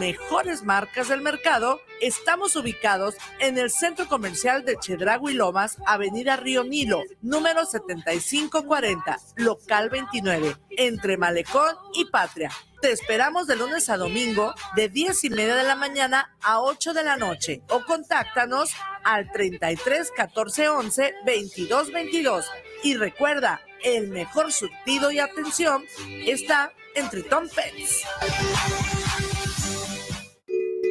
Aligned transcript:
mejores 0.00 0.62
marcas 0.62 1.08
del 1.08 1.20
mercado, 1.20 1.78
estamos 2.00 2.56
ubicados 2.56 3.16
en 3.38 3.58
el 3.58 3.70
Centro 3.70 4.08
Comercial 4.08 4.64
de 4.64 4.76
Chedragui 4.76 5.34
Lomas, 5.34 5.76
Avenida 5.84 6.36
Río 6.36 6.64
Nilo, 6.64 7.02
número 7.20 7.66
7540, 7.66 9.18
local 9.36 9.90
29, 9.90 10.56
entre 10.70 11.18
Malecón 11.18 11.76
y 11.92 12.06
Patria. 12.06 12.50
Te 12.80 12.92
esperamos 12.92 13.46
de 13.46 13.56
lunes 13.56 13.90
a 13.90 13.98
domingo 13.98 14.54
de 14.74 14.88
10 14.88 15.24
y 15.24 15.30
media 15.30 15.54
de 15.54 15.64
la 15.64 15.76
mañana 15.76 16.34
a 16.40 16.62
8 16.62 16.94
de 16.94 17.04
la 17.04 17.18
noche 17.18 17.60
o 17.68 17.84
contáctanos 17.84 18.70
al 19.04 19.30
33 19.30 20.12
14 20.16 20.68
11 20.70 21.14
22 21.26 21.92
22. 21.92 22.46
Y 22.84 22.96
recuerda, 22.96 23.60
el 23.84 24.08
mejor 24.08 24.50
surtido 24.50 25.10
y 25.10 25.18
atención 25.18 25.84
está 26.24 26.72
en 26.94 27.10
Tritón 27.10 27.50
Pets. 27.50 28.99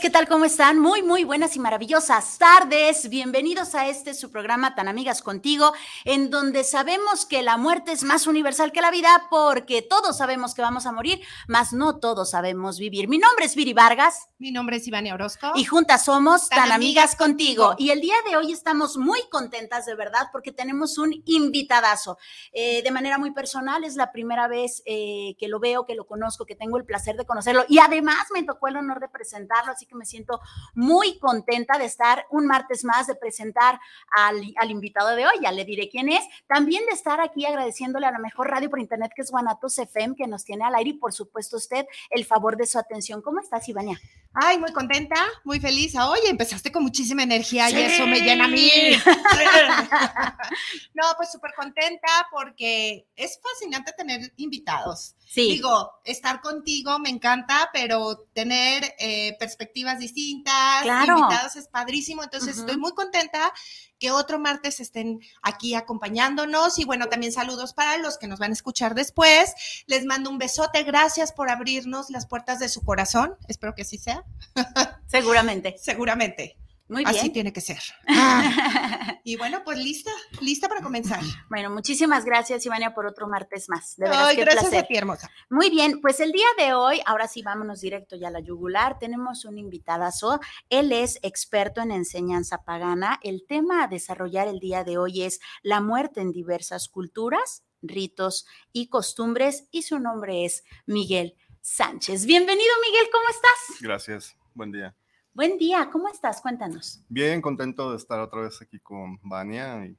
Amigos, 0.00 0.02
¿qué 0.02 0.10
tal? 0.10 0.28
¿Cómo 0.28 0.44
están? 0.44 0.78
Muy, 0.78 1.02
muy 1.02 1.24
buenas 1.24 1.56
y 1.56 1.60
maravillosas 1.60 2.38
tardes. 2.38 3.08
Bienvenidos 3.08 3.74
a 3.74 3.88
este 3.88 4.14
su 4.14 4.30
programa 4.30 4.74
Tan 4.74 4.88
Amigas 4.88 5.20
Contigo, 5.20 5.72
en 6.04 6.30
donde 6.30 6.64
sabemos 6.64 7.26
que 7.26 7.42
la 7.42 7.56
muerte 7.56 7.92
es 7.92 8.02
más 8.02 8.26
universal 8.26 8.72
que 8.72 8.80
la 8.80 8.90
vida, 8.90 9.26
porque 9.30 9.82
todos 9.82 10.16
sabemos 10.16 10.54
que 10.54 10.62
vamos 10.62 10.86
a 10.86 10.92
morir, 10.92 11.20
mas 11.48 11.72
no 11.72 11.98
todos 11.98 12.30
sabemos 12.30 12.78
vivir. 12.78 13.08
Mi 13.08 13.18
nombre 13.18 13.44
es 13.44 13.54
Viri 13.54 13.74
Vargas. 13.74 14.28
Mi 14.38 14.50
nombre 14.50 14.76
es 14.76 14.88
Ivania 14.88 15.14
Orozco. 15.14 15.52
Y 15.54 15.64
juntas 15.64 16.04
somos 16.04 16.48
Tan, 16.48 16.72
Amigas, 16.72 17.14
contigo. 17.14 17.74
Y 17.76 17.90
el 17.90 18.00
día 18.00 18.16
de 18.28 18.36
hoy 18.36 18.52
estamos 18.52 18.96
muy 18.96 19.20
contentas, 19.30 19.84
de 19.84 19.94
verdad, 19.94 20.28
porque 20.32 20.50
tenemos 20.50 20.96
un 20.96 21.12
invitadazo. 21.26 22.16
Eh, 22.52 22.82
de 22.82 22.90
manera 22.90 23.18
muy 23.18 23.32
personal, 23.32 23.84
es 23.84 23.96
la 23.96 24.12
primera 24.12 24.48
vez 24.48 24.82
eh, 24.86 25.36
que 25.38 25.48
lo 25.48 25.60
veo, 25.60 25.84
que 25.84 25.94
lo 25.94 26.06
conozco, 26.06 26.46
que 26.46 26.54
tengo 26.54 26.78
el 26.78 26.84
placer 26.84 27.16
de 27.16 27.26
conocerlo. 27.26 27.64
Y 27.68 27.80
además 27.80 28.28
me 28.32 28.42
tocó 28.44 28.68
el 28.68 28.76
honor 28.76 29.00
de 29.00 29.08
presentar 29.08 29.68
así 29.68 29.86
que 29.90 29.96
me 29.96 30.06
siento 30.06 30.40
muy 30.74 31.18
contenta 31.18 31.78
de 31.78 31.84
estar 31.84 32.26
un 32.30 32.46
martes 32.46 32.84
más, 32.84 33.06
de 33.06 33.16
presentar 33.16 33.78
al, 34.16 34.70
invitado 34.70 35.14
de 35.16 35.26
hoy, 35.26 35.34
ya 35.42 35.52
le 35.52 35.64
diré 35.64 35.88
quién 35.88 36.08
es, 36.08 36.24
también 36.46 36.86
de 36.86 36.92
estar 36.92 37.20
aquí 37.20 37.44
agradeciéndole 37.44 38.06
a 38.06 38.12
la 38.12 38.18
mejor 38.18 38.48
radio 38.48 38.70
por 38.70 38.78
internet 38.78 39.12
que 39.14 39.22
es 39.22 39.30
Guanatos 39.30 39.78
FM, 39.78 40.14
que 40.16 40.26
nos 40.26 40.44
tiene 40.44 40.64
al 40.64 40.74
aire 40.76 40.90
y 40.90 40.94
por 40.94 41.12
supuesto 41.12 41.56
usted 41.56 41.86
el 42.10 42.24
favor 42.24 42.56
de 42.56 42.66
su 42.66 42.78
atención. 42.78 43.20
¿Cómo 43.20 43.40
estás, 43.40 43.68
Ivania? 43.68 44.00
Ay, 44.32 44.58
muy 44.58 44.72
contenta, 44.72 45.16
muy 45.42 45.58
feliz. 45.58 45.96
Oye, 45.96 46.28
empezaste 46.28 46.70
con 46.70 46.84
muchísima 46.84 47.24
energía 47.24 47.68
y 47.68 47.74
eso 47.74 48.06
me 48.06 48.20
llena 48.20 48.44
a 48.44 48.48
mí. 48.48 48.70
no, 50.94 51.02
pues 51.16 51.32
súper 51.32 51.50
contenta 51.56 52.28
porque 52.30 53.08
es 53.16 53.40
fascinante 53.42 53.92
tener 53.92 54.32
invitados. 54.36 55.16
Sí. 55.26 55.50
Digo, 55.50 56.00
estar 56.04 56.40
contigo 56.40 57.00
me 57.00 57.08
encanta, 57.08 57.70
pero 57.72 58.28
tener 58.32 58.94
eh, 58.98 59.36
perspectivas 59.80 59.98
distintas, 59.98 60.84
invitados 60.84 61.56
es 61.56 61.68
padrísimo. 61.68 62.22
Entonces, 62.22 62.58
estoy 62.58 62.76
muy 62.76 62.92
contenta 62.92 63.52
que 63.98 64.10
otro 64.10 64.38
martes 64.38 64.80
estén 64.80 65.20
aquí 65.42 65.74
acompañándonos. 65.74 66.78
Y 66.78 66.84
bueno, 66.84 67.08
también 67.08 67.32
saludos 67.32 67.74
para 67.74 67.96
los 67.98 68.18
que 68.18 68.28
nos 68.28 68.38
van 68.38 68.50
a 68.50 68.54
escuchar 68.54 68.94
después. 68.94 69.54
Les 69.86 70.04
mando 70.04 70.30
un 70.30 70.38
besote. 70.38 70.82
Gracias 70.84 71.32
por 71.32 71.50
abrirnos 71.50 72.10
las 72.10 72.26
puertas 72.26 72.58
de 72.58 72.68
su 72.68 72.82
corazón. 72.82 73.36
Espero 73.48 73.74
que 73.74 73.82
así 73.82 73.98
sea. 73.98 74.24
Seguramente. 75.06 75.76
Seguramente. 75.78 76.59
Muy 76.90 77.04
bien. 77.04 77.16
Así 77.16 77.30
tiene 77.30 77.52
que 77.52 77.60
ser. 77.60 77.78
y 79.24 79.36
bueno, 79.36 79.62
pues 79.64 79.78
lista, 79.78 80.10
lista 80.40 80.68
para 80.68 80.82
comenzar. 80.82 81.20
Bueno, 81.48 81.70
muchísimas 81.70 82.24
gracias, 82.24 82.66
Ivania, 82.66 82.92
por 82.92 83.06
otro 83.06 83.28
martes 83.28 83.68
más. 83.68 83.96
De 83.96 84.08
verdad, 84.08 84.26
Ay, 84.26 84.36
gracias 84.36 84.74
a 84.74 84.82
ti, 84.82 84.96
hermosa. 84.96 85.30
Muy 85.48 85.70
bien, 85.70 86.00
pues 86.00 86.18
el 86.18 86.32
día 86.32 86.46
de 86.58 86.74
hoy, 86.74 87.00
ahora 87.06 87.28
sí, 87.28 87.42
vámonos 87.42 87.80
directo 87.80 88.16
ya 88.16 88.26
a 88.26 88.32
la 88.32 88.40
yugular. 88.40 88.98
Tenemos 88.98 89.44
un 89.44 89.56
invitadazo. 89.56 90.40
Él 90.68 90.90
es 90.90 91.20
experto 91.22 91.80
en 91.80 91.92
enseñanza 91.92 92.64
pagana. 92.64 93.20
El 93.22 93.46
tema 93.46 93.84
a 93.84 93.86
desarrollar 93.86 94.48
el 94.48 94.58
día 94.58 94.82
de 94.82 94.98
hoy 94.98 95.22
es 95.22 95.38
la 95.62 95.80
muerte 95.80 96.20
en 96.20 96.32
diversas 96.32 96.88
culturas, 96.88 97.62
ritos 97.82 98.46
y 98.72 98.88
costumbres. 98.88 99.68
Y 99.70 99.82
su 99.82 100.00
nombre 100.00 100.44
es 100.44 100.64
Miguel 100.86 101.36
Sánchez. 101.60 102.26
Bienvenido, 102.26 102.72
Miguel, 102.84 103.08
¿cómo 103.12 103.28
estás? 103.28 103.80
Gracias, 103.80 104.36
buen 104.54 104.72
día. 104.72 104.96
Buen 105.40 105.56
día, 105.56 105.88
¿cómo 105.90 106.06
estás? 106.06 106.42
Cuéntanos. 106.42 107.00
Bien, 107.08 107.40
contento 107.40 107.92
de 107.92 107.96
estar 107.96 108.20
otra 108.20 108.42
vez 108.42 108.60
aquí 108.60 108.78
con 108.78 109.18
Vania 109.22 109.86
y 109.86 109.96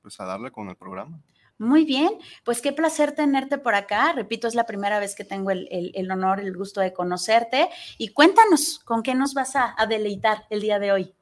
pues 0.00 0.18
a 0.18 0.24
darle 0.24 0.50
con 0.50 0.70
el 0.70 0.76
programa. 0.76 1.20
Muy 1.58 1.84
bien, 1.84 2.12
pues 2.42 2.62
qué 2.62 2.72
placer 2.72 3.12
tenerte 3.12 3.58
por 3.58 3.74
acá. 3.74 4.14
Repito, 4.14 4.48
es 4.48 4.54
la 4.54 4.64
primera 4.64 4.98
vez 4.98 5.14
que 5.14 5.26
tengo 5.26 5.50
el, 5.50 5.68
el, 5.70 6.10
honor, 6.10 6.40
el 6.40 6.56
gusto 6.56 6.80
de 6.80 6.94
conocerte. 6.94 7.68
Y 7.98 8.14
cuéntanos, 8.14 8.78
¿con 8.78 9.02
qué 9.02 9.14
nos 9.14 9.34
vas 9.34 9.56
a, 9.56 9.76
deleitar 9.86 10.46
el 10.48 10.62
día 10.62 10.78
de 10.78 10.92
hoy? 10.92 11.14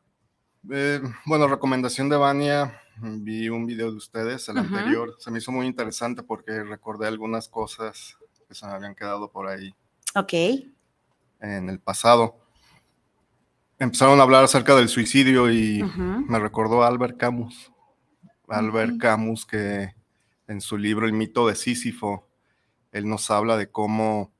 Eh, 0.70 1.00
bueno, 1.26 1.48
recomendación 1.48 2.08
de 2.08 2.18
Vania, 2.18 2.80
vi 3.02 3.48
un 3.48 3.66
video 3.66 3.90
de 3.90 3.96
ustedes, 3.96 4.48
el 4.48 4.58
anterior, 4.58 5.16
se 5.18 5.28
me 5.32 5.38
hizo 5.38 5.50
muy 5.50 5.66
interesante 5.66 6.22
porque 6.22 6.62
recordé 6.62 7.08
algunas 7.08 7.48
cosas 7.48 8.16
que 8.46 8.54
se 8.54 8.64
me 8.64 8.74
habían 8.74 8.94
quedado 8.94 9.28
por 9.28 9.48
ahí. 9.48 9.74
Ok. 10.14 10.34
En 11.40 11.68
el 11.68 11.80
pasado 11.80 12.39
empezaron 13.80 14.20
a 14.20 14.22
hablar 14.22 14.44
acerca 14.44 14.76
del 14.76 14.88
suicidio 14.88 15.50
y 15.50 15.82
me 15.82 16.38
recordó 16.38 16.84
a 16.84 16.86
Albert 16.86 17.16
Camus. 17.16 17.72
Albert 18.46 18.98
Camus 18.98 19.46
que 19.46 19.94
en 20.46 20.60
su 20.60 20.76
libro 20.76 21.06
El 21.06 21.14
mito 21.14 21.48
de 21.48 21.54
Sísifo, 21.54 22.28
él 22.92 23.08
nos 23.08 23.30
habla 23.30 23.56
de 23.56 23.70
cómo 23.70 24.32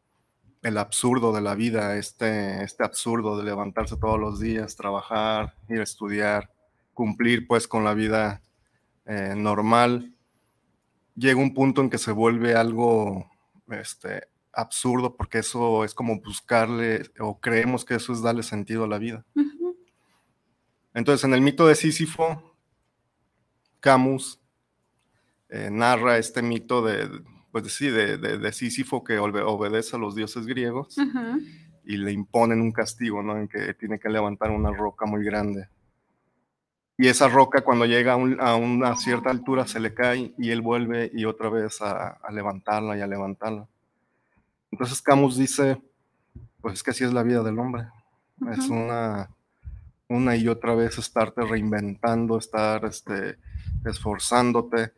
el 0.62 0.76
absurdo 0.76 1.32
de 1.32 1.40
la 1.40 1.54
vida, 1.54 1.96
este, 1.96 2.62
este 2.62 2.84
absurdo 2.84 3.38
de 3.38 3.44
levantarse 3.44 3.96
todos 3.96 4.20
los 4.20 4.40
días, 4.40 4.76
trabajar, 4.76 5.54
ir 5.68 5.80
a 5.80 5.84
estudiar, 5.84 6.52
cumplir 6.92 7.46
pues 7.46 7.66
con 7.66 7.82
la 7.82 7.94
vida 7.94 8.42
eh, 9.06 9.34
normal, 9.36 10.14
llega 11.14 11.40
un 11.40 11.54
punto 11.54 11.80
en 11.80 11.88
que 11.88 11.98
se 11.98 12.12
vuelve 12.12 12.54
algo 12.54 13.30
este, 13.70 14.24
absurdo 14.52 15.16
porque 15.16 15.38
eso 15.38 15.84
es 15.84 15.94
como 15.94 16.20
buscarle 16.20 17.02
o 17.18 17.40
creemos 17.40 17.84
que 17.84 17.94
eso 17.94 18.12
es 18.12 18.22
darle 18.22 18.42
sentido 18.42 18.84
a 18.84 18.88
la 18.88 18.98
vida. 18.98 19.24
Entonces, 20.94 21.24
en 21.24 21.34
el 21.34 21.40
mito 21.40 21.66
de 21.66 21.74
Sísifo, 21.74 22.56
Camus 23.78 24.40
eh, 25.48 25.70
narra 25.70 26.18
este 26.18 26.42
mito 26.42 26.82
de, 26.82 27.08
pues 27.52 27.72
sí, 27.72 27.88
de, 27.88 28.18
de, 28.18 28.52
Sísifo 28.52 29.04
que 29.04 29.18
obedece 29.18 29.96
a 29.96 29.98
los 29.98 30.14
dioses 30.14 30.46
griegos 30.46 30.96
y 31.84 31.96
le 31.96 32.12
imponen 32.12 32.60
un 32.60 32.72
castigo, 32.72 33.22
¿no? 33.22 33.36
En 33.36 33.48
que 33.48 33.74
tiene 33.74 33.98
que 33.98 34.08
levantar 34.08 34.50
una 34.50 34.72
roca 34.72 35.06
muy 35.06 35.24
grande. 35.24 35.68
Y 36.96 37.08
esa 37.08 37.28
roca 37.28 37.62
cuando 37.62 37.86
llega 37.86 38.12
a, 38.12 38.56
una 38.56 38.94
cierta 38.96 39.30
altura 39.30 39.66
se 39.66 39.80
le 39.80 39.94
cae 39.94 40.34
y 40.36 40.50
él 40.50 40.60
vuelve 40.60 41.10
y 41.14 41.24
otra 41.24 41.48
vez 41.48 41.80
a, 41.80 42.20
levantarla 42.30 42.96
y 42.96 43.00
a 43.00 43.06
levantarla. 43.06 43.66
Entonces 44.70 45.02
Camus 45.02 45.36
dice, 45.36 45.80
pues 46.60 46.74
es 46.74 46.82
que 46.82 46.90
así 46.90 47.04
es 47.04 47.12
la 47.12 47.22
vida 47.22 47.42
del 47.42 47.58
hombre. 47.58 47.88
Es 48.52 48.68
una, 48.68 49.30
una 50.08 50.36
y 50.36 50.48
otra 50.48 50.74
vez 50.74 50.98
estarte 50.98 51.42
reinventando, 51.42 52.38
estar 52.38 52.84
este, 52.84 53.38
esforzándote. 53.84 54.92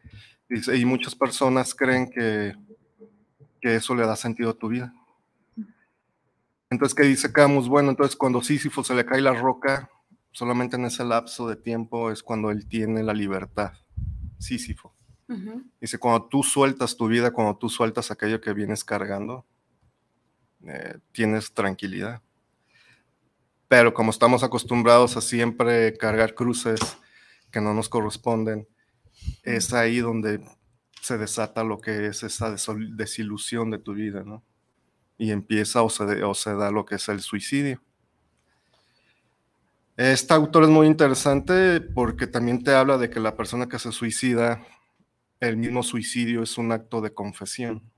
Dice, 0.49 0.77
y 0.77 0.85
muchas 0.85 1.15
personas 1.15 1.75
creen 1.75 2.11
que, 2.11 2.55
que 3.61 3.77
eso 3.77 3.95
le 3.95 4.07
da 4.07 4.17
sentido 4.17 4.51
a 4.51 4.59
tu 4.59 4.69
vida. 4.69 4.95
Entonces, 6.71 6.95
¿qué 6.95 7.03
dice 7.03 7.33
Camus? 7.33 7.69
Bueno, 7.69 7.91
entonces 7.91 8.17
cuando 8.17 8.43
Sísifo 8.43 8.83
se 8.83 8.95
le 8.95 9.05
cae 9.05 9.21
la 9.21 9.35
roca, 9.35 9.91
solamente 10.31 10.77
en 10.77 10.87
ese 10.87 11.05
lapso 11.05 11.49
de 11.49 11.57
tiempo 11.57 12.11
es 12.11 12.23
cuando 12.23 12.51
él 12.51 12.67
tiene 12.67 13.03
la 13.03 13.13
libertad. 13.13 13.73
Sísifo. 14.39 14.95
Dice, 15.81 15.99
cuando 15.99 16.27
tú 16.27 16.43
sueltas 16.43 16.97
tu 16.97 17.09
vida, 17.09 17.31
cuando 17.31 17.57
tú 17.57 17.71
sueltas 17.71 18.11
aquello 18.11 18.41
que 18.41 18.53
vienes 18.53 18.85
cargando, 18.85 19.47
eh, 20.67 20.99
tienes 21.13 21.53
tranquilidad. 21.53 22.23
Pero 23.69 23.95
como 23.95 24.11
estamos 24.11 24.43
acostumbrados 24.43 25.17
a 25.17 25.21
siempre 25.21 25.97
cargar 25.97 26.35
cruces 26.35 26.81
que 27.51 27.61
no 27.61 27.75
nos 27.75 27.89
corresponden, 27.89 28.69
es 29.43 29.73
ahí 29.73 29.99
donde 29.99 30.41
se 31.01 31.19
desata 31.19 31.65
lo 31.65 31.79
que 31.81 32.07
es 32.07 32.23
esa 32.23 32.55
desilusión 32.97 33.71
de 33.71 33.79
tu 33.79 33.95
vida, 33.95 34.23
¿no? 34.25 34.45
y 35.23 35.31
empieza 35.31 35.85
o 35.85 35.89
se, 35.89 36.55
da 36.55 36.73
lo 36.73 36.85
que 36.85 36.97
es 36.97 37.09
el 37.09 37.21
suicidio. 37.21 37.81
Este 39.97 40.35
autor 40.35 40.65
es 40.65 40.69
muy 40.69 40.89
interesante 40.89 41.81
porque 41.81 42.27
también 42.27 42.65
te 42.65 42.75
habla 42.75 42.99
de 42.99 43.09
que 43.09 43.21
la 43.21 43.37
persona 43.37 43.69
que 43.69 43.79
se 43.79 43.93
suicida, 43.93 44.67
el 45.39 45.57
mismo 45.59 45.85
suicidio 45.85 46.43
es 46.43 46.59
un 46.59 46.73
acto 46.73 47.01
de 47.01 47.15
confesión. 47.15 47.89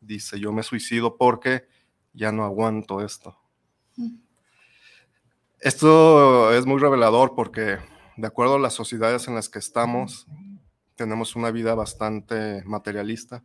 Dice, 0.00 0.38
yo 0.38 0.52
me 0.52 0.62
suicido 0.62 1.16
porque 1.16 1.66
ya 2.12 2.32
no 2.32 2.44
aguanto 2.44 3.04
esto. 3.04 3.36
Esto 5.60 6.52
es 6.52 6.66
muy 6.66 6.78
revelador 6.78 7.34
porque 7.34 7.78
de 8.16 8.26
acuerdo 8.26 8.56
a 8.56 8.60
las 8.60 8.74
sociedades 8.74 9.28
en 9.28 9.34
las 9.34 9.48
que 9.48 9.58
estamos, 9.58 10.26
tenemos 10.94 11.36
una 11.36 11.50
vida 11.50 11.74
bastante 11.74 12.62
materialista 12.64 13.44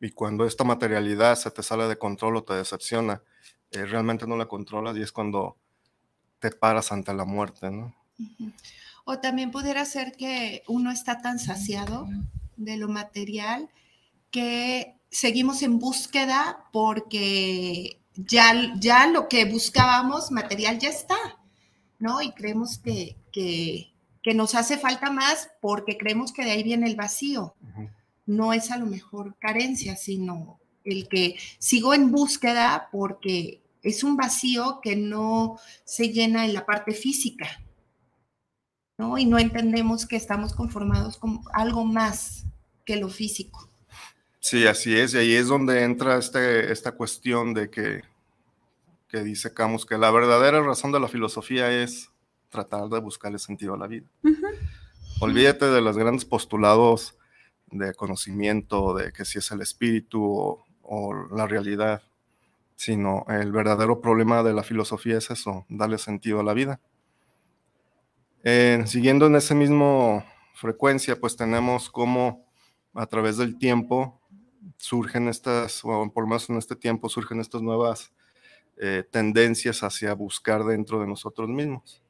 y 0.00 0.10
cuando 0.10 0.46
esta 0.46 0.64
materialidad 0.64 1.36
se 1.36 1.50
te 1.50 1.62
sale 1.62 1.86
de 1.86 1.98
control 1.98 2.36
o 2.36 2.44
te 2.44 2.54
decepciona, 2.54 3.22
eh, 3.70 3.84
realmente 3.84 4.26
no 4.26 4.36
la 4.36 4.46
controlas 4.46 4.96
y 4.96 5.02
es 5.02 5.12
cuando 5.12 5.56
te 6.38 6.50
paras 6.50 6.90
ante 6.90 7.12
la 7.12 7.24
muerte, 7.24 7.70
¿no? 7.70 7.94
O 9.04 9.18
también 9.18 9.50
pudiera 9.50 9.84
ser 9.84 10.12
que 10.12 10.62
uno 10.66 10.90
está 10.90 11.20
tan 11.20 11.38
saciado 11.38 12.08
de 12.56 12.76
lo 12.76 12.88
material 12.88 13.68
que 14.30 14.99
seguimos 15.10 15.62
en 15.62 15.78
búsqueda 15.78 16.64
porque 16.72 18.00
ya, 18.14 18.74
ya 18.78 19.06
lo 19.06 19.28
que 19.28 19.44
buscábamos 19.44 20.30
material 20.30 20.78
ya 20.78 20.88
está, 20.88 21.18
¿no? 21.98 22.22
Y 22.22 22.32
creemos 22.32 22.78
que, 22.78 23.16
que, 23.32 23.88
nos 24.34 24.54
hace 24.54 24.78
falta 24.78 25.10
más 25.10 25.50
porque 25.60 25.98
creemos 25.98 26.32
que 26.32 26.44
de 26.44 26.52
ahí 26.52 26.62
viene 26.62 26.86
el 26.86 26.94
vacío 26.94 27.54
no 28.30 28.52
es 28.52 28.70
a 28.70 28.78
lo 28.78 28.86
mejor 28.86 29.36
carencia, 29.38 29.96
sino 29.96 30.60
el 30.84 31.08
que 31.08 31.36
sigo 31.58 31.94
en 31.94 32.12
búsqueda 32.12 32.88
porque 32.92 33.60
es 33.82 34.04
un 34.04 34.16
vacío 34.16 34.80
que 34.82 34.94
no 34.94 35.58
se 35.84 36.10
llena 36.10 36.44
en 36.44 36.54
la 36.54 36.64
parte 36.64 36.92
física, 36.92 37.60
¿no? 38.98 39.18
Y 39.18 39.26
no 39.26 39.38
entendemos 39.38 40.06
que 40.06 40.16
estamos 40.16 40.54
conformados 40.54 41.16
con 41.16 41.40
algo 41.52 41.84
más 41.84 42.44
que 42.84 42.96
lo 42.96 43.08
físico. 43.08 43.69
Sí, 44.40 44.66
así 44.66 44.96
es, 44.96 45.12
y 45.12 45.18
ahí 45.18 45.34
es 45.34 45.48
donde 45.48 45.84
entra 45.84 46.16
este, 46.16 46.72
esta 46.72 46.92
cuestión 46.92 47.52
de 47.52 47.70
que, 47.70 48.02
que 49.06 49.22
dice 49.22 49.52
Camus 49.52 49.84
que 49.84 49.98
la 49.98 50.10
verdadera 50.10 50.62
razón 50.62 50.92
de 50.92 50.98
la 50.98 51.08
filosofía 51.08 51.70
es 51.70 52.10
tratar 52.48 52.88
de 52.88 53.00
buscarle 53.00 53.38
sentido 53.38 53.74
a 53.74 53.78
la 53.78 53.86
vida. 53.86 54.06
Olvídate 55.20 55.66
de 55.66 55.82
los 55.82 55.98
grandes 55.98 56.24
postulados 56.24 57.18
de 57.70 57.94
conocimiento 57.94 58.94
de 58.94 59.12
que 59.12 59.26
si 59.26 59.38
es 59.38 59.50
el 59.50 59.60
espíritu 59.60 60.58
o, 60.82 61.14
la 61.30 61.46
realidad, 61.46 62.02
sino 62.74 63.26
el 63.28 63.52
verdadero 63.52 64.00
problema 64.00 64.42
de 64.42 64.54
la 64.54 64.62
filosofía 64.62 65.18
es 65.18 65.30
eso, 65.30 65.66
darle 65.68 65.98
sentido 65.98 66.40
a 66.40 66.42
la 66.42 66.54
vida. 66.54 66.80
siguiendo 68.86 69.26
en 69.26 69.36
ese 69.36 69.54
mismo 69.54 70.24
frecuencia, 70.54 71.20
pues 71.20 71.36
tenemos 71.36 71.90
cómo 71.90 72.46
a 72.94 73.06
través 73.06 73.36
del 73.36 73.58
tiempo 73.58 74.19
surgen 74.76 75.28
estas, 75.28 75.80
o 75.84 76.10
por 76.12 76.26
menos 76.26 76.48
en 76.50 76.56
este 76.56 76.76
tiempo 76.76 77.08
surgen 77.08 77.40
estas 77.40 77.62
nuevas 77.62 78.12
eh, 78.76 79.04
tendencias 79.10 79.82
hacia 79.82 80.14
buscar 80.14 80.64
dentro 80.64 81.00
de 81.00 81.06
nosotros 81.06 81.48
mismos. 81.48 82.02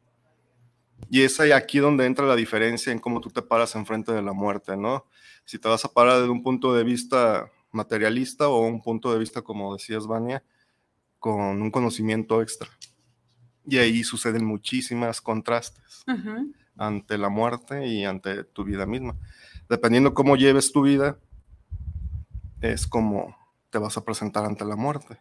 Y 1.09 1.23
es 1.23 1.41
ahí 1.41 1.53
aquí 1.53 1.79
donde 1.79 2.07
entra 2.07 2.27
la 2.27 2.37
diferencia 2.37 2.93
en 2.93 2.99
cómo 2.99 3.21
tú 3.21 3.31
te 3.31 3.43
paras 3.43 3.75
enfrente 3.75 4.13
de 4.13 4.23
la 4.23 4.33
muerte, 4.33 4.77
¿no? 4.77 5.07
Si 5.45 5.59
te 5.59 5.69
vas 5.69 5.85
a 5.85 5.93
parar 5.93 6.19
desde 6.19 6.31
un 6.31 6.43
punto 6.43 6.75
de 6.75 6.85
vista 6.85 7.51
materialista 7.73 8.49
o 8.49 8.61
un 8.67 8.83
punto 8.83 9.13
de 9.13 9.19
vista, 9.19 9.43
como 9.43 9.73
decías, 9.73 10.07
Vania, 10.07 10.45
con 11.19 11.63
un 11.63 11.71
conocimiento 11.71 12.43
extra. 12.43 12.69
Y 13.67 13.79
ahí 13.79 14.03
suceden 14.05 14.45
muchísimas 14.45 15.21
contrastes 15.21 16.05
ante 16.77 17.19
la 17.19 17.29
muerte 17.29 17.87
y 17.87 18.05
ante 18.05 18.45
tu 18.45 18.65
vida 18.65 18.87
misma. 18.87 19.17
Dependiendo 19.69 20.15
cómo 20.15 20.37
lleves 20.37 20.73
tu 20.73 20.83
vida, 20.83 21.19
es 22.61 22.87
como 22.87 23.37
te 23.71 23.79
vas 23.79 23.97
a 23.97 24.05
presentar 24.05 24.45
ante 24.45 24.65
la 24.65 24.77
muerte. 24.77 25.19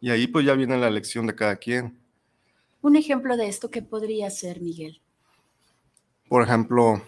Y 0.00 0.10
ahí 0.10 0.26
pues 0.26 0.46
ya 0.46 0.54
viene 0.54 0.76
la 0.76 0.88
elección 0.88 1.26
de 1.26 1.34
cada 1.34 1.56
quien. 1.56 1.98
Un 2.82 2.96
ejemplo 2.96 3.36
de 3.36 3.48
esto, 3.48 3.70
¿qué 3.70 3.82
podría 3.82 4.30
ser, 4.30 4.60
Miguel? 4.60 5.00
Por 6.28 6.42
ejemplo, 6.42 7.02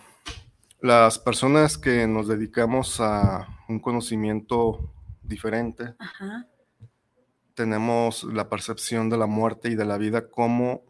las 0.81 1.19
personas 1.19 1.79
que 1.79 2.07
nos 2.07 2.29
dedicamos 2.29 3.01
a 3.01 3.47
un 3.69 3.81
conocimiento 3.81 4.91
diferente, 5.23 5.95
tenemos 7.55 8.25
la 8.25 8.49
percepción 8.49 9.11
de 9.11 9.19
la 9.19 9.27
muerte 9.27 9.69
y 9.69 9.75
de 9.75 9.85
la 9.85 9.99
vida 9.99 10.31
como 10.31 10.83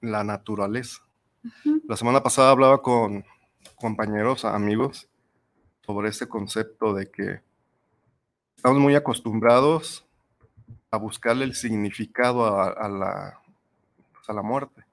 la 0.00 0.24
naturaleza. 0.24 1.02
La 1.86 1.96
semana 1.96 2.22
pasada 2.22 2.50
hablaba 2.50 2.82
con 2.82 3.24
compañeros, 3.76 4.44
amigos, 4.44 5.08
sobre 5.84 6.08
ese 6.08 6.28
concepto 6.28 6.92
de 6.92 7.10
que 7.10 7.45
estamos 8.56 8.78
muy 8.78 8.94
acostumbrados 8.94 10.04
a 10.90 10.96
buscarle 10.96 11.44
el 11.44 11.54
significado 11.54 12.46
a 12.46 12.88
la 12.88 13.40
a 14.30 14.32
la 14.32 14.42
muerte. 14.42 14.84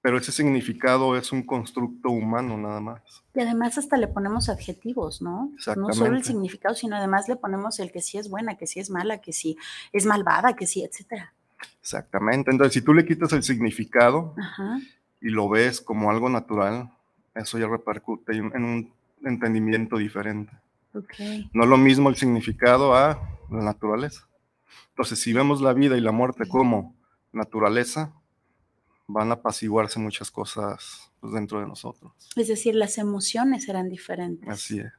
Pero 0.00 0.18
ese 0.18 0.32
significado 0.32 1.16
es 1.16 1.32
un 1.32 1.42
constructo 1.42 2.10
humano 2.10 2.58
nada 2.58 2.80
más. 2.80 3.00
Y 3.34 3.40
además 3.40 3.78
hasta 3.78 3.96
le 3.96 4.06
ponemos 4.06 4.48
adjetivos, 4.48 5.22
¿no? 5.22 5.50
No 5.76 5.92
solo 5.92 6.16
el 6.16 6.24
significado, 6.24 6.74
sino 6.74 6.96
además 6.96 7.28
le 7.28 7.36
ponemos 7.36 7.80
el 7.80 7.90
que 7.90 8.02
sí 8.02 8.18
es 8.18 8.28
buena, 8.28 8.56
que 8.56 8.66
sí 8.66 8.80
es 8.80 8.90
mala, 8.90 9.18
que 9.18 9.32
sí 9.32 9.56
es 9.92 10.04
malvada, 10.04 10.54
que 10.56 10.66
sí, 10.66 10.84
etcétera. 10.84 11.32
Exactamente. 11.80 12.50
Entonces, 12.50 12.74
si 12.74 12.82
tú 12.82 12.92
le 12.92 13.06
quitas 13.06 13.32
el 13.32 13.42
significado 13.42 14.34
y 15.20 15.30
lo 15.30 15.48
ves 15.48 15.80
como 15.80 16.10
algo 16.10 16.28
natural, 16.28 16.90
eso 17.34 17.58
ya 17.58 17.66
repercute 17.66 18.36
en 18.36 18.64
un 18.64 18.92
entendimiento 19.24 19.96
diferente. 19.96 20.52
No 21.52 21.64
es 21.64 21.68
lo 21.68 21.76
mismo 21.76 22.08
el 22.08 22.16
significado 22.16 22.94
a 22.94 23.38
la 23.50 23.62
naturaleza. 23.62 24.28
Entonces, 24.90 25.18
si 25.20 25.32
vemos 25.32 25.60
la 25.60 25.72
vida 25.72 25.96
y 25.96 26.00
la 26.00 26.12
muerte 26.12 26.46
como 26.48 26.94
naturaleza, 27.32 28.12
van 29.06 29.30
a 29.30 29.34
apaciguarse 29.34 29.98
muchas 29.98 30.30
cosas 30.30 31.12
pues, 31.20 31.32
dentro 31.32 31.60
de 31.60 31.66
nosotros. 31.66 32.12
Es 32.36 32.48
decir, 32.48 32.74
las 32.74 32.98
emociones 32.98 33.64
serán 33.64 33.88
diferentes. 33.88 34.48
Así 34.48 34.78
es. 34.78 34.92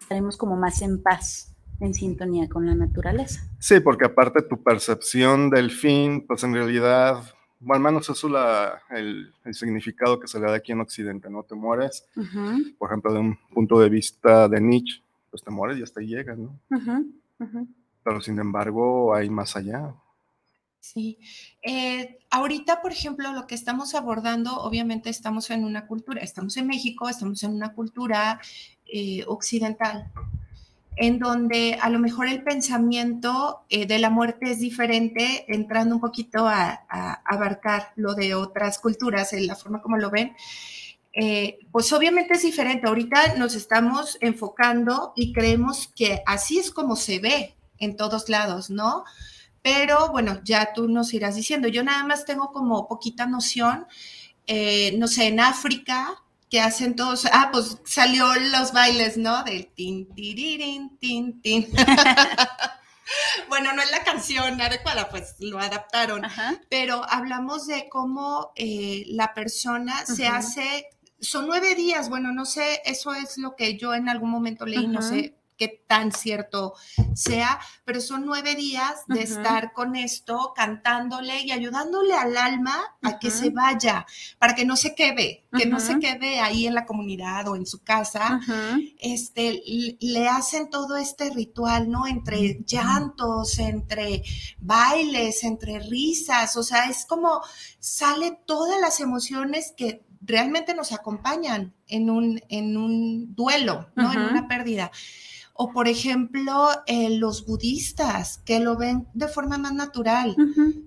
Estaremos 0.00 0.36
como 0.36 0.56
más 0.56 0.80
en 0.82 1.02
paz, 1.02 1.54
en 1.80 1.94
sintonía 1.94 2.48
con 2.48 2.66
la 2.66 2.74
naturaleza. 2.74 3.42
Sí, 3.58 3.80
porque 3.80 4.06
aparte 4.06 4.42
tu 4.42 4.62
percepción 4.62 5.50
del 5.50 5.70
fin, 5.70 6.26
pues 6.26 6.42
en 6.44 6.54
realidad, 6.54 7.22
bueno, 7.60 7.86
al 7.86 7.92
menos 7.92 8.08
eso 8.08 8.28
es 8.28 8.98
el, 8.98 9.54
significado 9.54 10.18
que 10.18 10.28
se 10.28 10.40
le 10.40 10.46
da 10.46 10.54
aquí 10.54 10.72
en 10.72 10.80
Occidente, 10.80 11.28
¿no? 11.28 11.42
Te 11.42 11.54
mueres, 11.54 12.06
por 12.78 12.88
ejemplo, 12.88 13.12
de 13.12 13.18
un 13.18 13.38
punto 13.52 13.78
de 13.80 13.90
vista 13.90 14.48
de 14.48 14.60
Nietzsche, 14.60 15.02
pues 15.30 15.42
te 15.42 15.50
mueres 15.50 15.78
y 15.78 15.82
hasta 15.82 16.00
ahí 16.00 16.08
llegas, 16.08 16.38
¿no? 16.38 16.58
Pero 18.02 18.20
sin 18.20 18.38
embargo, 18.38 19.14
hay 19.14 19.28
más 19.30 19.56
allá. 19.56 19.94
Sí. 20.80 21.18
Eh, 21.62 22.18
ahorita, 22.30 22.80
por 22.80 22.92
ejemplo, 22.92 23.32
lo 23.32 23.46
que 23.46 23.54
estamos 23.54 23.94
abordando, 23.94 24.60
obviamente 24.62 25.10
estamos 25.10 25.50
en 25.50 25.64
una 25.64 25.86
cultura, 25.86 26.22
estamos 26.22 26.56
en 26.56 26.66
México, 26.66 27.08
estamos 27.08 27.42
en 27.42 27.52
una 27.52 27.74
cultura 27.74 28.40
eh, 28.86 29.24
occidental, 29.26 30.10
en 30.96 31.18
donde 31.18 31.78
a 31.80 31.90
lo 31.90 31.98
mejor 31.98 32.28
el 32.28 32.42
pensamiento 32.42 33.64
eh, 33.68 33.86
de 33.86 33.98
la 33.98 34.08
muerte 34.08 34.50
es 34.50 34.60
diferente, 34.60 35.44
entrando 35.48 35.96
un 35.96 36.00
poquito 36.00 36.48
a, 36.48 36.86
abarcar 37.24 37.92
lo 37.96 38.14
de 38.14 38.34
otras 38.34 38.78
culturas, 38.78 39.32
en 39.32 39.46
la 39.46 39.56
forma 39.56 39.82
como 39.82 39.98
lo 39.98 40.10
ven. 40.10 40.34
Eh, 41.20 41.58
pues 41.72 41.92
obviamente 41.92 42.34
es 42.34 42.42
diferente. 42.42 42.86
Ahorita 42.86 43.34
nos 43.34 43.56
estamos 43.56 44.18
enfocando 44.20 45.12
y 45.16 45.32
creemos 45.32 45.90
que 45.96 46.22
así 46.26 46.58
es 46.58 46.70
como 46.70 46.94
se 46.94 47.18
ve 47.18 47.56
en 47.78 47.96
todos 47.96 48.28
lados, 48.28 48.70
¿no? 48.70 49.04
Pero 49.60 50.10
bueno, 50.10 50.40
ya 50.44 50.72
tú 50.72 50.88
nos 50.88 51.12
irás 51.12 51.34
diciendo. 51.34 51.66
Yo 51.66 51.82
nada 51.82 52.04
más 52.04 52.24
tengo 52.24 52.52
como 52.52 52.86
poquita 52.86 53.26
noción, 53.26 53.86
eh, 54.46 54.94
no 54.96 55.08
sé, 55.08 55.26
en 55.26 55.40
África, 55.40 56.22
que 56.48 56.60
hacen 56.60 56.94
todos, 56.94 57.26
ah, 57.32 57.50
pues 57.52 57.78
salió 57.84 58.32
los 58.52 58.72
bailes, 58.72 59.16
¿no? 59.16 59.42
Del 59.42 59.66
tin, 59.74 60.14
tiririn, 60.14 60.98
tin, 60.98 61.42
tin. 61.42 61.68
bueno, 63.48 63.72
no 63.72 63.82
es 63.82 63.90
la 63.90 64.04
canción 64.04 64.60
adecuada, 64.60 65.08
pues 65.10 65.36
lo 65.40 65.58
adaptaron, 65.58 66.22
pero 66.70 67.04
hablamos 67.08 67.66
de 67.66 67.88
cómo 67.88 68.52
eh, 68.54 69.04
la 69.08 69.34
persona 69.34 70.06
se 70.06 70.26
hace, 70.26 70.88
son 71.20 71.46
nueve 71.46 71.74
días, 71.74 72.08
bueno, 72.08 72.32
no 72.32 72.44
sé, 72.44 72.80
eso 72.84 73.12
es 73.14 73.38
lo 73.38 73.56
que 73.56 73.76
yo 73.76 73.94
en 73.94 74.08
algún 74.08 74.30
momento 74.30 74.66
leí, 74.66 74.86
no 74.86 75.02
sé 75.02 75.38
qué 75.58 75.84
tan 75.86 76.12
cierto 76.12 76.74
sea, 77.14 77.58
pero 77.84 78.00
son 78.00 78.24
nueve 78.24 78.54
días 78.54 79.02
de 79.08 79.22
estar 79.22 79.72
con 79.72 79.96
esto, 79.96 80.52
cantándole 80.54 81.42
y 81.42 81.50
ayudándole 81.50 82.14
al 82.14 82.36
alma 82.36 82.78
a 83.02 83.18
que 83.18 83.30
se 83.30 83.50
vaya, 83.50 84.06
para 84.38 84.54
que 84.54 84.64
no 84.64 84.76
se 84.76 84.94
quede, 84.94 85.46
que 85.52 85.66
no 85.66 85.80
se 85.80 85.98
quede 85.98 86.38
ahí 86.40 86.66
en 86.66 86.74
la 86.74 86.86
comunidad 86.86 87.48
o 87.48 87.56
en 87.56 87.66
su 87.66 87.82
casa. 87.82 88.40
Este, 89.00 89.62
le 90.00 90.28
hacen 90.28 90.70
todo 90.70 90.96
este 90.96 91.30
ritual, 91.30 91.90
¿no? 91.90 92.06
Entre 92.06 92.60
llantos, 92.64 93.58
entre 93.58 94.22
bailes, 94.58 95.42
entre 95.42 95.80
risas, 95.80 96.56
o 96.56 96.62
sea, 96.62 96.84
es 96.84 97.04
como 97.04 97.42
sale 97.80 98.38
todas 98.46 98.80
las 98.80 99.00
emociones 99.00 99.74
que 99.76 100.04
realmente 100.28 100.74
nos 100.74 100.92
acompañan 100.92 101.74
en 101.88 102.10
un, 102.10 102.40
en 102.50 102.76
un 102.76 103.34
duelo, 103.34 103.88
¿no? 103.96 104.12
En 104.12 104.20
una 104.20 104.46
pérdida. 104.46 104.92
O 105.54 105.72
por 105.72 105.88
ejemplo, 105.88 106.68
eh, 106.86 107.10
los 107.10 107.46
budistas 107.46 108.38
que 108.44 108.60
lo 108.60 108.76
ven 108.76 109.08
de 109.14 109.26
forma 109.26 109.58
más 109.58 109.72
natural, 109.72 110.36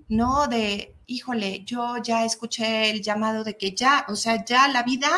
¿no? 0.08 0.46
De, 0.46 0.96
híjole, 1.06 1.64
yo 1.66 1.96
ya 2.02 2.24
escuché 2.24 2.90
el 2.90 3.02
llamado 3.02 3.44
de 3.44 3.58
que 3.58 3.74
ya, 3.74 4.06
o 4.08 4.16
sea, 4.16 4.44
ya 4.44 4.68
la 4.68 4.82
vida, 4.84 5.10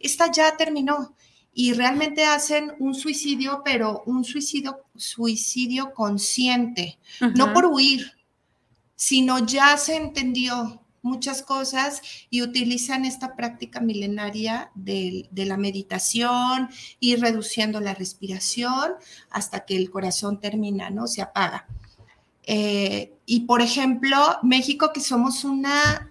esta 0.00 0.32
ya 0.32 0.56
terminó. 0.56 1.14
Y 1.52 1.72
realmente 1.72 2.24
hacen 2.24 2.72
un 2.80 2.94
suicidio, 2.94 3.62
pero 3.64 4.02
un 4.06 4.24
suicidio, 4.24 4.84
suicidio 4.96 5.94
consciente, 5.94 6.98
no 7.34 7.52
por 7.52 7.66
huir, 7.66 8.12
sino 8.96 9.38
ya 9.46 9.76
se 9.76 9.96
entendió, 9.96 10.82
muchas 11.06 11.42
cosas 11.42 12.02
y 12.28 12.42
utilizan 12.42 13.04
esta 13.04 13.36
práctica 13.36 13.80
milenaria 13.80 14.70
de, 14.74 15.28
la 15.32 15.56
meditación 15.56 16.68
y 17.00 17.16
reduciendo 17.16 17.80
la 17.80 17.94
respiración 17.94 18.92
hasta 19.30 19.64
que 19.64 19.76
el 19.76 19.90
corazón 19.90 20.40
termina, 20.40 20.90
¿no? 20.90 21.06
Se 21.06 21.22
apaga. 21.22 21.66
Eh, 22.42 23.14
y 23.24 23.40
por 23.40 23.62
ejemplo, 23.62 24.16
México, 24.42 24.92
que 24.92 25.00
somos 25.00 25.44
una 25.44 26.10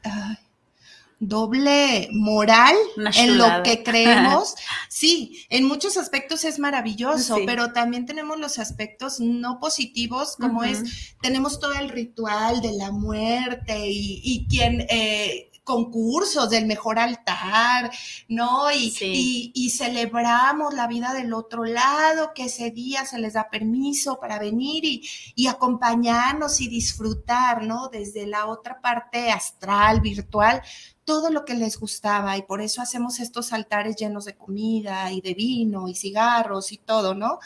doble 1.27 2.10
moral 2.12 2.75
en 3.17 3.38
lo 3.38 3.63
que 3.63 3.84
creemos, 3.84 4.55
sí, 4.89 5.46
en 5.50 5.65
muchos 5.65 5.98
aspectos 5.98 6.44
es 6.44 6.60
maravilloso, 6.60 7.38
pero 7.46 7.74
también 7.74 8.05
tenemos 8.05 8.39
los 8.39 8.60
aspectos 8.60 9.20
no 9.20 9.60
positivos, 9.60 10.36
como 10.36 10.63
es, 10.63 11.15
tenemos 11.22 11.60
todo 11.60 11.74
el 11.74 11.89
ritual 11.89 12.62
de 12.62 12.74
la 12.74 12.91
muerte 12.91 13.88
y, 13.88 14.22
y 14.24 14.48
quien... 14.48 14.86
Eh, 14.89 15.51
concursos 15.65 16.50
del 16.51 16.67
mejor 16.67 17.00
altar, 17.00 17.91
¿no? 18.29 18.72
Y, 18.72 19.51
y, 19.53 19.69
celebramos 19.72 20.75
la 20.75 20.88
vida 20.88 21.13
del 21.13 21.34
otro 21.34 21.65
lado, 21.65 22.34
que 22.34 22.45
ese 22.45 22.69
día 22.69 23.03
se 23.03 23.17
les 23.17 23.34
da 23.34 23.50
permiso 23.50 24.19
para 24.19 24.38
venir 24.39 24.86
y, 24.86 25.03
y 25.34 25.48
acompañarnos 25.48 26.62
y 26.62 26.69
disfrutar, 26.69 27.63
¿no? 27.63 27.89
Desde 27.89 28.27
la 28.27 28.45
otra 28.45 28.79
parte 28.79 29.31
astral, 29.31 30.01
virtual, 30.01 30.62
todo 31.03 31.31
lo 31.31 31.45
que 31.45 31.55
les 31.55 31.79
gustaba 31.79 32.38
y 32.38 32.43
por 32.43 32.62
eso 32.62 32.81
hacemos 32.81 33.19
estos 33.19 33.51
altares 33.51 33.95
llenos 33.95 34.25
de 34.25 34.36
comida 34.36 35.12
y 35.12 35.19
de 35.19 35.34
vino 35.34 35.88
y 35.88 35.95
cigarros 35.95 36.72
y 36.72 36.77
todo, 36.77 37.15
¿no? 37.15 37.39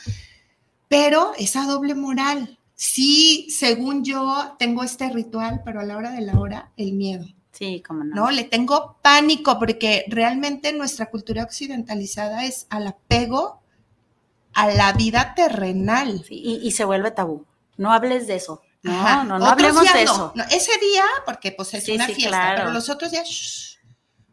Pero 0.90 1.32
esa 1.38 1.66
doble 1.66 1.96
moral, 1.96 2.60
sí, 2.76 3.48
según 3.50 4.04
yo, 4.04 4.56
tengo 4.60 4.84
este 4.84 5.10
ritual, 5.10 5.62
pero 5.64 5.80
a 5.80 5.86
la 5.86 5.96
hora 5.96 6.12
de 6.12 6.22
la 6.22 6.38
hora, 6.38 6.74
el 6.76 6.94
miedo. 6.94 7.26
Sí, 7.60 7.84
cómo 7.86 8.06
no. 8.06 8.16
No, 8.16 8.32
le 8.32 8.46
tengo 8.46 8.98
pánico 9.02 9.60
porque 9.60 10.06
realmente 10.08 10.72
nuestra 10.72 11.08
cultura 11.08 11.44
occidentalizada 11.44 12.46
es 12.46 12.66
al 12.70 12.88
apego 12.88 13.62
a 14.54 14.68
la 14.68 14.94
vida 14.94 15.36
terrenal. 15.36 16.26
y 16.30 16.72
se 16.72 16.86
vuelve 16.86 17.12
tabú. 17.12 17.46
No 17.76 17.92
hables 17.92 18.28
de 18.28 18.36
eso. 18.38 18.62
No, 18.82 19.24
no, 19.26 19.40
no 19.40 19.46
hablemos 19.46 19.84
de 19.94 20.04
eso. 20.04 20.34
ese 20.52 20.72
día, 20.80 21.04
porque 21.26 21.52
pues 21.52 21.74
es 21.74 21.90
una 21.90 22.08
fiesta, 22.08 22.54
pero 22.56 22.72
los 22.72 22.90
otros 22.90 23.12
días, 23.12 23.78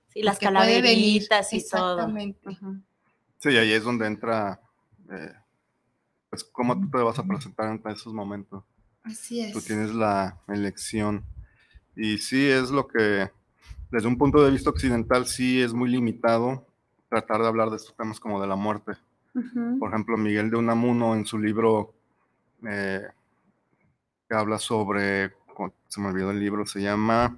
sí, 0.09 0.23
las 0.23 0.39
calaveritas 0.39 1.53
y 1.53 1.69
todo. 1.69 1.95
Exactamente. 1.95 2.59
Sí, 3.39 3.49
ahí 3.57 3.73
es 3.73 3.83
donde 3.83 4.07
entra, 4.07 4.61
eh, 5.11 5.33
pues, 6.31 6.45
cómo 6.45 6.79
tú 6.81 6.89
te 6.91 6.99
vas 6.99 7.19
a 7.19 7.25
presentar 7.25 7.67
en 7.67 7.83
esos 7.91 8.13
momentos. 8.13 8.65
Así 9.03 9.41
es. 9.41 9.53
Tú 9.53 9.61
tienes 9.61 9.93
la 9.93 10.41
elección. 10.49 11.25
Y 11.97 12.19
sí, 12.19 12.47
es 12.47 12.71
lo 12.71 12.87
que, 12.87 13.31
desde 13.91 14.07
un 14.07 14.19
punto 14.19 14.45
de 14.45 14.51
vista 14.51 14.71
occidental, 14.71 15.27
sí 15.27 15.61
es 15.61 15.73
muy 15.73 15.91
limitado 15.91 16.67
tratar 17.09 17.41
de 17.41 17.49
hablar 17.49 17.71
de 17.71 17.77
estos 17.77 17.97
temas 17.97 18.21
como 18.21 18.41
de 18.41 18.47
la 18.47 18.57
muerte. 18.57 18.93
Por 19.79 19.91
ejemplo, 19.91 20.17
Miguel 20.17 20.51
de 20.51 20.57
Unamuno 20.57 21.15
en 21.15 21.27
su 21.27 21.39
libro 21.39 21.93
eh, 22.67 23.03
que 24.29 24.35
habla 24.35 24.59
sobre, 24.59 25.33
se 25.89 26.01
me 26.01 26.09
olvidó 26.09 26.31
el 26.31 26.41
libro, 26.41 26.67
se 26.67 26.81
llama 26.81 27.37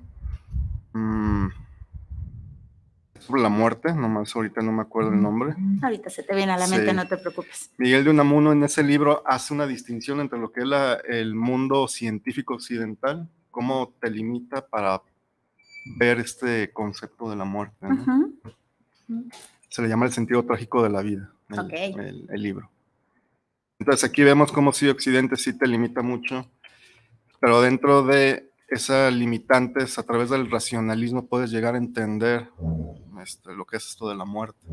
mm, 0.93 1.49
sobre 3.19 3.43
la 3.43 3.49
muerte, 3.49 3.93
nomás 3.93 4.35
ahorita 4.35 4.63
no 4.63 4.73
me 4.73 4.83
acuerdo 4.83 5.13
el 5.13 5.21
nombre. 5.21 5.55
Ahorita 5.83 6.09
se 6.09 6.23
te 6.23 6.37
viene 6.37 6.53
a 6.53 6.57
la 6.57 6.69
mente, 6.69 6.93
no 6.95 7.07
te 7.07 7.17
preocupes. 7.19 7.73
Miguel 7.79 8.05
de 8.05 8.11
Unamuno 8.11 8.53
en 8.53 8.63
ese 8.63 8.83
libro 8.83 9.23
hace 9.27 9.53
una 9.53 9.67
distinción 9.67 10.21
entre 10.21 10.39
lo 10.39 10.53
que 10.53 10.61
es 10.61 10.69
el 11.09 11.35
mundo 11.35 11.89
científico 11.89 12.55
occidental, 12.55 13.29
cómo 13.59 13.93
te 14.01 14.09
limita 14.09 14.65
para 14.65 15.03
ver 15.99 16.21
este 16.21 16.73
concepto 16.73 17.29
de 17.29 17.35
la 17.35 17.45
muerte. 17.45 17.89
Se 19.69 19.83
le 19.83 19.89
llama 19.89 20.07
el 20.07 20.13
sentido 20.13 20.45
trágico 20.45 20.81
de 20.81 20.91
la 20.91 21.03
vida, 21.03 21.33
el, 21.51 22.41
libro. 22.41 22.71
Entonces 23.81 24.09
aquí 24.09 24.23
vemos 24.23 24.53
cómo 24.53 24.73
si 24.73 24.87
Occidente 24.87 25.35
sí 25.35 25.59
te 25.59 25.67
limita 25.67 26.03
mucho 26.03 26.49
pero 27.41 27.61
dentro 27.61 28.05
de 28.05 28.49
esas 28.69 29.13
limitantes, 29.13 29.99
a 29.99 30.05
través 30.05 30.31
del 30.31 30.49
racionalismo, 30.49 31.27
puedes 31.27 31.51
llegar 31.51 31.75
a 31.75 31.79
entender 31.79 32.49
este, 33.21 33.57
lo 33.57 33.65
que 33.65 33.79
es 33.79 33.89
esto 33.89 34.09
de 34.09 34.15
la 34.15 34.25
muerte. 34.25 34.65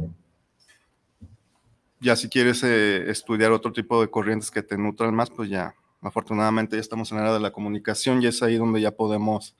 Ya 2.02 2.16
si 2.16 2.30
quieres 2.30 2.64
eh, 2.64 3.10
estudiar 3.10 3.52
otro 3.52 3.74
tipo 3.74 4.00
de 4.00 4.12
corrientes 4.12 4.52
que 4.52 4.62
te 4.62 4.78
nutran 4.78 5.16
más, 5.16 5.32
pues 5.32 5.50
ya, 5.50 5.74
afortunadamente 6.08 6.76
ya 6.76 6.82
estamos 6.82 7.12
en 7.12 7.18
la 7.18 7.24
era 7.24 7.34
de 7.34 7.40
la 7.40 7.52
comunicación 7.52 8.22
y 8.22 8.28
es 8.28 8.42
ahí 8.44 8.58
donde 8.58 8.82
ya 8.82 8.92
podemos 8.92 9.56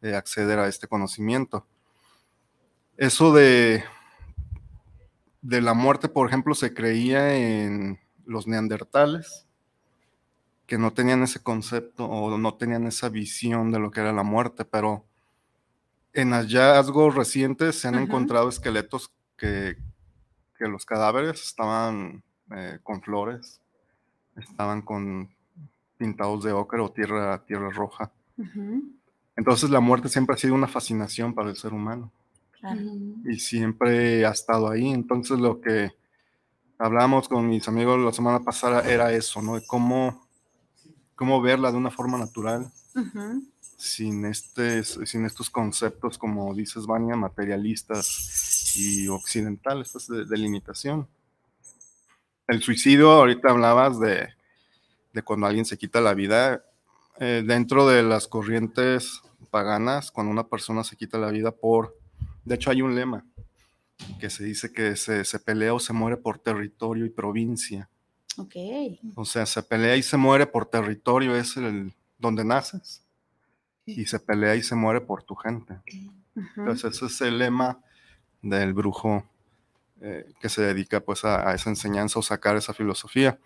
eh, 0.00 0.14
acceder 0.14 0.58
a 0.58 0.68
este 0.68 0.86
conocimiento. 0.86 1.66
Eso 2.96 3.32
de, 3.32 3.84
de 5.42 5.60
la 5.60 5.74
muerte, 5.74 6.08
por 6.08 6.28
ejemplo, 6.28 6.54
se 6.54 6.74
creía 6.74 7.34
en 7.34 7.98
los 8.24 8.46
neandertales, 8.46 9.46
que 10.66 10.78
no 10.78 10.92
tenían 10.92 11.22
ese 11.22 11.42
concepto 11.42 12.04
o 12.04 12.36
no 12.36 12.54
tenían 12.54 12.86
esa 12.86 13.08
visión 13.08 13.72
de 13.72 13.78
lo 13.78 13.90
que 13.90 14.00
era 14.00 14.12
la 14.12 14.22
muerte, 14.22 14.64
pero 14.64 15.06
en 16.12 16.32
hallazgos 16.32 17.14
recientes 17.14 17.80
se 17.80 17.88
han 17.88 17.94
encontrado 17.94 18.48
esqueletos 18.48 19.12
que, 19.36 19.78
que, 20.58 20.68
los 20.68 20.84
cadáveres 20.84 21.42
estaban 21.42 22.22
eh, 22.50 22.80
con 22.82 23.00
flores, 23.00 23.62
estaban 24.36 24.82
con 24.82 25.30
pintados 25.98 26.44
de 26.44 26.52
ocre 26.52 26.80
o 26.80 26.90
tierra, 26.90 27.44
tierra 27.44 27.70
roja. 27.70 28.10
Entonces 29.36 29.70
la 29.70 29.80
muerte 29.80 30.08
siempre 30.08 30.34
ha 30.34 30.38
sido 30.38 30.54
una 30.54 30.68
fascinación 30.68 31.34
para 31.34 31.50
el 31.50 31.56
ser 31.56 31.74
humano. 31.74 32.10
Y 33.24 33.38
siempre 33.38 34.24
ha 34.24 34.30
estado 34.30 34.70
ahí. 34.70 34.88
Entonces 34.88 35.38
lo 35.38 35.60
que 35.60 35.92
hablábamos 36.78 37.28
con 37.28 37.48
mis 37.48 37.68
amigos 37.68 38.00
la 38.00 38.12
semana 38.12 38.40
pasada 38.40 38.88
era 38.88 39.12
eso, 39.12 39.42
¿no? 39.42 39.56
De 39.56 39.66
cómo 39.66 40.28
cómo 41.18 41.42
verla 41.42 41.72
de 41.72 41.76
una 41.76 41.90
forma 41.90 42.16
natural, 42.16 42.70
sin, 43.76 44.24
este, 44.24 44.84
sin 44.84 45.26
estos 45.26 45.50
conceptos, 45.50 46.16
como 46.16 46.54
dices, 46.54 46.86
Vania, 46.86 47.16
materialistas 47.16 48.76
y 48.76 49.08
occidentales, 49.08 49.90
pues, 49.90 50.06
de, 50.06 50.36
limitación. 50.36 51.08
el 52.46 52.62
suicidio, 52.62 53.10
ahorita 53.10 53.50
hablabas 53.50 53.98
de, 53.98 54.28
de 55.18 55.24
cuando 55.24 55.46
alguien 55.46 55.64
se 55.64 55.76
quita 55.76 56.00
la 56.00 56.14
vida. 56.14 56.64
Eh, 57.20 57.42
dentro 57.44 57.88
de 57.88 58.02
las 58.02 58.28
corrientes 58.28 59.22
paganas, 59.50 60.12
cuando 60.12 60.30
una 60.30 60.46
persona 60.46 60.84
se 60.84 60.96
quita 60.96 61.18
la 61.18 61.30
vida 61.30 61.50
por... 61.50 61.96
De 62.44 62.54
hecho, 62.54 62.70
hay 62.70 62.82
un 62.82 62.94
lema 62.94 63.24
que 64.20 64.30
se 64.30 64.44
dice 64.44 64.72
que 64.72 64.94
se, 64.94 65.24
se 65.24 65.38
pelea 65.40 65.74
o 65.74 65.80
se 65.80 65.92
muere 65.92 66.16
por 66.16 66.38
territorio 66.38 67.04
y 67.04 67.10
provincia. 67.10 67.88
Ok. 68.36 68.54
O 69.16 69.24
sea, 69.24 69.44
se 69.46 69.62
pelea 69.62 69.96
y 69.96 70.02
se 70.02 70.16
muere 70.16 70.46
por 70.46 70.66
territorio, 70.66 71.34
es 71.34 71.56
el 71.56 71.92
donde 72.18 72.44
naces. 72.44 73.02
Y 73.84 74.04
se 74.06 74.20
pelea 74.20 74.54
y 74.54 74.62
se 74.62 74.74
muere 74.74 75.00
por 75.00 75.22
tu 75.22 75.34
gente. 75.34 75.80
Entonces, 76.56 76.94
ese 76.94 77.06
es 77.06 77.20
el 77.22 77.38
lema 77.38 77.80
del 78.42 78.74
brujo 78.74 79.24
eh, 80.00 80.32
que 80.40 80.48
se 80.48 80.62
dedica 80.62 81.00
pues 81.00 81.24
a, 81.24 81.52
esa 81.54 81.70
enseñanza 81.70 82.20
o 82.20 82.22
sacar 82.22 82.56
esa 82.56 82.72
filosofía. 82.72 83.38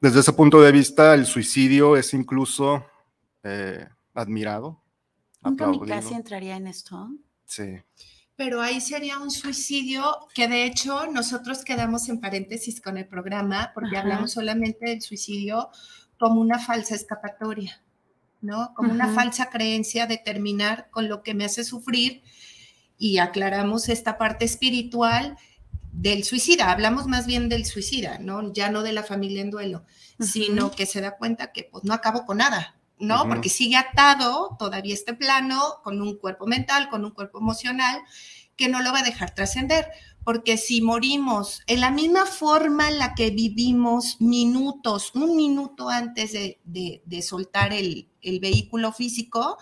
Desde 0.00 0.20
ese 0.20 0.32
punto 0.32 0.60
de 0.60 0.72
vista, 0.72 1.14
el 1.14 1.26
suicidio 1.26 1.96
es 1.96 2.12
incluso 2.14 2.84
eh, 3.42 3.86
admirado. 4.14 4.82
Un 5.42 5.56
kamikaze 5.56 6.14
entraría 6.14 6.56
en 6.56 6.66
esto. 6.66 7.08
Sí. 7.44 7.78
Pero 8.36 8.60
ahí 8.60 8.80
sería 8.80 9.18
un 9.18 9.30
suicidio 9.30 10.28
que 10.34 10.46
de 10.46 10.64
hecho 10.64 11.06
nosotros 11.06 11.64
quedamos 11.64 12.08
en 12.08 12.20
paréntesis 12.20 12.82
con 12.82 12.98
el 12.98 13.06
programa 13.06 13.70
porque 13.74 13.96
hablamos 13.96 14.32
solamente 14.32 14.90
del 14.90 15.00
suicidio 15.00 15.70
como 16.18 16.40
una 16.40 16.58
falsa 16.58 16.94
escapatoria, 16.94 17.82
¿no? 18.42 18.74
Como 18.74 18.92
una 18.92 19.08
falsa 19.14 19.48
creencia 19.48 20.06
de 20.06 20.18
terminar 20.18 20.88
con 20.90 21.08
lo 21.08 21.22
que 21.22 21.32
me 21.32 21.46
hace 21.46 21.64
sufrir 21.64 22.22
y 22.98 23.18
aclaramos 23.18 23.88
esta 23.88 24.18
parte 24.18 24.44
espiritual 24.44 25.38
del 25.96 26.24
suicida. 26.24 26.70
Hablamos 26.70 27.06
más 27.06 27.26
bien 27.26 27.48
del 27.48 27.64
suicida, 27.64 28.18
¿no? 28.18 28.52
Ya 28.52 28.70
no 28.70 28.82
de 28.82 28.92
la 28.92 29.02
familia 29.02 29.40
en 29.40 29.50
duelo, 29.50 29.84
sino 30.20 30.70
que 30.70 30.84
se 30.84 31.00
da 31.00 31.16
cuenta 31.16 31.52
que 31.52 31.64
pues 31.64 31.84
no 31.84 31.94
acabo 31.94 32.26
con 32.26 32.38
nada, 32.38 32.76
¿no? 32.98 33.26
Porque 33.26 33.48
sigue 33.48 33.76
atado 33.76 34.56
todavía 34.58 34.94
este 34.94 35.14
plano 35.14 35.80
con 35.82 36.02
un 36.02 36.16
cuerpo 36.16 36.46
mental, 36.46 36.88
con 36.90 37.04
un 37.04 37.12
cuerpo 37.12 37.38
emocional 37.38 38.02
que 38.56 38.68
no 38.68 38.82
lo 38.82 38.92
va 38.92 39.00
a 39.00 39.04
dejar 39.04 39.34
trascender, 39.34 39.88
porque 40.22 40.58
si 40.58 40.80
morimos 40.82 41.62
en 41.66 41.80
la 41.80 41.90
misma 41.90 42.26
forma 42.26 42.88
en 42.88 42.98
la 42.98 43.14
que 43.14 43.30
vivimos 43.30 44.20
minutos, 44.20 45.12
un 45.14 45.36
minuto 45.36 45.88
antes 45.88 46.32
de, 46.32 46.58
de, 46.64 47.22
soltar 47.22 47.72
el, 47.72 48.08
el, 48.22 48.40
vehículo 48.40 48.92
físico, 48.92 49.58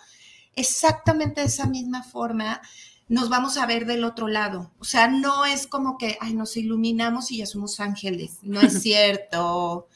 exactamente 0.54 1.42
de 1.42 1.48
esa 1.48 1.66
misma 1.66 2.02
forma 2.02 2.60
nos 3.08 3.28
vamos 3.28 3.56
a 3.56 3.66
ver 3.66 3.86
del 3.86 4.04
otro 4.04 4.28
lado. 4.28 4.72
O 4.78 4.84
sea, 4.84 5.08
no 5.08 5.44
es 5.44 5.66
como 5.66 5.98
que, 5.98 6.16
ay, 6.20 6.34
nos 6.34 6.56
iluminamos 6.56 7.30
y 7.30 7.38
ya 7.38 7.46
somos 7.46 7.80
ángeles. 7.80 8.38
No 8.42 8.60
es 8.60 8.72
cierto. 8.82 9.88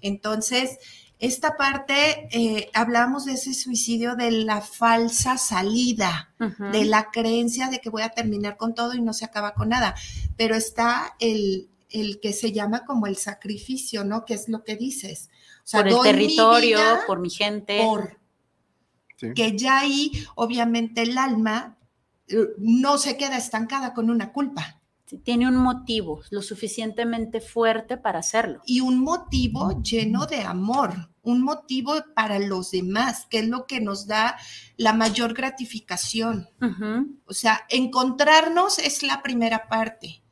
Entonces, 0.00 0.78
esta 1.18 1.56
parte, 1.56 2.28
eh, 2.32 2.70
hablamos 2.74 3.26
de 3.26 3.34
ese 3.34 3.54
suicidio 3.54 4.16
de 4.16 4.30
la 4.30 4.60
falsa 4.60 5.38
salida, 5.38 6.34
de 6.72 6.84
la 6.84 7.10
creencia 7.12 7.68
de 7.68 7.80
que 7.80 7.90
voy 7.90 8.02
a 8.02 8.08
terminar 8.08 8.56
con 8.56 8.74
todo 8.74 8.94
y 8.94 9.00
no 9.00 9.12
se 9.12 9.24
acaba 9.24 9.54
con 9.54 9.68
nada. 9.68 9.94
Pero 10.36 10.56
está 10.56 11.14
el, 11.20 11.68
el 11.90 12.18
que 12.20 12.32
se 12.32 12.52
llama 12.52 12.84
como 12.84 13.06
el 13.06 13.16
sacrificio, 13.16 14.04
¿no? 14.04 14.24
Que 14.24 14.34
es 14.34 14.48
lo 14.48 14.64
que 14.64 14.76
dices. 14.76 15.30
por 15.70 15.86
el 15.86 16.00
territorio, 16.00 16.80
por 17.06 17.20
mi 17.20 17.30
gente. 17.30 17.80
Por, 17.84 18.18
Que 19.34 19.56
ya 19.56 19.78
ahí, 19.78 20.10
obviamente, 20.34 21.02
el 21.02 21.18
alma 21.18 21.78
no 22.58 22.98
se 22.98 23.16
queda 23.16 23.36
estancada 23.36 23.94
con 23.94 24.10
una 24.10 24.32
culpa. 24.32 24.80
Tiene 25.24 25.46
un 25.46 25.56
motivo 25.56 26.22
lo 26.30 26.40
suficientemente 26.40 27.40
fuerte 27.42 27.98
para 27.98 28.20
hacerlo. 28.20 28.62
Y 28.64 28.80
un 28.80 28.98
motivo 28.98 29.82
lleno 29.82 30.24
de 30.24 30.40
amor, 30.40 31.10
un 31.20 31.42
motivo 31.42 31.94
para 32.14 32.38
los 32.38 32.70
demás, 32.70 33.26
que 33.28 33.40
es 33.40 33.48
lo 33.48 33.66
que 33.66 33.80
nos 33.80 34.06
da 34.06 34.38
la 34.78 34.94
mayor 34.94 35.34
gratificación. 35.34 36.48
O 37.26 37.34
sea, 37.34 37.66
encontrarnos 37.68 38.78
es 38.78 39.02
la 39.02 39.22
primera 39.22 39.68
parte. 39.68 40.22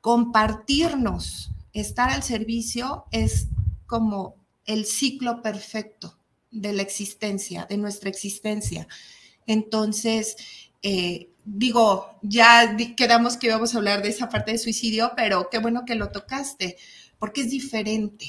Compartirnos, 0.00 1.52
estar 1.72 2.10
al 2.10 2.22
servicio 2.22 3.04
es 3.12 3.48
como 3.86 4.34
el 4.66 4.86
ciclo 4.86 5.40
perfecto 5.40 6.18
de 6.50 6.72
la 6.72 6.82
existencia, 6.82 7.66
de 7.66 7.76
nuestra 7.76 8.10
existencia. 8.10 8.88
Entonces, 9.46 10.36
eh, 10.84 11.30
digo, 11.44 12.18
ya 12.20 12.76
quedamos 12.94 13.38
que 13.38 13.46
íbamos 13.46 13.74
a 13.74 13.78
hablar 13.78 14.02
de 14.02 14.10
esa 14.10 14.28
parte 14.28 14.52
de 14.52 14.58
suicidio, 14.58 15.12
pero 15.16 15.48
qué 15.50 15.58
bueno 15.58 15.84
que 15.86 15.94
lo 15.94 16.10
tocaste, 16.10 16.76
porque 17.18 17.40
es 17.40 17.50
diferente, 17.50 18.26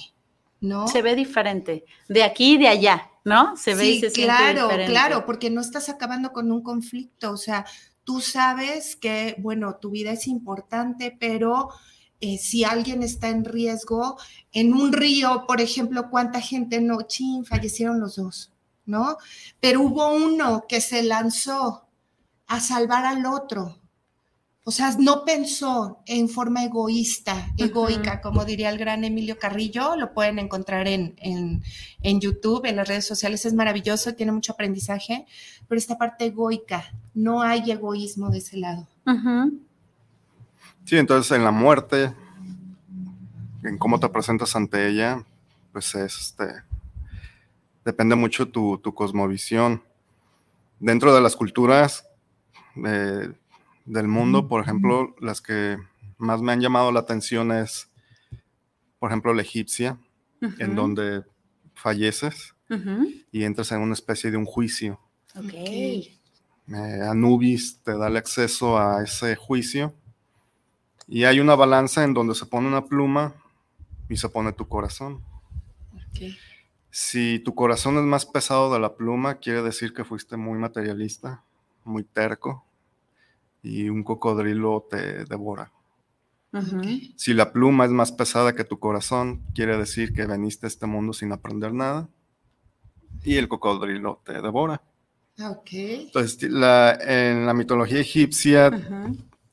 ¿no? 0.61 0.87
Se 0.87 1.01
ve 1.01 1.15
diferente, 1.15 1.83
de 2.07 2.23
aquí 2.23 2.53
y 2.53 2.57
de 2.57 2.69
allá, 2.69 3.09
¿no? 3.25 3.57
Se 3.57 3.75
ve 3.75 3.87
y 3.87 3.99
se 3.99 4.11
claro, 4.11 4.63
diferente. 4.63 4.91
Claro, 4.93 5.25
porque 5.25 5.49
no 5.49 5.59
estás 5.59 5.89
acabando 5.89 6.31
con 6.31 6.49
un 6.49 6.63
conflicto, 6.63 7.31
o 7.31 7.37
sea, 7.37 7.65
tú 8.05 8.21
sabes 8.21 8.95
que, 8.95 9.35
bueno, 9.39 9.75
tu 9.75 9.89
vida 9.89 10.11
es 10.11 10.25
importante, 10.25 11.13
pero 11.19 11.71
eh, 12.21 12.37
si 12.37 12.63
alguien 12.63 13.03
está 13.03 13.27
en 13.27 13.43
riesgo, 13.43 14.17
en 14.53 14.73
un 14.73 14.93
río, 14.93 15.43
por 15.45 15.59
ejemplo, 15.59 16.09
¿cuánta 16.09 16.39
gente 16.39 16.79
no? 16.79 17.01
Chin, 17.01 17.43
fallecieron 17.43 17.99
los 17.99 18.15
dos, 18.15 18.53
¿no? 18.85 19.17
Pero 19.59 19.81
hubo 19.81 20.07
uno 20.15 20.63
que 20.69 20.79
se 20.79 21.03
lanzó 21.03 21.84
a 22.47 22.60
salvar 22.60 23.05
al 23.05 23.25
otro. 23.25 23.79
O 24.67 24.71
sea, 24.71 24.95
no 24.97 25.23
pensó 25.25 26.01
en 26.08 26.27
forma 26.27 26.63
egoísta, 26.63 27.53
egoica, 27.55 28.19
como 28.19 28.45
diría 28.45 28.71
el 28.71 28.79
gran 28.79 29.03
Emilio 29.03 29.38
Carrillo. 29.38 29.95
Lo 29.95 30.12
pueden 30.12 30.39
encontrar 30.39 30.88
en, 30.88 31.13
en, 31.19 32.19
YouTube, 32.19 32.65
en 32.65 32.75
las 32.75 32.88
redes 32.88 33.05
sociales. 33.05 33.45
Es 33.45 33.53
maravilloso, 33.53 34.15
tiene 34.15 34.31
mucho 34.31 34.53
aprendizaje. 34.53 35.27
Pero 35.67 35.77
esta 35.77 35.99
parte 35.99 36.25
egoica, 36.25 36.84
no 37.13 37.43
hay 37.43 37.69
egoísmo 37.69 38.31
de 38.31 38.39
ese 38.39 38.58
lado. 38.58 38.88
Sí, 40.84 40.97
entonces 40.97 41.31
en 41.38 41.43
la 41.43 41.51
muerte, 41.51 42.15
en 43.63 43.77
cómo 43.77 43.99
te 43.99 44.10
presentas 44.10 44.55
ante 44.55 44.88
ella, 44.88 45.23
pues 45.73 45.93
este, 45.93 46.63
depende 47.86 48.15
mucho 48.15 48.47
tu, 48.47 48.79
tu 48.79 48.95
cosmovisión. 48.95 49.84
Dentro 50.79 51.13
de 51.13 51.21
las 51.21 51.36
culturas 51.36 52.04
del 52.75 54.07
mundo, 54.07 54.47
por 54.47 54.61
ejemplo, 54.61 55.15
las 55.19 55.41
que 55.41 55.77
más 56.17 56.41
me 56.41 56.51
han 56.51 56.61
llamado 56.61 56.91
la 56.91 57.01
atención 57.01 57.51
es, 57.51 57.89
por 58.99 59.11
ejemplo, 59.11 59.33
la 59.33 59.41
egipcia, 59.41 59.97
en 60.59 60.75
donde 60.75 61.23
falleces 61.73 62.55
y 63.31 63.43
entras 63.43 63.71
en 63.71 63.81
una 63.81 63.93
especie 63.93 64.31
de 64.31 64.38
un 64.38 64.45
juicio. 64.45 64.99
Okay. 65.35 66.17
Anubis 66.67 67.81
te 67.83 67.97
da 67.97 68.07
el 68.07 68.17
acceso 68.17 68.79
a 68.79 69.03
ese 69.03 69.35
juicio 69.35 69.93
y 71.07 71.25
hay 71.25 71.39
una 71.39 71.55
balanza 71.55 72.03
en 72.03 72.13
donde 72.13 72.33
se 72.33 72.45
pone 72.45 72.67
una 72.67 72.85
pluma 72.85 73.35
y 74.09 74.17
se 74.17 74.29
pone 74.29 74.51
tu 74.53 74.67
corazón. 74.67 75.23
Si 76.89 77.39
tu 77.39 77.53
corazón 77.53 77.97
es 77.97 78.03
más 78.03 78.25
pesado 78.25 78.73
de 78.73 78.79
la 78.79 78.95
pluma, 78.95 79.35
quiere 79.35 79.61
decir 79.61 79.93
que 79.93 80.05
fuiste 80.05 80.38
muy 80.38 80.57
materialista, 80.57 81.43
muy 81.83 82.03
terco, 82.03 82.64
y 83.65 83.89
un 83.89 84.04
cocodrilo 84.04 84.88
te 84.89 85.25
devora. 85.25 85.71
Si 87.17 87.34
la 87.34 87.51
pluma 87.51 87.84
es 87.84 87.91
más 87.91 88.13
pesada 88.13 88.56
que 88.56 88.63
tu 88.63 88.80
corazón, 88.80 89.41
quiere 89.54 89.78
decir 89.78 90.13
que 90.13 90.25
veniste 90.25 90.67
a 90.67 90.69
este 90.69 90.86
mundo 90.86 91.12
sin 91.12 91.34
aprender 91.34 91.73
nada 91.73 92.08
y 93.23 93.36
el 93.36 93.49
cocodrilo 93.49 94.21
te 94.23 94.41
devora. 94.41 94.82
Entonces, 95.38 96.41
en 96.43 97.45
la 97.45 97.54
mitología 97.54 97.99
egipcia, 97.99 98.71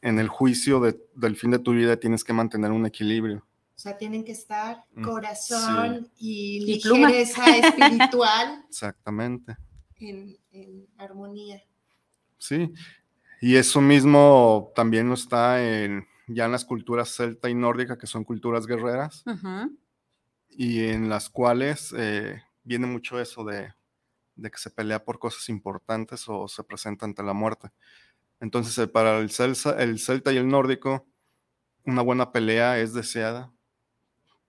en 0.00 0.18
el 0.18 0.28
juicio 0.28 0.80
del 1.16 1.36
fin 1.36 1.50
de 1.50 1.58
tu 1.58 1.72
vida, 1.72 1.96
tienes 1.96 2.22
que 2.22 2.32
mantener 2.32 2.70
un 2.70 2.86
equilibrio. 2.86 3.38
O 3.74 3.80
sea, 3.82 3.96
tienen 3.96 4.22
que 4.22 4.30
estar 4.30 4.84
mm, 4.94 5.02
corazón 5.02 6.08
y, 6.16 6.60
ligereza 6.60 7.44
espiritual. 7.56 8.64
Exactamente. 8.68 9.56
En, 9.98 10.36
en 10.52 10.86
armonía. 10.98 11.60
Sí, 12.38 12.72
y 13.42 13.56
eso 13.56 13.80
mismo 13.80 14.70
también 14.76 15.08
no 15.08 15.14
está 15.14 15.60
en, 15.64 16.06
ya 16.28 16.44
en 16.44 16.52
las 16.52 16.64
culturas 16.64 17.08
celta 17.08 17.50
y 17.50 17.54
nórdica, 17.56 17.98
que 17.98 18.06
son 18.06 18.22
culturas 18.22 18.68
guerreras, 18.68 19.24
y 20.48 20.84
en 20.84 21.08
las 21.08 21.28
cuales 21.28 21.92
eh, 21.98 22.40
viene 22.62 22.86
mucho 22.86 23.18
eso 23.18 23.42
de, 23.44 23.74
que 24.36 24.58
se 24.58 24.70
pelea 24.70 25.04
por 25.04 25.18
cosas 25.18 25.48
importantes 25.48 26.28
o 26.28 26.46
se 26.46 26.62
presenta 26.62 27.04
ante 27.04 27.24
la 27.24 27.32
muerte. 27.32 27.70
Entonces, 28.38 28.78
eh, 28.78 28.86
para 28.86 29.18
el 29.18 29.30
celta, 29.30 29.70
el 29.82 29.98
celta 29.98 30.32
y 30.32 30.36
el 30.36 30.46
nórdico, 30.46 31.04
una 31.84 32.02
buena 32.02 32.30
pelea 32.30 32.78
es 32.78 32.94
deseada 32.94 33.52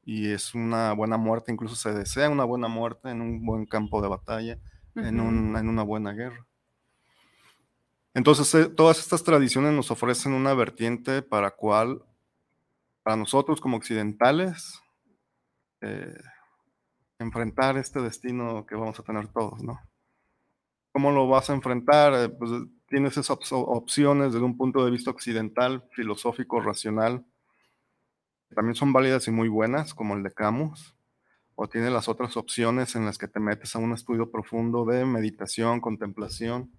y 0.06 0.28
es 0.28 0.54
una 0.54 0.94
buena 0.94 1.18
muerte, 1.18 1.52
incluso 1.52 1.76
se 1.76 1.94
desea 1.94 2.30
una 2.30 2.44
buena 2.44 2.68
muerte 2.68 3.10
en 3.10 3.22
un 3.22 3.44
buen 3.44 3.66
campo 3.66 4.04
de 4.04 4.10
batalla, 4.10 4.60
en, 4.94 5.20
en 5.20 5.68
una 5.68 5.82
buena 5.82 6.14
guerra. 6.14 6.46
Entonces, 8.14 8.54
eh, 8.56 8.70
todas 8.70 9.00
estas 9.00 9.24
tradiciones 9.24 9.74
nos 9.74 9.90
ofrecen 9.92 10.34
una 10.34 10.54
vertiente 10.54 11.22
para 11.22 11.52
cual 11.52 12.04
para 13.04 13.18
nosotros 13.18 13.60
como 13.60 13.78
occidentales, 13.78 14.82
eh, 15.82 16.18
enfrentar 17.20 17.78
este 17.78 18.02
destino 18.02 18.66
que 18.66 18.76
vamos 18.76 19.00
a 19.00 19.04
tener 19.04 19.28
todos, 19.28 19.62
¿no? 19.62 19.80
¿Cómo 20.94 21.12
lo 21.12 21.28
vas 21.28 21.50
a 21.50 21.54
enfrentar? 21.54 22.14
Eh, 22.14 22.30
pues 22.30 22.52
tienes 22.88 23.18
esas 23.18 23.38
opciones 23.52 24.34
desde 24.34 24.46
un 24.46 24.58
punto 24.58 24.86
de 24.86 24.92
vista 24.92 25.12
occidental, 25.12 25.84
filosófico, 25.92 26.62
racional. 26.62 27.26
También 28.56 28.76
son 28.76 28.94
válidas 28.94 29.28
y 29.28 29.32
muy 29.32 29.50
buenas, 29.50 29.94
como 29.94 30.16
el 30.16 30.24
de 30.24 30.32
Camus. 30.32 30.96
O 31.56 31.68
tienes 31.68 31.92
las 31.92 32.08
otras 32.08 32.38
opciones 32.38 32.96
en 32.96 33.06
las 33.06 33.18
que 33.18 33.28
te 33.28 33.40
metes 33.40 33.76
a 33.76 33.80
un 33.80 33.94
estudio 33.94 34.32
profundo 34.32 34.86
de 34.86 35.06
meditación, 35.06 35.82
contemplación. 35.82 36.72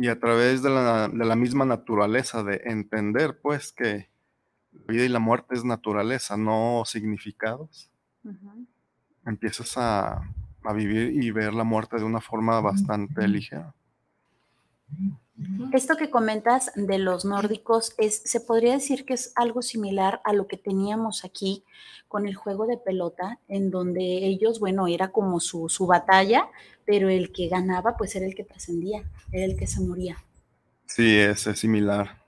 Y 0.00 0.08
a 0.08 0.18
través 0.18 0.62
de 0.62 0.70
la, 0.70 1.08
de 1.08 1.24
la 1.26 1.36
misma 1.36 1.66
naturaleza, 1.66 2.42
de 2.42 2.62
entender, 2.64 3.38
pues, 3.42 3.70
que 3.70 4.08
la 4.72 4.92
vida 4.94 5.04
y 5.04 5.08
la 5.08 5.18
muerte 5.18 5.54
es 5.54 5.62
naturaleza, 5.62 6.38
no 6.38 6.84
significados. 6.86 7.90
Empiezas 9.26 9.76
a, 9.76 10.22
vivir 10.74 11.22
y 11.22 11.30
ver 11.32 11.52
la 11.52 11.64
muerte 11.64 11.98
de 11.98 12.04
una 12.04 12.22
forma 12.22 12.62
bastante 12.62 13.28
ligera. 13.28 13.74
Esto 15.72 15.96
que 15.96 16.10
comentas 16.10 16.70
de 16.74 16.98
los 16.98 17.24
nórdicos 17.24 17.94
es, 17.96 18.22
se 18.24 18.40
podría 18.40 18.74
decir 18.74 19.04
que 19.04 19.14
es 19.14 19.32
algo 19.36 19.62
similar 19.62 20.20
a 20.24 20.32
lo 20.32 20.46
que 20.46 20.56
teníamos 20.56 21.24
aquí 21.24 21.64
con 22.08 22.26
el 22.26 22.34
juego 22.34 22.66
de 22.66 22.76
pelota, 22.76 23.38
en 23.48 23.70
donde 23.70 24.02
ellos, 24.02 24.58
bueno, 24.58 24.86
era 24.88 25.12
como 25.12 25.40
su, 25.40 25.68
su 25.68 25.86
batalla, 25.86 26.48
pero 26.84 27.08
el 27.08 27.32
que 27.32 27.48
ganaba, 27.48 27.96
pues 27.96 28.16
era 28.16 28.26
el 28.26 28.34
que 28.34 28.44
trascendía, 28.44 29.04
era 29.30 29.44
el 29.44 29.56
que 29.56 29.66
se 29.66 29.80
moría. 29.80 30.16
Sí, 30.86 31.16
es, 31.16 31.46
es 31.46 31.58
similar. 31.60 32.20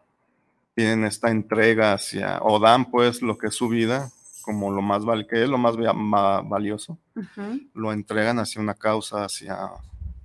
Tienen 0.75 1.05
esta 1.05 1.31
entrega 1.31 1.95
hacia, 1.95 2.39
o 2.43 2.61
dan 2.61 2.91
pues 2.91 3.21
lo 3.23 3.37
que 3.37 3.49
es 3.49 3.55
su 3.55 3.69
vida, 3.69 4.11
como 4.43 4.71
lo 4.71 4.83
más 4.83 5.05
val 5.05 5.27
que 5.27 5.43
es 5.43 5.49
lo 5.49 5.59
más, 5.59 5.77
valioso, 5.77 6.99
lo 7.75 7.93
entregan 7.93 8.39
hacia 8.39 8.61
una 8.61 8.75
causa, 8.75 9.25
hacia, 9.25 9.59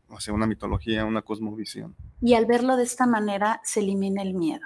hacia 0.09 0.33
una 0.33 0.47
mitología, 0.47 1.03
una 1.05 1.21
cosmovisión. 1.21 1.95
Y 2.21 2.33
al 2.33 2.45
verlo 2.45 2.77
de 2.77 2.83
esta 2.83 3.05
manera 3.05 3.61
se 3.63 3.81
elimina 3.81 4.21
el 4.21 4.33
miedo. 4.33 4.65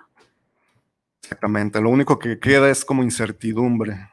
Exactamente, 1.21 1.81
lo 1.81 1.89
único 1.89 2.19
que 2.19 2.39
queda 2.39 2.69
es 2.69 2.83
como 2.83 3.03
incertidumbre, 3.03 4.09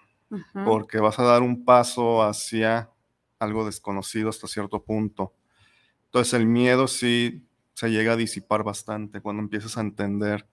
porque 0.65 0.99
vas 0.99 1.19
a 1.19 1.25
dar 1.25 1.43
un 1.43 1.65
paso 1.65 2.23
hacia 2.23 2.91
algo 3.39 3.65
desconocido 3.65 4.29
hasta 4.29 4.47
cierto 4.47 4.85
punto. 4.85 5.35
Entonces 6.07 6.35
el 6.35 6.47
miedo 6.47 6.87
sí 6.87 7.47
se 7.75 7.91
llega 7.91 8.13
a 8.13 8.17
disipar 8.17 8.63
bastante 8.63 9.21
cuando 9.21 9.43
empiezas 9.43 9.77
a 9.79 9.81
entender 9.81 10.49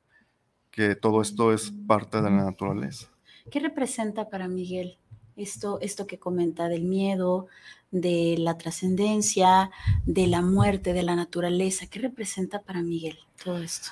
que 0.72 0.96
todo 0.96 1.22
esto 1.22 1.54
es 1.54 1.72
parte 1.88 2.18
de 2.18 2.30
la 2.30 2.44
naturaleza. 2.44 3.10
¿Qué 3.50 3.60
representa 3.60 4.30
para 4.30 4.48
Miguel 4.48 4.98
esto, 5.36 5.80
esto 5.82 6.08
que 6.08 6.20
comenta 6.20 6.68
del 6.68 6.84
miedo, 6.84 7.48
de 7.92 8.36
la 8.38 8.58
trascendencia, 8.58 9.72
de 10.06 10.28
la 10.28 10.42
muerte, 10.42 10.94
de 10.94 11.04
la 11.04 11.16
naturaleza? 11.16 11.88
¿Qué 11.88 12.00
representa 12.00 12.62
para 12.62 12.82
Miguel 12.82 13.18
todo 13.44 13.58
esto? 13.60 13.90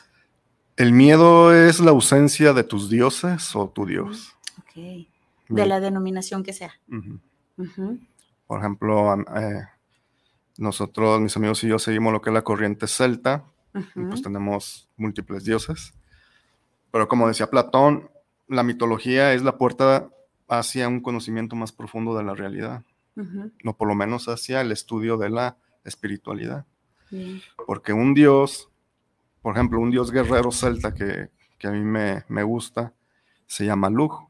El 0.75 0.91
miedo 0.91 1.53
es 1.53 1.79
la 1.79 1.91
ausencia 1.91 2.53
de 2.53 2.63
tus 2.63 2.89
dioses 2.89 3.55
o 3.55 3.69
tu 3.69 3.85
Dios. 3.85 4.35
Ok. 4.59 5.07
De 5.49 5.65
la 5.67 5.79
denominación 5.79 6.43
que 6.43 6.53
sea. 6.53 6.73
Por 8.47 8.59
ejemplo, 8.59 9.13
eh, 9.35 9.67
nosotros, 10.57 11.21
mis 11.21 11.35
amigos 11.37 11.63
y 11.63 11.67
yo, 11.67 11.77
seguimos 11.77 12.11
lo 12.11 12.21
que 12.21 12.29
es 12.29 12.33
la 12.33 12.43
corriente 12.43 12.87
celta. 12.87 13.45
pues 13.93 14.21
tenemos 14.21 14.87
múltiples 14.97 15.43
dioses. 15.43 15.93
Pero 16.91 17.07
como 17.07 17.27
decía 17.27 17.49
Platón, 17.49 18.09
la 18.47 18.63
mitología 18.63 19.33
es 19.33 19.43
la 19.43 19.57
puerta 19.57 20.09
hacia 20.47 20.87
un 20.87 21.01
conocimiento 21.01 21.55
más 21.55 21.71
profundo 21.71 22.15
de 22.15 22.23
la 22.23 22.33
realidad, 22.33 22.83
no 23.15 23.77
por 23.77 23.87
lo 23.87 23.95
menos 23.95 24.27
hacia 24.27 24.61
el 24.61 24.71
estudio 24.71 25.17
de 25.17 25.29
la 25.29 25.57
espiritualidad. 25.83 26.65
Porque 27.65 27.93
un 27.93 28.13
dios, 28.13 28.69
por 29.41 29.55
ejemplo, 29.55 29.79
un 29.79 29.91
dios 29.91 30.11
guerrero 30.11 30.51
celta 30.51 30.93
que, 30.93 31.29
a 31.63 31.71
mí 31.71 31.83
me, 31.83 32.43
gusta, 32.43 32.93
se 33.45 33.65
llama 33.65 33.89
Lug. 33.89 34.27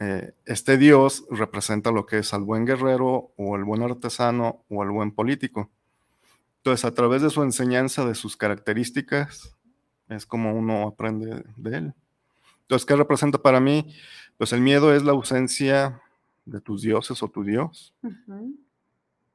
Eh, 0.00 0.32
este 0.46 0.78
dios 0.78 1.26
representa 1.30 1.90
lo 1.90 2.06
que 2.06 2.18
es 2.18 2.32
al 2.32 2.44
buen 2.44 2.64
guerrero 2.64 3.32
o 3.36 3.56
el 3.56 3.64
buen 3.64 3.82
artesano 3.82 4.64
o 4.68 4.82
el 4.84 4.90
buen 4.90 5.10
político. 5.10 5.70
Entonces, 6.58 6.84
a 6.84 6.94
través 6.94 7.22
de 7.22 7.30
su 7.30 7.42
enseñanza, 7.42 8.06
de 8.06 8.14
sus 8.14 8.36
características, 8.36 9.56
es 10.08 10.26
como 10.26 10.54
uno 10.54 10.86
aprende 10.86 11.44
de 11.56 11.76
él. 11.76 11.94
Entonces, 12.62 12.86
¿qué 12.86 12.96
representa 12.96 13.38
para 13.38 13.60
mí? 13.60 13.94
Pues 14.38 14.52
el 14.52 14.60
miedo 14.60 14.94
es 14.94 15.02
la 15.02 15.12
ausencia 15.12 16.00
de 16.46 16.60
tus 16.60 16.82
dioses 16.82 17.22
o 17.22 17.28
tu 17.28 17.42
Dios. 17.42 17.94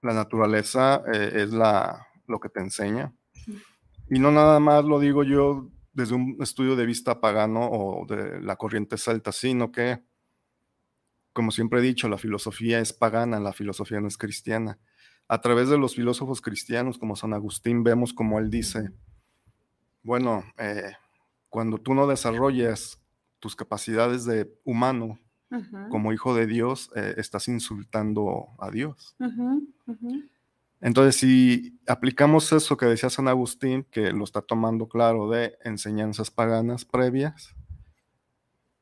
La 0.02 0.14
naturaleza 0.14 1.04
eh, 1.14 1.44
es 1.44 1.52
la, 1.52 2.08
lo 2.26 2.40
que 2.40 2.50
te 2.50 2.62
enseña. 2.62 3.14
Y 4.10 4.20
no 4.20 4.32
nada 4.32 4.62
más 4.62 4.86
lo 4.86 5.00
digo 5.00 5.24
yo 5.24 5.70
desde 5.92 6.16
un 6.16 6.38
estudio 6.40 6.78
de 6.78 6.86
vista 6.86 7.20
pagano 7.20 7.70
o 7.70 8.06
de 8.06 8.42
la 8.42 8.56
corriente 8.56 8.98
celta, 8.98 9.34
sino 9.34 9.74
que, 9.74 10.02
como 11.34 11.52
siempre 11.52 11.80
he 11.80 11.84
dicho, 11.84 12.08
la 12.08 12.18
filosofía 12.18 12.80
es 12.80 12.94
pagana, 12.94 13.42
la 13.42 13.52
filosofía 13.52 14.00
no 14.00 14.08
es 14.08 14.18
cristiana. 14.18 14.80
A 15.28 15.42
través 15.42 15.68
de 15.68 15.78
los 15.78 15.96
filósofos 15.96 16.40
cristianos 16.42 16.98
como 16.98 17.18
San 17.18 17.34
Agustín 17.34 17.84
vemos 17.84 18.14
como 18.14 18.40
él 18.40 18.50
dice, 18.50 18.92
bueno, 20.02 20.46
eh, 20.58 20.94
cuando 21.50 21.78
tú 21.78 21.94
no 21.94 22.08
desarrollas 22.08 23.03
tus 23.44 23.58
capacidades 23.58 24.24
de 24.24 24.50
humano 24.64 25.20
como 25.90 26.14
hijo 26.14 26.34
de 26.34 26.48
Dios, 26.48 26.90
eh, 26.96 27.16
estás 27.18 27.50
insultando 27.50 28.48
a 28.58 28.72
Dios. 28.72 29.18
Entonces, 30.80 31.18
si 31.18 31.78
aplicamos 31.86 32.54
eso 32.54 32.78
que 32.78 32.86
decía 32.86 33.10
San 33.10 33.28
Agustín, 33.28 33.86
que 33.92 34.14
lo 34.14 34.24
está 34.24 34.42
tomando 34.42 34.88
claro 34.88 35.30
de 35.30 35.58
enseñanzas 35.66 36.32
paganas 36.32 36.86
previas, 36.86 37.54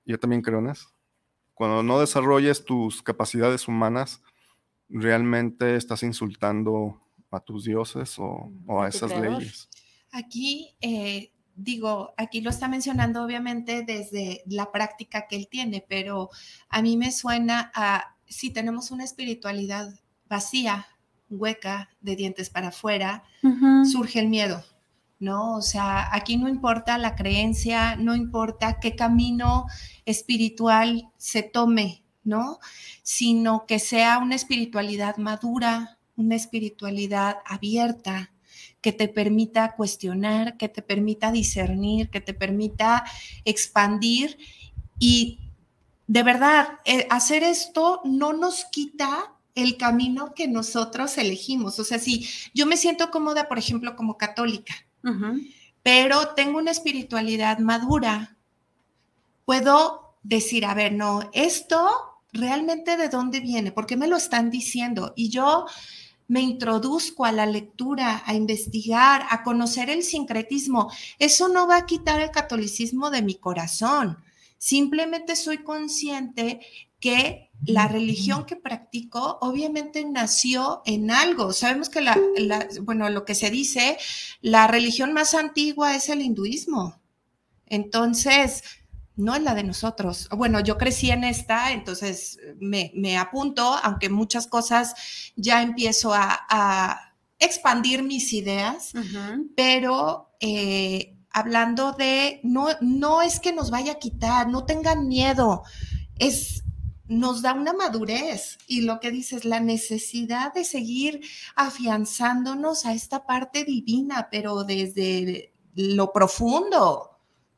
yo 0.06 0.20
también 0.20 0.44
creo 0.44 0.60
en 0.60 0.70
eso. 0.70 0.90
Cuando 1.56 1.82
no 1.82 2.00
desarrolles 2.00 2.64
tus 2.64 3.02
capacidades 3.02 3.68
humanas, 3.68 4.22
realmente 4.90 5.76
estás 5.76 6.04
insultando 6.04 7.02
a 7.32 7.40
tus 7.40 7.64
dioses 7.66 8.16
o 8.20 8.52
a 8.80 8.88
esas 8.88 9.20
leyes. 9.20 9.68
Aquí, 10.12 10.76
eh, 10.82 11.32
digo, 11.64 12.14
aquí 12.18 12.42
lo 12.42 12.50
está 12.50 12.68
mencionando 12.68 13.24
obviamente 13.24 13.84
desde 13.84 14.44
la 14.46 14.72
práctica 14.72 15.28
que 15.28 15.36
él 15.36 15.48
tiene, 15.50 15.86
pero 15.88 16.30
a 16.70 16.82
mí 16.82 16.98
me 16.98 17.12
suena 17.12 17.72
a 17.76 18.16
si 18.26 18.50
tenemos 18.50 18.92
una 18.92 19.04
espiritualidad 19.04 19.94
vacía, 20.30 20.88
hueca, 21.30 21.90
de 22.02 22.16
dientes 22.16 22.50
para 22.50 22.70
afuera, 22.70 23.24
surge 23.92 24.20
el 24.20 24.30
miedo. 24.30 24.64
¿no? 25.20 25.56
O 25.56 25.62
sea, 25.62 26.14
aquí 26.16 26.36
no 26.38 26.50
importa 26.50 26.98
la 26.98 27.16
creencia, 27.16 27.96
no 27.96 28.16
importa 28.16 28.80
qué 28.80 28.96
camino 28.96 29.68
espiritual 30.04 31.12
se 31.18 31.44
tome, 31.44 32.04
¿no? 32.24 32.58
Sino 33.04 33.68
que 33.68 33.78
sea 33.78 34.18
una 34.18 34.34
espiritualidad 34.34 35.18
madura, 35.18 36.00
una 36.16 36.36
espiritualidad 36.36 37.38
abierta, 37.46 38.32
que 38.82 38.92
te 38.92 39.08
permita 39.08 39.76
cuestionar, 39.76 40.58
que 40.58 40.70
te 40.70 40.82
permita 40.82 41.32
discernir, 41.32 42.10
que 42.10 42.22
te 42.22 42.34
permita 42.34 43.04
expandir 43.46 44.38
y 45.00 45.40
de 46.12 46.24
verdad, 46.24 46.80
eh, 46.84 47.08
hacer 47.10 47.42
esto 47.42 48.02
no 48.04 48.34
nos 48.34 48.66
quita 48.66 49.34
el 49.56 49.78
camino 49.78 50.34
que 50.34 50.46
nosotros 50.50 51.18
elegimos. 51.18 51.80
O 51.80 51.86
sea, 51.86 52.00
si 52.00 52.28
yo 52.54 52.66
me 52.66 52.76
siento 52.76 53.12
cómoda, 53.12 53.48
por 53.48 53.58
ejemplo, 53.58 53.96
como 53.96 54.18
católica, 54.18 54.76
pero 55.84 56.34
tengo 56.36 56.58
una 56.58 56.72
espiritualidad 56.72 57.60
madura, 57.60 58.36
puedo 59.46 60.18
decir, 60.22 60.66
a 60.66 60.74
ver, 60.74 60.92
no, 60.92 61.30
esto 61.32 61.90
realmente 62.34 62.98
de 62.98 63.08
dónde 63.08 63.40
viene, 63.40 63.72
por 63.72 63.86
qué 63.86 63.96
me 63.96 64.08
lo 64.08 64.18
están 64.18 64.50
diciendo. 64.50 65.14
Y 65.16 65.30
yo 65.30 65.66
me 66.32 66.40
introduzco 66.40 67.26
a 67.26 67.34
la 67.34 67.46
lectura, 67.46 68.24
a 68.26 68.34
investigar, 68.34 69.26
a 69.30 69.44
conocer 69.44 69.90
el 69.90 70.02
sincretismo. 70.02 70.90
Eso 71.20 71.50
no 71.50 71.68
va 71.68 71.76
a 71.76 71.86
quitar 71.86 72.22
el 72.22 72.32
catolicismo 72.32 73.10
de 73.12 73.22
mi 73.22 73.36
corazón. 73.36 74.18
Simplemente 74.58 75.36
soy 75.36 75.58
consciente 75.58 76.62
que 77.02 77.50
la 77.66 77.90
religión 77.90 78.46
que 78.46 78.56
practico 78.56 79.40
obviamente 79.42 80.06
nació 80.06 80.82
en 80.86 81.12
algo. 81.12 81.52
Sabemos 81.52 81.90
que 81.90 82.00
la, 82.00 82.18
bueno, 82.84 83.10
lo 83.10 83.26
que 83.26 83.36
se 83.36 83.50
dice, 83.50 83.98
la 84.40 84.68
religión 84.68 85.12
más 85.12 85.34
antigua 85.34 85.98
es 85.98 86.08
el 86.08 86.22
hinduismo. 86.22 87.02
Entonces, 87.66 88.64
no 89.16 89.36
es 89.36 89.42
la 89.42 89.54
de 89.54 89.64
nosotros. 89.64 90.30
Bueno, 90.32 90.60
yo 90.60 90.78
crecí 90.78 91.12
en 91.12 91.24
esta, 91.24 91.72
entonces 91.72 92.40
me, 92.60 93.18
apunto, 93.18 93.76
aunque 93.84 94.10
muchas 94.10 94.48
cosas 94.48 94.96
ya 95.36 95.62
empiezo 95.62 96.14
a, 96.14 97.08
expandir 97.44 98.04
mis 98.04 98.34
ideas, 98.34 98.92
pero 99.56 100.30
eh, 100.40 101.18
hablando 101.32 101.94
de, 101.94 102.40
no, 102.44 102.68
no 102.82 103.24
es 103.24 103.40
que 103.40 103.52
nos 103.52 103.72
vaya 103.72 103.94
a 103.94 104.00
quitar, 104.00 104.48
no 104.48 104.64
tengan 104.64 105.08
miedo, 105.08 105.64
es 106.20 106.64
nos 107.12 107.42
da 107.42 107.54
una 107.54 107.74
madurez 107.74 108.58
y 108.68 108.82
lo 108.82 109.00
que 109.02 109.12
dices, 109.12 109.44
la 109.44 109.60
necesidad 109.60 110.54
de 110.54 110.64
seguir 110.64 111.22
afianzándonos 111.56 112.86
a 112.86 112.94
esta 112.94 113.26
parte 113.26 113.66
divina, 113.66 114.30
pero 114.32 114.64
desde 114.64 115.54
lo 115.76 116.14
profundo, 116.14 117.11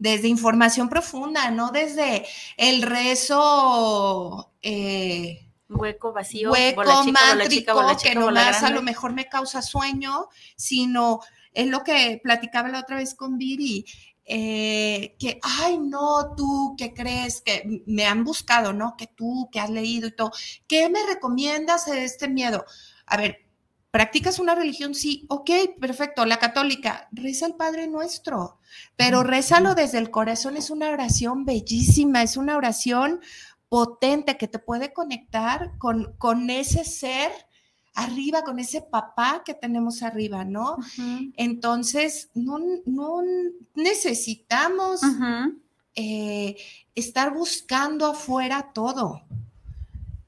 desde 0.04 0.28
información 0.28 0.90
profunda, 0.90 1.50
no 1.50 1.72
desde 1.72 2.26
el 2.58 2.82
rezo. 2.82 4.52
Eh, 4.62 5.48
hueco 5.70 6.12
vacío, 6.12 6.52
hueco 6.52 6.84
mátrico, 7.06 7.82
que 8.04 8.14
nomás 8.14 8.64
a 8.64 8.70
lo 8.70 8.82
mejor 8.82 9.14
me 9.14 9.30
causa 9.30 9.62
sueño, 9.62 10.28
sino 10.58 11.22
es 11.54 11.68
lo 11.68 11.86
que 11.86 12.20
platicaba 12.22 12.68
la 12.68 12.82
otra 12.82 12.98
vez 12.98 13.16
con 13.16 13.38
Viri, 13.38 13.86
eh, 14.26 15.16
que, 15.18 15.40
ay, 15.42 15.78
no, 15.78 16.36
tú, 16.36 16.76
¿qué 16.78 16.94
crees? 16.94 17.40
Que 17.40 17.84
me 17.86 18.06
han 18.06 18.26
buscado, 18.26 18.74
¿no? 18.74 18.98
Que 18.98 19.08
tú, 19.08 19.50
que 19.54 19.62
has 19.62 19.70
leído 19.70 20.10
y 20.10 20.16
todo. 20.16 20.34
¿Qué 20.68 20.90
me 20.90 21.06
recomiendas 21.06 21.86
de 21.86 22.04
este 22.04 22.28
miedo? 22.28 22.66
A 23.06 23.16
ver, 23.16 23.46
¿practicas 23.94 24.40
una 24.40 24.56
religión? 24.56 24.96
Sí, 24.96 25.28
ok, 25.30 25.52
perfecto, 25.80 26.26
la 26.26 26.40
católica, 26.40 27.08
reza 27.12 27.46
el 27.46 27.54
Padre 27.54 27.86
Nuestro, 27.86 28.58
pero 28.96 29.22
rézalo 29.22 29.76
desde 29.76 30.00
el 30.00 30.10
corazón, 30.10 30.58
es 30.58 30.72
una 30.72 30.90
oración 30.90 31.46
bellísima, 31.46 32.24
es 32.24 32.36
una 32.36 32.58
oración 32.58 33.22
potente 33.70 34.36
que 34.36 34.48
te 34.48 34.58
puede 34.58 34.94
conectar 34.94 35.78
con, 35.78 36.16
con 36.18 36.50
ese 36.50 36.86
ser 36.86 37.32
arriba, 37.94 38.44
con 38.44 38.58
ese 38.58 38.82
papá 38.82 39.44
que 39.46 39.54
tenemos 39.54 40.02
arriba, 40.02 40.44
¿no? 40.44 40.78
Entonces, 41.38 42.32
no, 42.34 42.58
necesitamos 43.76 45.02
eh, 45.94 46.56
estar 46.96 47.32
buscando 47.32 48.08
afuera 48.08 48.72
todo. 48.74 49.22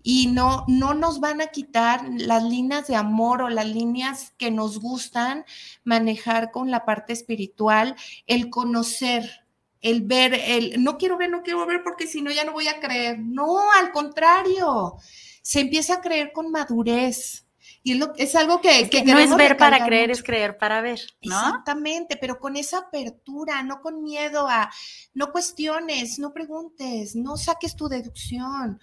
Y 0.07 0.27
no, 0.27 0.65
no 0.67 0.93
nos 0.93 1.19
van 1.19 1.41
a 1.41 1.47
quitar 1.47 2.07
las 2.15 2.43
líneas 2.43 2.85
de 2.85 2.95
amor 2.95 3.41
o 3.41 3.49
las 3.49 3.65
líneas 3.65 4.35
que 4.37 4.51
nos 4.51 4.79
gustan 4.79 5.45
manejar 5.83 6.51
con 6.51 6.69
la 6.69 6.85
parte 6.85 7.11
espiritual, 7.11 7.95
el 8.27 8.51
conocer, 8.51 9.47
el 9.81 10.03
ver, 10.03 10.35
el 10.35 10.83
no 10.83 10.99
quiero 10.99 11.17
ver, 11.17 11.31
no 11.31 11.41
quiero 11.41 11.65
ver 11.65 11.81
porque 11.83 12.05
si 12.05 12.21
no 12.21 12.29
ya 12.31 12.45
no 12.45 12.51
voy 12.51 12.67
a 12.67 12.79
creer. 12.79 13.17
No, 13.19 13.71
al 13.71 13.91
contrario, 13.91 14.97
se 15.41 15.61
empieza 15.61 15.95
a 15.95 16.01
creer 16.01 16.31
con 16.33 16.51
madurez 16.51 17.44
y 17.87 18.01
es, 18.17 18.33
algo 18.33 18.61
que, 18.61 18.89
no 19.05 19.19
es 19.19 19.35
ver 19.35 19.57
para 19.57 19.85
creer, 19.85 20.09
es 20.09 20.23
creer 20.23 20.57
para 20.57 20.81
ver, 20.81 21.01
¿no? 21.21 21.35
Exactamente, 21.35 22.17
pero 22.19 22.39
con 22.39 22.55
esa 22.57 22.79
apertura, 22.79 23.61
no 23.61 23.79
con 23.79 24.01
miedo 24.01 24.47
a, 24.47 24.71
no 25.13 25.31
cuestiones, 25.31 26.17
no 26.17 26.33
preguntes, 26.33 27.15
no 27.15 27.37
saques 27.37 27.75
tu 27.75 27.87
deducción. 27.87 28.79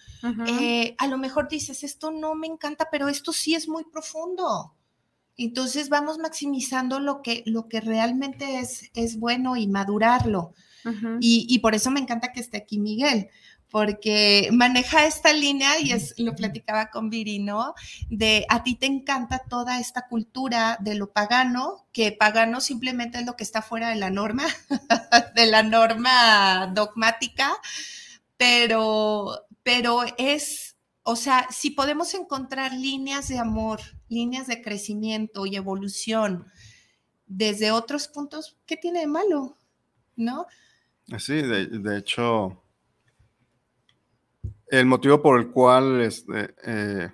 Eh, 0.47 0.95
a 0.99 1.09
lo 1.09 1.19
mejor 1.19 1.49
dices, 1.49 1.83
esto 1.83 2.13
no 2.13 2.37
me 2.37 2.47
encanta, 2.47 2.91
pero 2.93 3.09
esto 3.09 3.33
sí 3.33 3.57
es 3.57 3.67
muy 3.67 3.83
profundo. 3.83 4.77
Entonces 5.37 5.89
vamos 5.89 6.19
maximizando 6.19 7.01
lo 7.01 7.23
que, 7.23 7.43
lo 7.45 7.67
que 7.67 7.81
realmente 7.81 8.61
es, 8.61 8.89
es 8.95 9.19
bueno 9.19 9.57
y 9.57 9.67
madurarlo. 9.67 10.55
y, 11.19 11.47
y, 11.49 11.59
por 11.59 11.75
eso 11.75 11.91
me 11.91 11.99
encanta 11.99 12.33
que 12.33 12.39
esté 12.39 12.59
aquí 12.59 12.79
Miguel, 12.79 13.31
porque 13.73 14.51
maneja 14.53 15.07
esta 15.07 15.33
línea 15.33 15.81
y 15.81 15.93
es 15.93 16.15
lo 16.19 16.37
platicaba 16.37 16.91
con 16.91 17.09
Viri, 17.09 17.39
¿no? 17.39 17.75
De 18.11 18.45
a 18.51 18.63
ti 18.63 18.75
te 18.75 18.85
encanta 18.85 19.45
toda 19.49 19.81
esta 19.81 20.09
cultura 20.09 20.77
de 20.79 20.95
lo 20.95 21.11
pagano, 21.11 21.89
que 21.91 22.13
pagano 22.13 22.61
simplemente 22.61 23.19
es 23.19 23.25
lo 23.25 23.35
que 23.35 23.45
está 23.45 23.63
fuera 23.63 23.89
de 23.89 23.97
la 23.97 24.11
norma, 24.11 24.45
de 25.35 25.47
la 25.47 25.63
norma 25.63 26.71
dogmática, 26.75 27.51
pero, 28.37 29.47
pero 29.63 30.03
es, 30.19 30.77
o 31.03 31.17
sea, 31.17 31.49
si 31.51 31.71
podemos 31.71 32.13
encontrar 32.13 32.75
líneas 32.75 33.29
de 33.29 33.39
amor, 33.39 33.81
líneas 34.11 34.49
de 34.49 34.61
crecimiento 34.61 35.47
y 35.47 35.57
evolución 35.57 36.45
desde 37.25 37.71
otros 37.71 38.07
puntos, 38.09 38.59
¿qué 38.67 38.77
tiene 38.77 39.01
de 39.01 39.07
malo? 39.07 39.57
¿No? 40.15 40.47
Sí, 41.19 41.41
de, 41.41 41.69
de 41.69 41.97
hecho, 41.97 42.62
el 44.79 44.87
motivo 44.87 45.21
por 45.21 45.39
el 45.39 45.51
cual 45.51 46.01
este, 46.01 46.55
eh, 46.65 47.11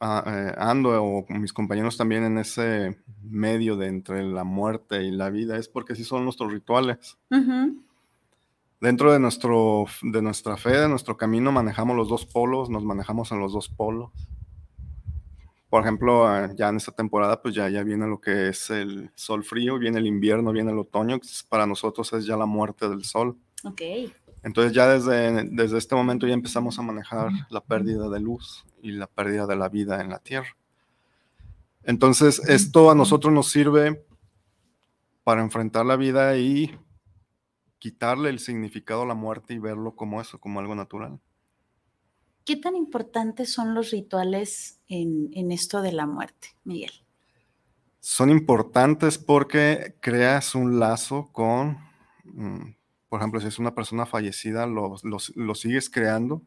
eh, 0.00 0.54
ando 0.56 1.02
o 1.02 1.26
mis 1.30 1.52
compañeros 1.52 1.96
también 1.96 2.22
en 2.22 2.38
ese 2.38 2.96
medio 3.24 3.76
de 3.76 3.88
entre 3.88 4.22
la 4.22 4.44
muerte 4.44 5.02
y 5.02 5.10
la 5.10 5.30
vida 5.30 5.56
es 5.56 5.68
porque 5.68 5.96
sí 5.96 6.04
son 6.04 6.22
nuestros 6.22 6.52
rituales. 6.52 7.18
Dentro 8.80 9.12
de, 9.12 9.18
nuestro, 9.18 9.86
de 10.02 10.22
nuestra 10.22 10.56
fe, 10.56 10.78
de 10.78 10.88
nuestro 10.88 11.16
camino, 11.16 11.50
manejamos 11.50 11.96
los 11.96 12.08
dos 12.08 12.24
polos, 12.24 12.70
nos 12.70 12.84
manejamos 12.84 13.32
en 13.32 13.40
los 13.40 13.52
dos 13.52 13.68
polos. 13.68 14.12
Por 15.68 15.82
ejemplo, 15.82 16.32
eh, 16.32 16.54
ya 16.56 16.68
en 16.68 16.76
esta 16.76 16.92
temporada, 16.92 17.42
pues 17.42 17.56
ya, 17.56 17.68
ya 17.68 17.82
viene 17.82 18.06
lo 18.06 18.20
que 18.20 18.50
es 18.50 18.70
el 18.70 19.10
sol 19.16 19.42
frío, 19.42 19.76
viene 19.80 19.98
el 19.98 20.06
invierno, 20.06 20.52
viene 20.52 20.70
el 20.70 20.78
otoño, 20.78 21.18
que 21.18 21.26
para 21.48 21.66
nosotros 21.66 22.12
es 22.12 22.26
ya 22.26 22.36
la 22.36 22.46
muerte 22.46 22.88
del 22.88 23.04
sol. 23.04 23.36
Ok. 23.64 23.82
Entonces 24.42 24.72
ya 24.72 24.88
desde, 24.88 25.44
desde 25.50 25.78
este 25.78 25.94
momento 25.94 26.26
ya 26.26 26.34
empezamos 26.34 26.78
a 26.78 26.82
manejar 26.82 27.30
la 27.50 27.60
pérdida 27.60 28.08
de 28.08 28.20
luz 28.20 28.64
y 28.82 28.92
la 28.92 29.06
pérdida 29.06 29.46
de 29.46 29.56
la 29.56 29.68
vida 29.68 30.00
en 30.00 30.10
la 30.10 30.18
Tierra. 30.18 30.56
Entonces 31.82 32.40
esto 32.48 32.90
a 32.90 32.94
nosotros 32.94 33.32
nos 33.32 33.50
sirve 33.50 34.04
para 35.24 35.42
enfrentar 35.42 35.84
la 35.84 35.96
vida 35.96 36.36
y 36.38 36.74
quitarle 37.78 38.30
el 38.30 38.38
significado 38.38 39.02
a 39.02 39.06
la 39.06 39.14
muerte 39.14 39.54
y 39.54 39.58
verlo 39.58 39.94
como 39.94 40.20
eso, 40.20 40.38
como 40.38 40.60
algo 40.60 40.74
natural. 40.74 41.20
¿Qué 42.44 42.56
tan 42.56 42.76
importantes 42.76 43.52
son 43.52 43.74
los 43.74 43.90
rituales 43.90 44.80
en, 44.88 45.28
en 45.34 45.52
esto 45.52 45.82
de 45.82 45.92
la 45.92 46.06
muerte, 46.06 46.48
Miguel? 46.64 46.92
Son 48.00 48.30
importantes 48.30 49.18
porque 49.18 49.96
creas 50.00 50.54
un 50.54 50.80
lazo 50.80 51.28
con 51.30 51.78
mm, 52.24 52.74
por 53.08 53.20
ejemplo, 53.20 53.40
si 53.40 53.46
es 53.46 53.58
una 53.58 53.74
persona 53.74 54.06
fallecida, 54.06 54.66
lo, 54.66 54.98
sigues 55.54 55.88
creando 55.88 56.42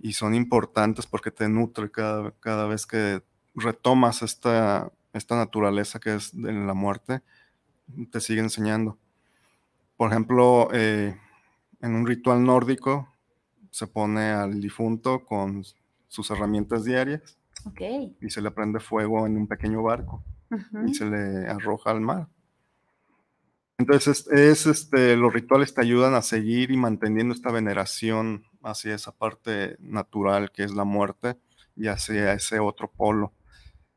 y 0.00 0.12
son 0.12 0.34
importantes 0.34 1.06
porque 1.06 1.30
te 1.30 1.48
nutre 1.48 1.90
cada, 1.90 2.32
cada 2.40 2.66
vez 2.66 2.86
que 2.86 3.22
retomas 3.54 4.22
esta, 4.22 4.92
esta 5.12 5.36
naturaleza 5.36 6.00
que 6.00 6.14
es 6.14 6.30
de 6.34 6.52
la 6.52 6.74
muerte, 6.74 7.22
te 8.10 8.20
sigue 8.20 8.40
enseñando. 8.40 8.98
Por 9.96 10.10
ejemplo, 10.10 10.68
eh, 10.72 11.16
en 11.80 11.94
un 11.94 12.06
ritual 12.06 12.44
nórdico 12.44 13.08
se 13.70 13.86
pone 13.86 14.30
al 14.30 14.60
difunto 14.60 15.24
con 15.24 15.64
sus 16.08 16.30
herramientas 16.30 16.84
diarias 16.84 17.38
y 18.20 18.30
se 18.30 18.42
le 18.42 18.50
prende 18.50 18.80
fuego 18.80 19.26
en 19.26 19.36
un 19.36 19.46
pequeño 19.46 19.82
barco 19.82 20.22
y 20.86 20.94
se 20.94 21.06
le 21.06 21.48
arroja 21.48 21.90
al 21.90 22.00
mar. 22.00 22.28
Entonces, 23.82 24.28
es, 24.30 24.66
este, 24.66 25.16
los 25.16 25.32
rituales 25.32 25.74
te 25.74 25.80
ayudan 25.80 26.14
a 26.14 26.22
seguir 26.22 26.70
y 26.70 26.76
manteniendo 26.76 27.34
esta 27.34 27.50
veneración 27.50 28.44
hacia 28.62 28.94
esa 28.94 29.10
parte 29.10 29.76
natural 29.80 30.52
que 30.52 30.62
es 30.62 30.72
la 30.72 30.84
muerte 30.84 31.36
y 31.74 31.88
hacia 31.88 32.32
ese 32.32 32.60
otro 32.60 32.88
polo. 32.88 33.32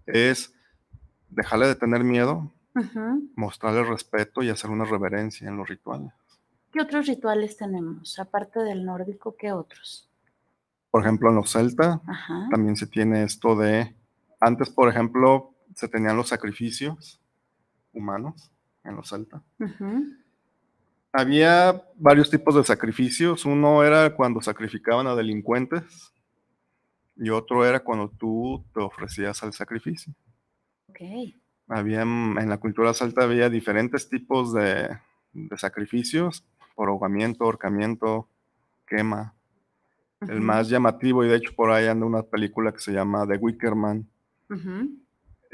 Es 0.08 0.56
dejarle 1.30 1.68
de 1.68 1.76
tener 1.76 2.04
miedo, 2.04 2.52
mostrarle 3.36 3.84
respeto 3.84 4.42
y 4.42 4.50
hacer 4.50 4.72
una 4.72 4.86
reverencia 4.86 5.48
en 5.48 5.56
los 5.56 5.70
rituales. 5.70 6.12
¿Qué 6.74 6.82
otros 6.82 7.06
rituales 7.06 7.56
tenemos? 7.56 8.18
Aparte 8.18 8.62
del 8.62 8.86
nórdico, 8.86 9.36
¿qué 9.38 9.52
otros? 9.52 10.10
Por 10.90 11.04
ejemplo, 11.04 11.30
en 11.30 11.36
los 11.36 11.52
celta 11.52 12.02
también 12.50 12.76
se 12.76 12.88
tiene 12.88 13.22
esto 13.22 13.56
de, 13.56 13.96
antes, 14.40 14.68
por 14.72 14.90
ejemplo, 14.90 15.54
se 15.76 15.88
tenían 15.88 16.18
los 16.18 16.30
sacrificios 16.30 17.22
humanos 17.94 18.52
en 18.86 18.96
los 18.96 19.10
Celta. 19.10 19.42
Había 21.12 21.82
varios 21.96 22.30
tipos 22.30 22.56
de 22.56 22.64
sacrificios. 22.64 23.46
Uno 23.46 23.84
era 23.84 24.16
cuando 24.16 24.42
sacrificaban 24.42 25.08
a 25.08 25.16
delincuentes 25.16 26.14
y 27.16 27.30
otro 27.30 27.66
era 27.66 27.80
cuando 27.80 28.10
tú 28.10 28.66
te 28.74 28.82
ofrecías 28.82 29.42
al 29.44 29.54
sacrificio. 29.54 30.14
Okay. 30.90 31.40
Había, 31.68 32.02
en 32.02 32.50
la 32.50 32.58
cultura 32.58 32.94
celta 32.94 33.24
había 33.24 33.50
diferentes 33.50 34.08
tipos 34.10 34.54
de, 34.54 35.00
sacrificios, 35.58 36.46
por 36.76 36.90
ahogamiento, 36.90 37.46
ahorcamiento, 37.46 38.28
quema. 38.86 39.34
El 40.22 40.42
más 40.42 40.70
llamativo, 40.70 41.24
y 41.24 41.28
de 41.28 41.36
hecho 41.36 41.54
por 41.56 41.72
ahí 41.72 41.88
anda 41.88 42.06
una 42.06 42.24
película 42.24 42.72
que 42.72 42.80
se 42.80 42.92
llama 42.92 43.28
The 43.28 43.38
Wicker 43.38 43.76
Man, 43.76 44.08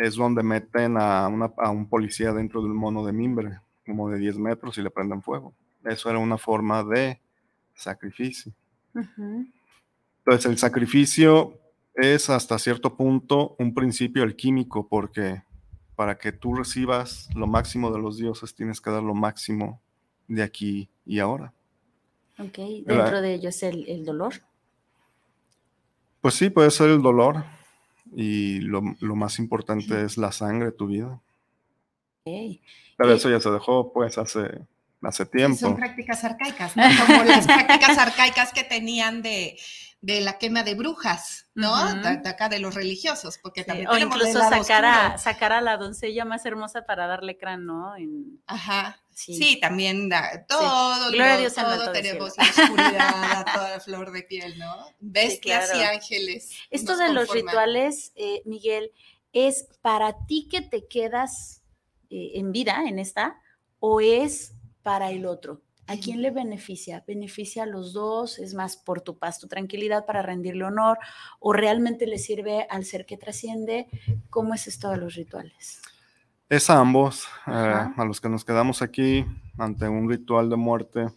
es 0.01 0.15
donde 0.15 0.41
meten 0.41 0.97
a, 0.97 1.27
un 1.27 1.87
policía 1.87 2.33
dentro 2.33 2.61
de 2.61 2.69
un 2.69 2.75
mono 2.75 3.05
de 3.05 3.13
mimbre, 3.13 3.59
como 3.85 4.09
de 4.09 4.17
10 4.17 4.37
metros, 4.37 4.77
y 4.77 4.81
le 4.81 4.89
prenden 4.89 5.21
fuego. 5.21 5.53
Eso 5.85 6.09
era 6.09 6.17
una 6.17 6.39
forma 6.39 6.83
de 6.83 7.19
sacrificio. 7.75 8.51
Entonces, 8.95 10.51
el 10.51 10.57
sacrificio 10.57 11.59
es 11.93 12.31
hasta 12.31 12.57
cierto 12.57 12.95
punto 12.95 13.55
un 13.59 13.75
principio 13.75 14.23
alquímico, 14.23 14.87
porque 14.87 15.43
para 15.95 16.17
que 16.17 16.31
tú 16.31 16.55
recibas 16.55 17.29
lo 17.35 17.45
máximo 17.45 17.91
de 17.91 17.99
los 17.99 18.17
dioses, 18.17 18.55
tienes 18.55 18.81
que 18.81 18.89
dar 18.89 19.03
lo 19.03 19.13
máximo 19.13 19.81
de 20.27 20.41
aquí 20.41 20.89
y 21.05 21.19
ahora. 21.19 21.53
Ok, 22.39 22.57
dentro 22.87 23.21
de 23.21 23.35
ello 23.35 23.49
es 23.49 23.61
el, 23.61 24.03
dolor. 24.03 24.33
Pues 26.21 26.33
sí, 26.33 26.49
puede 26.49 26.71
ser 26.71 26.89
el 26.89 27.03
dolor 27.03 27.43
y 28.15 28.59
lo, 28.59 28.81
más 28.81 29.39
importante 29.39 30.03
es 30.03 30.17
la 30.17 30.31
sangre 30.31 30.67
de 30.67 30.71
tu 30.71 30.87
vida. 30.87 31.21
Okay. 32.21 32.61
Pero 32.97 33.13
eso 33.13 33.29
ya 33.29 33.39
se 33.39 33.49
dejó 33.49 33.91
pues 33.93 34.17
hace, 34.17 34.61
hace 35.01 35.25
tiempo. 35.25 35.57
Son 35.57 35.75
prácticas 35.75 36.23
arcaicas, 36.23 36.75
¿no? 36.77 36.83
Como 37.05 37.23
las 37.23 37.45
prácticas 37.47 37.97
arcaicas 37.97 38.53
que 38.53 38.63
tenían 38.63 39.21
de 39.21 39.57
de 40.01 40.19
la 40.19 40.39
quema 40.39 40.63
de 40.63 40.73
brujas, 40.73 41.47
¿no? 41.53 41.93
de, 41.93 42.27
acá 42.27 42.49
de 42.49 42.59
los 42.59 42.73
religiosos, 42.73 43.37
porque 43.37 43.63
también 43.63 43.87
O 43.87 43.97
incluso 43.97 44.39
sacar 44.39 44.83
a, 44.83 45.17
sacar 45.19 45.53
a 45.53 45.61
la 45.61 45.77
doncella 45.77 46.25
más 46.25 46.43
hermosa 46.45 46.85
para 46.85 47.05
darle 47.05 47.37
crán, 47.37 47.65
¿no? 47.65 47.93
Ajá. 48.47 48.99
Sí. 49.25 49.59
también 49.59 50.09
da, 50.09 50.45
todo, 50.47 51.11
Gloria 51.11 51.37
Dios 51.37 51.55
todo 51.55 51.91
tenemos 51.91 52.33
la 52.37 52.43
oscuridad, 52.43 53.45
toda 53.53 53.69
la 53.71 53.79
flor 53.79 54.11
de 54.11 54.23
piel, 54.23 54.57
¿no? 54.57 54.87
Bestias 54.99 55.71
y 55.75 55.81
ángeles. 55.81 56.51
Esto 56.69 56.97
de 56.97 57.13
los 57.13 57.29
rituales, 57.31 58.11
eh, 58.15 58.41
Miguel, 58.45 58.91
es 59.33 59.67
para 59.81 60.25
ti 60.25 60.47
que 60.49 60.61
te 60.61 60.87
quedas 60.87 61.61
eh, 62.09 62.31
en 62.35 62.51
vida, 62.51 62.83
en 62.87 62.99
esta, 62.99 63.41
o 63.79 64.01
es 64.01 64.53
para 64.83 65.11
el 65.11 65.25
otro? 65.25 65.61
¿A 65.87 65.97
quién 65.97 66.21
le 66.21 66.31
beneficia? 66.31 67.03
¿Beneficia 67.05 67.63
a 67.63 67.65
los 67.65 67.91
dos? 67.91 68.39
¿Es 68.39 68.53
más 68.53 68.77
por 68.77 69.01
tu 69.01 69.17
paz, 69.17 69.39
tu 69.39 69.47
tranquilidad 69.47 70.05
para 70.05 70.21
rendirle 70.21 70.63
honor? 70.63 70.97
¿O 71.39 71.51
realmente 71.51 72.07
le 72.07 72.17
sirve 72.17 72.65
al 72.69 72.85
ser 72.85 73.05
que 73.05 73.17
trasciende? 73.17 73.87
¿Cómo 74.29 74.53
es 74.53 74.67
esto 74.67 74.89
de 74.89 74.97
los 74.97 75.15
rituales? 75.15 75.81
Es 76.51 76.69
a 76.69 76.79
ambos. 76.79 77.29
Eh, 77.47 77.51
a 77.51 78.03
los 78.05 78.19
que 78.19 78.27
nos 78.27 78.43
quedamos 78.43 78.81
aquí 78.81 79.25
ante 79.57 79.87
un 79.87 80.09
ritual 80.09 80.49
de 80.49 80.57
muerte, 80.57 81.07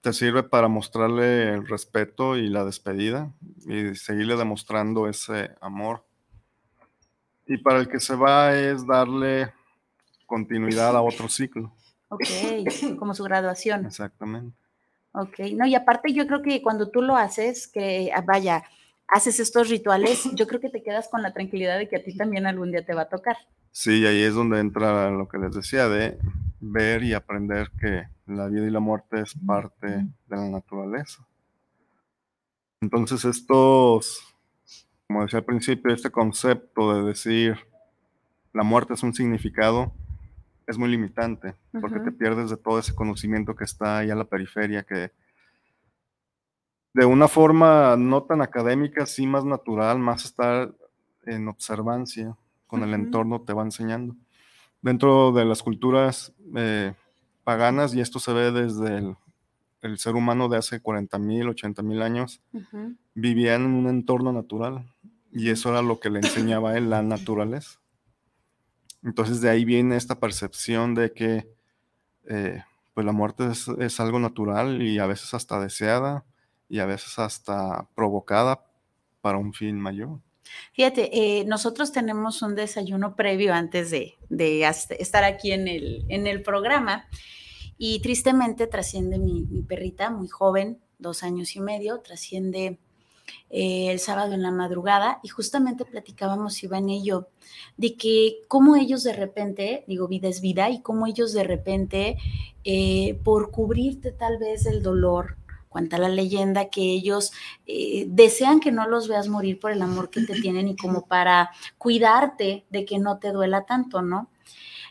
te 0.00 0.14
sirve 0.14 0.42
para 0.42 0.68
mostrarle 0.68 1.52
el 1.52 1.68
respeto 1.68 2.34
y 2.38 2.48
la 2.48 2.64
despedida 2.64 3.34
y 3.66 3.94
seguirle 3.94 4.36
demostrando 4.36 5.06
ese 5.06 5.50
amor. 5.60 6.06
Y 7.46 7.58
para 7.58 7.80
el 7.80 7.88
que 7.88 8.00
se 8.00 8.16
va 8.16 8.54
es 8.54 8.86
darle 8.86 9.52
continuidad 10.24 10.96
a 10.96 11.02
otro 11.02 11.28
ciclo. 11.28 11.74
Ok, 12.08 12.24
como 12.98 13.12
su 13.12 13.22
graduación. 13.22 13.84
Exactamente. 13.84 14.56
Ok, 15.12 15.40
no, 15.52 15.66
y 15.66 15.74
aparte 15.74 16.14
yo 16.14 16.26
creo 16.26 16.40
que 16.40 16.62
cuando 16.62 16.88
tú 16.88 17.02
lo 17.02 17.16
haces, 17.16 17.68
que 17.68 18.10
ah, 18.14 18.22
vaya, 18.26 18.64
haces 19.08 19.40
estos 19.40 19.68
rituales, 19.68 20.26
yo 20.32 20.46
creo 20.46 20.62
que 20.62 20.70
te 20.70 20.82
quedas 20.82 21.08
con 21.08 21.20
la 21.20 21.34
tranquilidad 21.34 21.76
de 21.76 21.86
que 21.86 21.96
a 21.96 22.02
ti 22.02 22.16
también 22.16 22.46
algún 22.46 22.70
día 22.70 22.82
te 22.82 22.94
va 22.94 23.02
a 23.02 23.08
tocar. 23.10 23.36
Sí, 23.78 24.06
ahí 24.06 24.22
es 24.22 24.32
donde 24.32 24.58
entra 24.58 25.10
lo 25.10 25.28
que 25.28 25.36
les 25.36 25.54
decía 25.54 25.86
de 25.86 26.18
ver 26.60 27.02
y 27.02 27.12
aprender 27.12 27.70
que 27.78 28.08
la 28.24 28.46
vida 28.46 28.66
y 28.66 28.70
la 28.70 28.80
muerte 28.80 29.20
es 29.20 29.34
parte 29.46 29.86
de 29.88 30.36
la 30.36 30.48
naturaleza. 30.48 31.28
Entonces 32.80 33.26
estos, 33.26 34.34
como 35.06 35.24
decía 35.24 35.40
al 35.40 35.44
principio, 35.44 35.92
este 35.92 36.10
concepto 36.10 36.94
de 36.94 37.06
decir 37.06 37.58
la 38.54 38.62
muerte 38.62 38.94
es 38.94 39.02
un 39.02 39.12
significado, 39.12 39.92
es 40.66 40.78
muy 40.78 40.88
limitante, 40.88 41.54
porque 41.78 42.00
te 42.00 42.12
pierdes 42.12 42.48
de 42.48 42.56
todo 42.56 42.78
ese 42.78 42.94
conocimiento 42.94 43.54
que 43.54 43.64
está 43.64 43.98
ahí 43.98 44.10
a 44.10 44.14
la 44.16 44.24
periferia, 44.24 44.84
que 44.84 45.12
de 46.94 47.04
una 47.04 47.28
forma 47.28 47.94
no 47.98 48.22
tan 48.22 48.40
académica, 48.40 49.04
sí 49.04 49.26
más 49.26 49.44
natural, 49.44 49.98
más 49.98 50.24
estar 50.24 50.74
en 51.26 51.46
observancia 51.48 52.34
con 52.66 52.82
el 52.82 52.94
entorno 52.94 53.42
te 53.42 53.52
va 53.52 53.62
enseñando. 53.62 54.16
Dentro 54.82 55.32
de 55.32 55.44
las 55.44 55.62
culturas 55.62 56.32
eh, 56.54 56.94
paganas, 57.44 57.94
y 57.94 58.00
esto 58.00 58.18
se 58.18 58.32
ve 58.32 58.52
desde 58.52 59.14
el, 59.82 59.98
ser 59.98 60.16
humano 60.16 60.48
de 60.48 60.58
hace 60.58 60.80
40 60.80 61.18
mil, 61.18 61.48
80 61.48 61.82
mil 61.82 62.02
años, 62.02 62.42
vivían 63.14 63.64
en 63.64 63.74
un 63.74 63.88
entorno 63.88 64.32
natural, 64.32 64.84
y 65.32 65.50
eso 65.50 65.70
era 65.70 65.82
lo 65.82 66.00
que 66.00 66.10
le 66.10 66.18
enseñaba 66.18 66.70
a 66.70 66.76
él, 66.76 66.90
la 66.90 67.02
naturaleza. 67.02 67.78
Entonces 69.02 69.40
de 69.40 69.48
ahí 69.48 69.64
viene 69.64 69.96
esta 69.96 70.18
percepción 70.18 70.94
de 70.94 71.12
que 71.12 71.48
eh, 72.28 72.64
pues 72.94 73.04
la 73.04 73.12
muerte 73.12 73.44
es, 73.78 74.00
algo 74.00 74.18
natural 74.18 74.82
y 74.82 74.98
a 74.98 75.06
veces 75.06 75.34
hasta 75.34 75.60
deseada 75.60 76.24
y 76.68 76.78
a 76.78 76.86
veces 76.86 77.18
hasta 77.18 77.88
provocada 77.94 78.64
para 79.20 79.38
un 79.38 79.52
fin 79.52 79.78
mayor. 79.78 80.20
Fíjate, 80.72 81.10
eh, 81.40 81.44
nosotros 81.44 81.92
tenemos 81.92 82.42
un 82.42 82.54
desayuno 82.54 83.16
previo 83.16 83.54
antes 83.54 83.90
de, 83.90 84.16
estar 84.98 85.24
aquí 85.24 85.52
en 85.52 85.68
el, 85.68 86.42
programa 86.42 87.08
y 87.78 88.00
tristemente 88.00 88.66
trasciende 88.66 89.18
mi, 89.18 89.42
mi 89.44 89.62
perrita, 89.62 90.10
muy 90.10 90.28
joven, 90.28 90.78
dos 90.98 91.22
años 91.22 91.56
y 91.56 91.60
medio, 91.60 92.00
trasciende 92.00 92.78
eh, 93.48 93.90
el 93.90 94.00
sábado 94.00 94.32
en 94.34 94.42
la 94.42 94.50
madrugada 94.50 95.20
y 95.22 95.28
justamente 95.28 95.84
platicábamos 95.84 96.62
Iván 96.64 96.88
y 96.88 97.04
yo 97.04 97.28
de 97.76 97.94
que 97.94 98.38
cómo 98.48 98.74
ellos 98.74 99.04
de 99.04 99.12
repente, 99.12 99.84
digo, 99.86 100.08
vida 100.08 100.28
es 100.28 100.40
vida, 100.40 100.68
y 100.68 100.80
cómo 100.80 101.06
ellos 101.06 101.32
de 101.32 101.44
repente, 101.44 102.16
eh, 102.64 103.20
por 103.22 103.52
cubrirte 103.52 104.10
tal 104.10 104.38
vez 104.38 104.66
el 104.66 104.82
dolor, 104.82 105.36
cuenta 105.76 105.98
la 105.98 106.08
leyenda 106.08 106.70
que 106.70 106.80
ellos 106.80 107.32
eh, 107.66 108.06
desean 108.08 108.60
que 108.60 108.72
no 108.72 108.88
los 108.88 109.08
veas 109.08 109.28
morir 109.28 109.60
por 109.60 109.72
el 109.72 109.82
amor 109.82 110.08
que 110.08 110.22
te 110.22 110.40
tienen 110.40 110.68
y 110.68 110.76
como 110.76 111.06
para 111.06 111.50
cuidarte 111.76 112.64
de 112.70 112.86
que 112.86 112.98
no 112.98 113.18
te 113.18 113.30
duela 113.30 113.66
tanto, 113.66 114.00
¿no? 114.00 114.30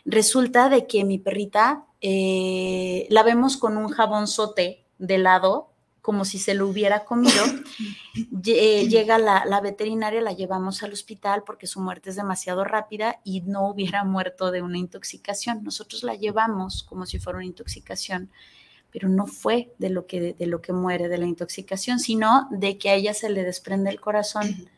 Resulta 0.04 0.68
de 0.68 0.86
que 0.86 1.04
mi 1.04 1.18
perrita 1.18 1.86
la 2.00 3.22
vemos 3.24 3.56
con 3.56 3.76
un 3.76 3.88
jabonzote 3.88 4.86
de 4.98 5.18
lado 5.18 5.72
como 6.06 6.24
si 6.24 6.38
se 6.38 6.54
lo 6.54 6.68
hubiera 6.68 7.04
comido. 7.04 7.42
Eh, 8.46 8.86
llega 8.88 9.18
la, 9.18 9.60
veterinaria, 9.60 10.20
la 10.20 10.32
llevamos 10.32 10.82
al 10.82 10.92
hospital 10.92 11.42
porque 11.44 11.66
su 11.66 11.80
muerte 11.80 12.10
es 12.10 12.16
demasiado 12.16 12.64
rápida 12.64 13.20
y 13.24 13.40
no 13.40 13.68
hubiera 13.68 14.04
muerto 14.04 14.52
de 14.52 14.62
una 14.62 14.78
intoxicación. 14.78 15.64
Nosotros 15.64 16.04
la 16.04 16.14
llevamos 16.14 16.84
como 16.84 17.04
si 17.04 17.18
fuera 17.18 17.38
una 17.38 17.46
intoxicación, 17.46 18.30
pero 18.96 19.10
no 19.10 19.26
fue 19.26 19.74
de 19.76 19.90
lo 19.90 20.06
que, 20.06 20.32
de 20.32 20.46
lo 20.46 20.62
que 20.62 20.72
muere 20.72 21.10
de 21.10 21.18
la 21.18 21.26
intoxicación, 21.26 22.00
sino 22.00 22.48
de 22.50 22.78
que 22.78 22.88
a 22.88 22.94
ella 22.94 23.12
se 23.12 23.28
le 23.28 23.44
desprende 23.44 23.90
el 23.90 24.00
corazón. 24.00 24.70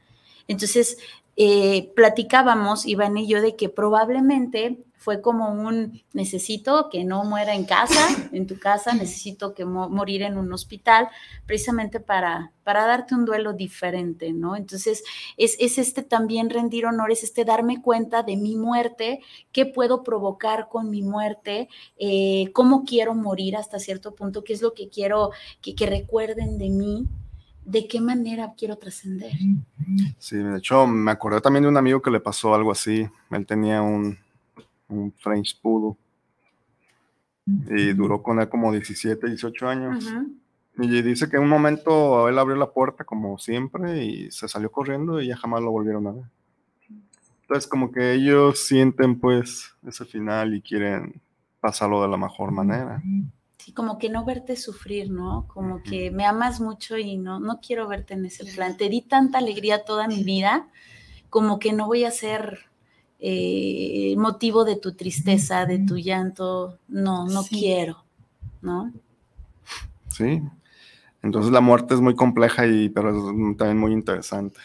Entonces, 0.48 0.98
eh, 1.40 1.92
platicábamos, 1.94 2.84
Iván 2.84 3.16
y 3.16 3.28
yo, 3.28 3.40
de 3.40 3.54
que 3.54 3.68
probablemente 3.68 4.84
fue 4.96 5.20
como 5.20 5.52
un 5.52 6.02
necesito 6.12 6.88
que 6.90 7.04
no 7.04 7.22
muera 7.22 7.54
en 7.54 7.64
casa, 7.64 8.08
en 8.32 8.48
tu 8.48 8.58
casa, 8.58 8.92
necesito 8.92 9.54
que 9.54 9.64
morir 9.64 10.22
en 10.22 10.36
un 10.36 10.52
hospital, 10.52 11.08
precisamente 11.46 12.00
para, 12.00 12.52
para 12.64 12.84
darte 12.84 13.14
un 13.14 13.24
duelo 13.24 13.52
diferente, 13.52 14.32
¿no? 14.32 14.56
Entonces, 14.56 15.04
es, 15.36 15.56
este 15.60 16.02
también 16.02 16.50
rendir 16.50 16.86
honor, 16.86 17.12
es 17.12 17.22
este 17.22 17.44
darme 17.44 17.80
cuenta 17.80 18.24
de 18.24 18.36
mi 18.36 18.56
muerte, 18.56 19.20
qué 19.52 19.64
puedo 19.64 20.02
provocar 20.02 20.68
con 20.68 20.90
mi 20.90 21.02
muerte, 21.02 21.68
eh, 21.98 22.50
cómo 22.52 22.82
quiero 22.84 23.14
morir 23.14 23.54
hasta 23.56 23.78
cierto 23.78 24.16
punto, 24.16 24.42
qué 24.42 24.54
es 24.54 24.60
lo 24.60 24.74
que 24.74 24.88
quiero 24.88 25.30
que, 25.62 25.76
que 25.76 25.86
recuerden 25.86 26.58
de 26.58 26.70
mí, 26.70 27.06
de 27.68 27.86
qué 27.86 28.00
manera 28.00 28.54
quiero 28.56 28.76
trascender. 28.76 29.32
Sí, 30.18 30.36
de 30.36 30.56
hecho, 30.56 30.86
me 30.86 31.10
acordé 31.10 31.40
también 31.40 31.64
de 31.64 31.68
un 31.68 31.76
amigo 31.76 32.00
que 32.00 32.10
le 32.10 32.20
pasó 32.20 32.54
algo 32.54 32.72
así. 32.72 33.06
Él 33.30 33.46
tenía 33.46 33.82
un, 33.82 34.16
un 34.88 35.12
French 35.12 35.60
Poodle. 35.60 35.96
Y 37.46 37.92
duró 37.92 38.22
con 38.22 38.40
él 38.40 38.48
como 38.48 38.72
17, 38.72 39.26
18 39.26 39.68
años. 39.68 40.06
Y 40.78 41.02
dice 41.02 41.28
que 41.28 41.36
en 41.36 41.42
un 41.42 41.48
momento 41.48 42.28
él 42.28 42.38
abrió 42.38 42.56
la 42.56 42.70
puerta 42.70 43.04
como 43.04 43.38
siempre 43.38 44.04
y 44.04 44.30
se 44.30 44.48
salió 44.48 44.70
corriendo 44.70 45.20
y 45.20 45.28
ya 45.28 45.36
jamás 45.36 45.62
lo 45.62 45.70
volvieron 45.70 46.06
a 46.06 46.12
ver. 46.12 46.24
Entonces 47.42 47.66
como 47.66 47.90
que 47.90 48.12
ellos 48.12 48.66
sienten 48.66 49.18
pues 49.18 49.74
ese 49.86 50.04
final 50.04 50.54
y 50.54 50.62
quieren 50.62 51.20
pasarlo 51.60 52.02
de 52.02 52.08
la 52.08 52.16
mejor 52.16 52.52
manera. 52.52 53.02
Sí, 53.68 53.74
como 53.74 53.98
que 53.98 54.08
no 54.08 54.24
verte 54.24 54.56
sufrir, 54.56 55.10
¿no? 55.10 55.46
Como 55.46 55.82
que 55.82 56.10
me 56.10 56.24
amas 56.24 56.58
mucho 56.58 56.96
y 56.96 57.18
no, 57.18 57.38
no 57.38 57.60
quiero 57.60 57.86
verte 57.86 58.14
en 58.14 58.24
ese 58.24 58.46
plan. 58.46 58.78
Te 58.78 58.88
di 58.88 59.02
tanta 59.02 59.36
alegría 59.36 59.84
toda 59.84 60.08
mi 60.08 60.24
vida, 60.24 60.70
como 61.28 61.58
que 61.58 61.74
no 61.74 61.86
voy 61.86 62.04
a 62.04 62.10
ser 62.10 62.60
eh, 63.18 64.14
motivo 64.16 64.64
de 64.64 64.76
tu 64.76 64.94
tristeza, 64.94 65.66
de 65.66 65.80
tu 65.80 65.98
llanto, 65.98 66.78
no, 66.88 67.26
no 67.26 67.44
quiero, 67.44 68.04
¿no? 68.62 68.90
Sí. 70.08 70.40
Entonces 71.28 71.52
la 71.52 71.60
muerte 71.60 71.92
es 71.92 72.00
muy 72.00 72.14
compleja 72.14 72.66
y 72.66 72.88
pero 72.88 73.10
es 73.10 73.56
también 73.58 73.78
muy 73.78 73.92
interesante. 73.92 74.58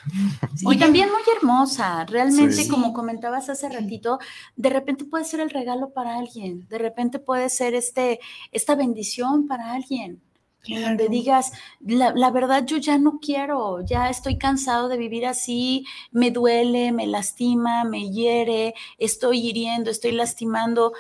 Y 0.62 0.78
también 0.78 1.10
muy 1.10 1.22
hermosa. 1.36 2.06
Realmente, 2.06 2.70
como 2.70 2.94
comentabas 2.94 3.50
hace 3.50 3.68
ratito, 3.68 4.18
de 4.56 4.70
repente 4.70 5.04
puede 5.04 5.26
ser 5.26 5.42
el 5.42 5.50
regalo 5.50 5.90
para 5.90 6.18
alguien, 6.18 6.66
de 6.70 6.78
repente 6.78 7.20
puede 7.20 7.50
ser 7.50 7.74
este, 7.76 8.22
esta 8.54 8.76
bendición 8.76 9.46
para 9.46 9.74
alguien. 9.74 10.22
en 10.66 10.82
donde 10.82 11.10
digas, 11.10 11.52
la, 11.82 12.32
verdad 12.32 12.66
yo 12.66 12.78
ya 12.78 12.98
no 12.98 13.20
quiero, 13.22 13.82
ya 13.86 14.10
estoy 14.10 14.38
cansado 14.38 14.88
de 14.88 14.96
vivir 14.98 15.26
así, 15.26 15.86
me 16.12 16.32
duele, 16.32 16.94
me 16.94 17.08
lastima, 17.08 17.84
me 17.84 18.10
hiere, 18.10 18.74
estoy 18.98 19.50
hiriendo, 19.50 19.92
estoy 19.92 20.14
lastimando. 20.14 20.94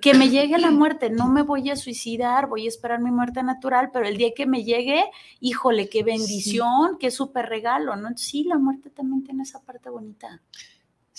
Que 0.00 0.14
me 0.14 0.30
llegue 0.30 0.58
la 0.58 0.70
muerte, 0.70 1.10
no 1.10 1.28
me 1.28 1.42
voy 1.42 1.70
a 1.70 1.76
suicidar, 1.76 2.48
voy 2.48 2.66
a 2.66 2.68
esperar 2.68 3.00
mi 3.00 3.10
muerte 3.10 3.42
natural, 3.42 3.90
pero 3.92 4.06
el 4.06 4.16
día 4.16 4.30
que 4.34 4.46
me 4.46 4.64
llegue, 4.64 5.04
híjole, 5.40 5.88
qué 5.88 6.02
bendición, 6.02 6.96
qué 6.98 7.10
súper 7.10 7.46
regalo, 7.46 7.96
¿no? 7.96 8.10
Sí, 8.16 8.44
la 8.44 8.58
muerte 8.58 8.90
también 8.90 9.24
tiene 9.24 9.42
esa 9.42 9.60
parte 9.60 9.90
bonita. 9.90 10.40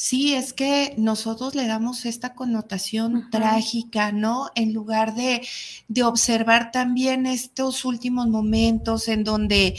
Sí, 0.01 0.33
es 0.33 0.53
que 0.53 0.93
nosotros 0.95 1.55
le 1.55 1.67
damos 1.67 2.05
esta 2.05 2.33
connotación 2.33 3.29
trágica, 3.31 4.13
¿no? 4.13 4.47
En 4.55 4.71
lugar 4.71 5.13
de, 5.13 5.45
observar 6.05 6.71
también 6.71 7.25
estos 7.25 7.83
últimos 7.83 8.27
momentos 8.27 9.09
en 9.09 9.25
donde 9.25 9.75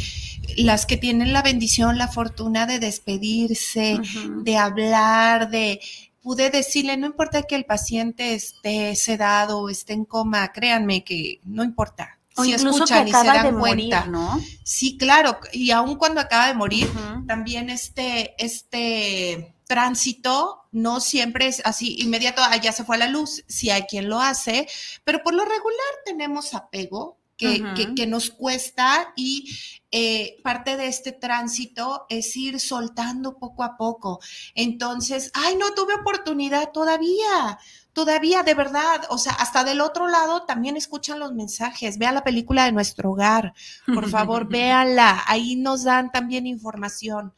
las 0.59 0.85
que 0.85 0.99
tienen 0.99 1.33
la 1.33 1.41
bendición, 1.41 1.97
la 1.97 2.09
fortuna 2.09 2.67
de 2.67 2.81
despedirse, 2.81 3.99
de 4.43 4.57
hablar, 4.59 5.49
de... 5.49 5.81
Pude 6.23 6.51
decirle, 6.51 6.97
no 6.97 7.07
importa 7.07 7.43
que 7.45 7.55
el 7.55 7.65
paciente 7.65 8.35
esté 8.35 8.95
sedado 8.95 9.61
o 9.61 9.69
esté 9.69 9.95
en 9.95 10.05
coma, 10.05 10.53
créanme 10.53 11.03
que 11.03 11.41
no 11.45 11.65
importa, 11.65 12.19
o 12.37 12.45
si 12.45 12.53
escuchan 12.53 13.09
y 13.09 13.13
se 13.13 13.25
dan 13.25 13.59
cuenta. 13.59 14.07
¿no? 14.07 14.41
Sí, 14.63 14.97
claro, 14.99 15.39
y 15.53 15.71
aun 15.71 15.97
cuando 15.97 16.21
acaba 16.21 16.49
de 16.49 16.55
morir, 16.55 16.89
también 17.27 17.71
este, 17.71 18.35
este 18.43 19.55
tránsito 19.67 20.65
no 20.73 21.01
siempre 21.01 21.47
es 21.47 21.63
así 21.65 21.97
inmediato, 22.01 22.43
ah, 22.45 22.57
ya 22.57 22.73
se 22.73 22.85
fue 22.85 22.97
a 22.97 23.01
la 23.01 23.09
luz, 23.09 23.45
si 23.47 23.71
hay 23.71 23.83
quien 23.83 24.09
lo 24.09 24.21
hace, 24.21 24.69
pero 25.05 25.23
por 25.23 25.35
lo 25.35 25.45
regular 25.45 25.89
tenemos 26.05 26.55
apego 26.55 27.20
que, 27.41 27.95
que, 27.97 28.07
nos 28.07 28.31
cuesta 28.31 29.13
y 29.17 29.51
eh, 29.91 30.37
parte 30.45 30.77
de 30.77 30.87
este 30.87 31.13
tránsito 31.13 32.07
es 32.09 32.37
ir 32.37 32.61
soltando 32.61 33.39
poco 33.39 33.65
a 33.65 33.77
poco. 33.77 34.21
Entonces, 34.55 35.31
ay, 35.35 35.57
no 35.57 35.73
tuve 35.75 35.95
oportunidad 35.95 36.71
todavía, 36.71 37.59
todavía 37.95 38.43
de 38.43 38.55
verdad, 38.55 39.03
o 39.09 39.19
sea, 39.19 39.33
hasta 39.33 39.65
del 39.65 39.81
otro 39.81 40.07
lado 40.07 40.45
también 40.45 40.77
escuchan 40.77 41.19
los 41.19 41.33
mensajes. 41.33 41.99
Vea 41.99 42.13
la 42.13 42.25
película 42.25 42.67
de 42.67 42.73
nuestro 42.73 43.13
hogar, 43.13 43.55
por 43.87 44.09
favor, 44.11 44.47
véanla, 44.49 45.25
ahí 45.27 45.57
nos 45.57 45.85
dan 45.85 46.13
también 46.13 46.47
información. 46.47 47.33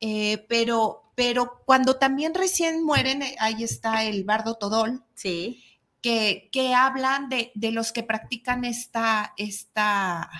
Eh, 0.00 0.44
pero 0.48 1.06
pero 1.16 1.62
cuando 1.64 1.96
también 1.96 2.34
recién 2.34 2.84
mueren, 2.84 3.22
eh, 3.22 3.34
ahí 3.40 3.64
está 3.64 4.04
el 4.04 4.22
bardo 4.22 4.54
Todol. 4.54 5.02
Sí. 5.14 5.64
Que, 6.02 6.48
que 6.52 6.74
hablan 6.74 7.28
de, 7.28 7.50
los 7.72 7.92
que 7.92 8.04
practican 8.04 8.64
esta, 8.64 9.34
esta 9.36 10.30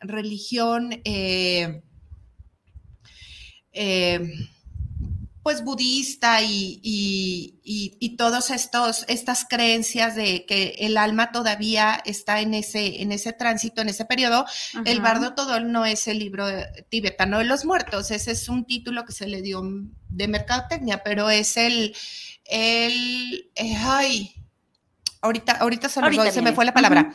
religión 0.00 1.00
eh, 1.04 1.82
eh, 3.72 4.20
pues 5.44 5.62
budista 5.62 6.40
y, 6.40 6.80
y, 6.82 7.60
y, 7.62 8.16
estos, 8.50 9.04
estas 9.08 9.44
creencias 9.44 10.16
de 10.16 10.46
que 10.46 10.74
el 10.78 10.96
alma 10.96 11.32
todavía 11.32 12.00
está 12.06 12.40
en 12.40 12.54
ese, 12.54 13.02
en 13.02 13.12
ese 13.12 13.34
tránsito, 13.34 13.82
en 13.82 13.90
ese 13.90 14.06
periodo. 14.06 14.46
El 14.86 15.02
Bardo 15.02 15.34
Todol 15.34 15.70
no 15.70 15.84
es 15.84 16.08
el 16.08 16.18
libro 16.18 16.46
tibetano 16.88 17.38
de 17.38 17.44
los 17.44 17.66
muertos, 17.66 18.10
ese 18.10 18.30
es 18.30 18.48
un 18.48 18.64
título 18.64 19.04
que 19.04 19.12
se 19.12 19.26
le 19.26 19.42
dio 19.42 19.62
de 20.08 20.28
mercadotecnia, 20.28 21.02
pero 21.04 21.28
es 21.28 21.58
el, 21.58 21.94
el, 22.46 23.50
eh, 23.54 23.76
ay, 23.76 24.43
ahorita, 25.24 25.52
ahorita, 25.52 25.88
se, 25.88 26.42
me, 26.42 26.52
fue 26.52 26.64
la 26.64 26.74
palabra, 26.74 27.12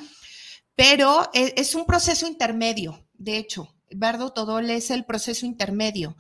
pero 0.76 1.30
es, 1.34 1.53
es 1.55 1.76
un 1.76 1.86
proceso 1.86 2.28
intermedio, 2.28 3.07
de 3.14 3.38
hecho 3.38 3.74
Bardo 3.95 4.32
Todol 4.32 4.70
es 4.70 4.91
el 4.91 5.05
proceso 5.05 5.45
intermedio 5.45 6.16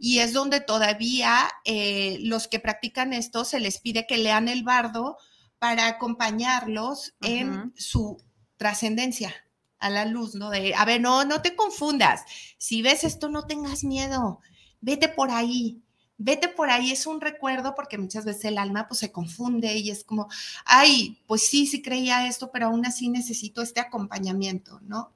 y 0.00 0.18
es 0.18 0.32
donde 0.32 0.60
todavía 0.60 1.48
eh, 1.64 2.18
los 2.20 2.48
que 2.48 2.58
practican 2.58 3.12
esto 3.12 3.44
se 3.44 3.60
les 3.60 3.78
pide 3.78 4.06
que 4.06 4.18
lean 4.18 4.48
el 4.48 4.64
bardo 4.64 5.16
para 5.58 5.86
acompañarlos 5.86 7.14
en 7.20 7.72
su 7.76 8.18
trascendencia 8.56 9.34
a 9.78 9.90
la 9.90 10.04
luz, 10.06 10.34
¿no? 10.34 10.50
De, 10.50 10.74
a 10.74 10.84
ver, 10.84 11.00
no, 11.00 11.24
no 11.24 11.42
te 11.42 11.54
confundas. 11.54 12.22
Si 12.58 12.82
ves 12.82 13.04
esto, 13.04 13.28
no 13.28 13.46
tengas 13.46 13.84
miedo. 13.84 14.40
Vete 14.80 15.08
por 15.08 15.30
ahí. 15.30 15.82
Vete 16.16 16.48
por 16.48 16.70
ahí, 16.70 16.92
es 16.92 17.06
un 17.06 17.20
recuerdo 17.20 17.74
porque 17.74 17.98
muchas 17.98 18.24
veces 18.24 18.44
el 18.46 18.58
alma 18.58 18.86
pues 18.86 19.00
se 19.00 19.10
confunde 19.10 19.76
y 19.76 19.90
es 19.90 20.04
como, 20.04 20.28
ay, 20.64 21.18
pues 21.26 21.46
sí, 21.48 21.66
sí 21.66 21.82
creía 21.82 22.28
esto, 22.28 22.50
pero 22.52 22.66
aún 22.66 22.86
así 22.86 23.08
necesito 23.08 23.62
este 23.62 23.80
acompañamiento, 23.80 24.80
¿no? 24.82 25.12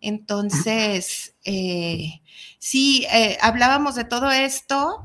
Entonces, 0.00 1.34
eh, 1.44 2.22
sí, 2.58 3.06
eh, 3.12 3.36
hablábamos 3.40 3.94
de 3.94 4.04
todo 4.04 4.30
esto 4.30 5.02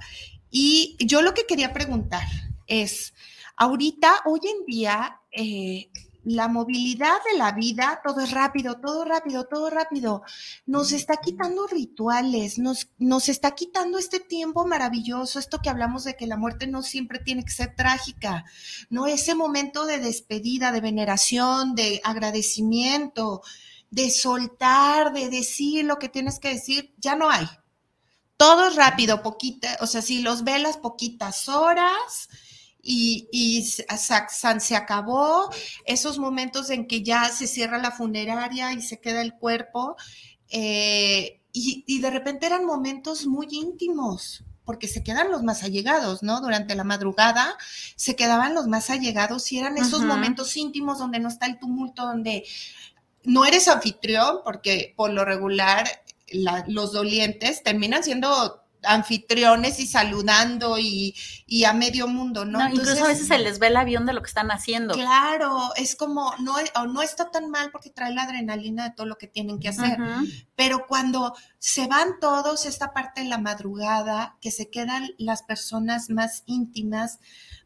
y 0.49 0.95
yo 0.99 1.21
lo 1.21 1.33
que 1.33 1.45
quería 1.45 1.73
preguntar 1.73 2.23
es, 2.67 3.13
ahorita, 3.55 4.21
hoy 4.25 4.39
en 4.43 4.65
día, 4.65 5.19
eh, 5.31 5.89
la 6.23 6.47
movilidad 6.47 7.17
de 7.31 7.37
la 7.37 7.51
vida, 7.51 8.01
todo 8.03 8.21
es 8.21 8.31
rápido, 8.31 8.79
todo 8.79 9.03
rápido, 9.05 9.45
todo 9.45 9.69
rápido. 9.69 10.23
Nos 10.65 10.91
está 10.91 11.17
quitando 11.17 11.67
rituales, 11.67 12.57
nos, 12.59 12.89
nos 12.97 13.29
está 13.29 13.55
quitando 13.55 13.97
este 13.97 14.19
tiempo 14.19 14.65
maravilloso, 14.65 15.39
esto 15.39 15.59
que 15.61 15.69
hablamos 15.69 16.03
de 16.03 16.15
que 16.15 16.27
la 16.27 16.37
muerte 16.37 16.67
no 16.67 16.81
siempre 16.81 17.19
tiene 17.19 17.43
que 17.43 17.51
ser 17.51 17.75
trágica, 17.75 18.45
¿no? 18.89 19.07
Ese 19.07 19.35
momento 19.35 19.85
de 19.85 19.99
despedida, 19.99 20.71
de 20.71 20.81
veneración, 20.81 21.75
de 21.75 22.01
agradecimiento, 22.03 23.41
de 23.91 24.09
soltar, 24.09 25.13
de 25.13 25.29
decir 25.29 25.85
lo 25.85 25.99
que 25.99 26.09
tienes 26.09 26.39
que 26.39 26.49
decir, 26.49 26.93
ya 26.97 27.15
no 27.15 27.29
hay. 27.29 27.47
Todo 28.37 28.67
es 28.67 28.75
rápido, 28.75 29.21
poquita, 29.21 29.77
o 29.81 29.87
sea, 29.87 30.01
si 30.01 30.21
los 30.21 30.43
velas 30.43 30.77
poquitas 30.77 31.47
horas 31.47 32.29
y, 32.85 33.63
se, 33.63 34.75
acabó, 34.75 35.49
esos 35.85 36.19
momentos 36.19 36.69
en 36.69 36.85
que 36.85 37.01
ya 37.01 37.29
se 37.29 37.47
cierra 37.47 37.77
la 37.77 37.91
funeraria 37.91 38.73
y 38.73 38.81
se 38.81 38.99
queda 38.99 39.21
el 39.21 39.33
cuerpo, 39.33 39.95
eh, 40.49 41.39
y, 41.53 41.83
y 41.87 41.99
de 41.99 42.09
repente 42.09 42.45
eran 42.45 42.65
momentos 42.65 43.25
muy 43.25 43.47
íntimos, 43.51 44.43
porque 44.65 44.87
se 44.87 45.03
quedan 45.03 45.31
los 45.31 45.43
más 45.43 45.63
allegados, 45.63 46.23
¿no? 46.23 46.41
Durante 46.41 46.75
la 46.75 46.83
madrugada 46.83 47.57
se 47.95 48.15
quedaban 48.15 48.53
los 48.53 48.67
más 48.67 48.89
allegados 48.89 49.51
y 49.51 49.59
eran 49.59 49.77
esos 49.77 50.03
momentos 50.03 50.55
íntimos 50.55 50.99
donde 50.99 51.19
no 51.19 51.29
está 51.29 51.45
el 51.47 51.59
tumulto, 51.59 52.05
donde 52.05 52.45
no 53.23 53.45
eres 53.45 53.67
anfitrión 53.67 54.39
porque 54.43 54.93
por 54.95 55.11
lo 55.11 55.25
regular 55.25 55.85
los 56.67 56.93
dolientes 56.93 57.61
terminan 57.61 58.03
siendo 58.03 58.62
anfitriones 58.85 59.79
y 59.79 59.87
saludando 59.87 60.77
y, 60.79 61.15
a 61.65 61.73
medio 61.73 62.07
mundo, 62.07 62.45
¿no? 62.45 62.59
incluso 62.67 63.05
a 63.05 63.07
veces 63.07 63.27
se 63.27 63.37
les 63.37 63.59
ve 63.59 63.67
el 63.67 63.77
avión 63.77 64.05
de 64.05 64.13
lo 64.13 64.21
que 64.21 64.27
están 64.27 64.51
haciendo. 64.51 64.93
Claro, 64.95 65.73
es 65.75 65.95
como, 65.95 66.33
no, 66.39 66.55
no 66.87 67.01
está 67.01 67.31
tan 67.31 67.49
mal 67.49 67.71
porque 67.71 67.89
trae 67.89 68.13
la 68.13 68.23
adrenalina 68.23 68.83
de 68.83 68.95
todo 68.95 69.05
lo 69.05 69.17
que 69.17 69.27
tienen 69.27 69.59
que 69.59 69.69
hacer, 69.69 69.97
pero 70.55 70.87
cuando 70.87 71.33
se 71.59 71.87
van 71.87 72.19
todos, 72.19 72.65
esta 72.65 72.93
parte 72.93 73.21
de 73.21 73.27
la 73.27 73.37
madrugada, 73.37 74.37
que 74.41 74.51
se 74.51 74.69
quedan 74.69 75.11
las 75.17 75.43
personas 75.43 76.09
más 76.09 76.43
íntimas, 76.45 77.19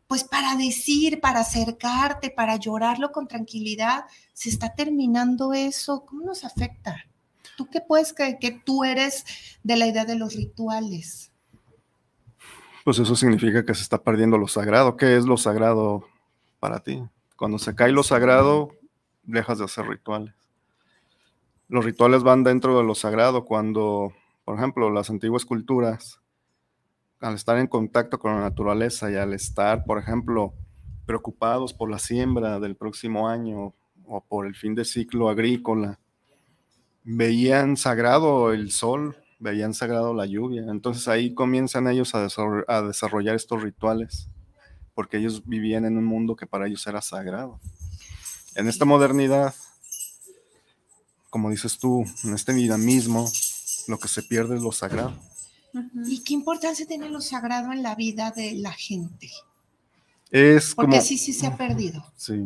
pues 0.07 0.23
para 0.23 0.55
decir, 0.55 1.19
para 1.19 1.41
acercarte, 1.41 2.29
para 2.29 2.55
llorarlo 2.55 3.11
con 3.11 3.27
tranquilidad, 3.27 4.05
se 4.33 4.49
está 4.49 4.73
terminando 4.73 5.53
eso. 5.53 6.05
¿Cómo 6.05 6.23
nos 6.23 6.45
afecta? 6.45 7.05
¿Tú 7.57 7.67
qué 7.71 7.81
puedes 7.81 8.13
creer 8.13 8.37
que 8.39 8.51
tú 8.51 8.83
eres 8.83 9.25
de 9.63 9.75
la 9.77 9.87
idea 9.87 10.05
de 10.05 10.15
los 10.15 10.35
rituales? 10.35 11.31
Pues 12.85 12.99
eso 12.99 13.15
significa 13.15 13.65
que 13.65 13.73
se 13.73 13.81
está 13.81 13.97
perdiendo 14.03 14.37
lo 14.37 14.47
sagrado. 14.47 14.95
¿Qué 14.95 15.17
es 15.17 15.25
lo 15.25 15.37
sagrado 15.37 16.05
para 16.59 16.81
ti? 16.81 17.03
Cuando 17.35 17.57
se 17.57 17.73
cae 17.73 17.91
lo 17.91 18.03
sagrado, 18.03 18.69
dejas 19.23 19.57
de 19.57 19.65
hacer 19.65 19.87
rituales. 19.87 20.35
Los 21.67 21.83
rituales 21.83 22.21
van 22.21 22.43
dentro 22.43 22.77
de 22.77 22.83
lo 22.83 22.93
sagrado 22.93 23.43
cuando, 23.43 24.13
por 24.45 24.55
ejemplo, 24.55 24.91
las 24.91 25.09
antiguas 25.09 25.43
culturas 25.43 26.21
al 27.19 27.33
estar 27.33 27.57
en 27.57 27.65
contacto 27.65 28.19
con 28.19 28.35
la 28.35 28.41
naturaleza 28.41 29.09
y 29.09 29.15
al 29.15 29.33
estar, 29.33 29.83
por 29.83 29.97
ejemplo, 29.97 30.53
preocupados 31.07 31.73
por 31.73 31.89
la 31.89 31.97
siembra 31.97 32.59
del 32.59 32.75
próximo 32.75 33.27
año 33.27 33.73
o 34.05 34.21
por 34.21 34.45
el 34.45 34.53
fin 34.53 34.75
de 34.75 34.85
ciclo 34.85 35.27
agrícola, 35.27 35.99
veían 37.09 37.77
sagrado 37.77 38.51
el 38.51 38.69
sol, 38.69 39.15
veían 39.39 39.73
sagrado 39.73 40.13
la 40.13 40.25
lluvia. 40.25 40.65
Entonces 40.67 41.07
ahí 41.07 41.33
comienzan 41.33 41.87
ellos 41.87 42.13
a, 42.13 42.23
desarrollar 42.81 43.35
estos 43.35 43.63
rituales, 43.63 44.27
porque 44.93 45.17
ellos 45.17 45.43
vivían 45.45 45.85
en 45.85 45.97
un 45.97 46.03
mundo 46.03 46.35
que 46.35 46.45
para 46.45 46.67
ellos 46.67 46.85
era 46.85 47.01
sagrado. 47.01 47.59
En 48.55 48.67
esta 48.67 48.83
modernidad, 48.83 49.55
como 51.29 51.49
dices 51.49 51.77
tú, 51.77 52.03
en 52.25 52.33
este 52.33 52.53
dinamismo, 52.53 53.31
lo 53.87 53.97
que 53.99 54.09
se 54.09 54.23
pierde 54.23 54.57
es 54.57 54.61
lo 54.61 54.73
sagrado. 54.73 55.13
¿Y 56.07 56.23
qué 56.23 56.33
importancia 56.33 56.85
tiene 56.85 57.09
lo 57.09 57.21
sagrado 57.21 57.71
en 57.71 57.83
la 57.83 57.95
vida 57.95 58.31
de 58.31 58.55
la 58.55 58.73
gente? 58.73 59.29
Es 60.29 60.75
Porque 60.75 60.99
sí, 60.99 61.17
sí 61.17 61.31
se 61.31 61.47
ha 61.47 61.55
perdido. 61.55 62.03
Sí. 62.17 62.45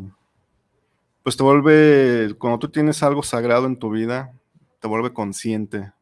pues 1.24 1.36
te 1.36 1.42
vuelve, 1.42 2.36
cuando 2.38 2.60
tú 2.60 2.70
tienes 2.70 3.02
algo 3.02 3.24
sagrado 3.24 3.66
en 3.66 3.78
tu 3.78 3.90
vida, 3.90 4.34
te 4.82 4.88
vuelve 4.88 5.14
consciente, 5.14 5.94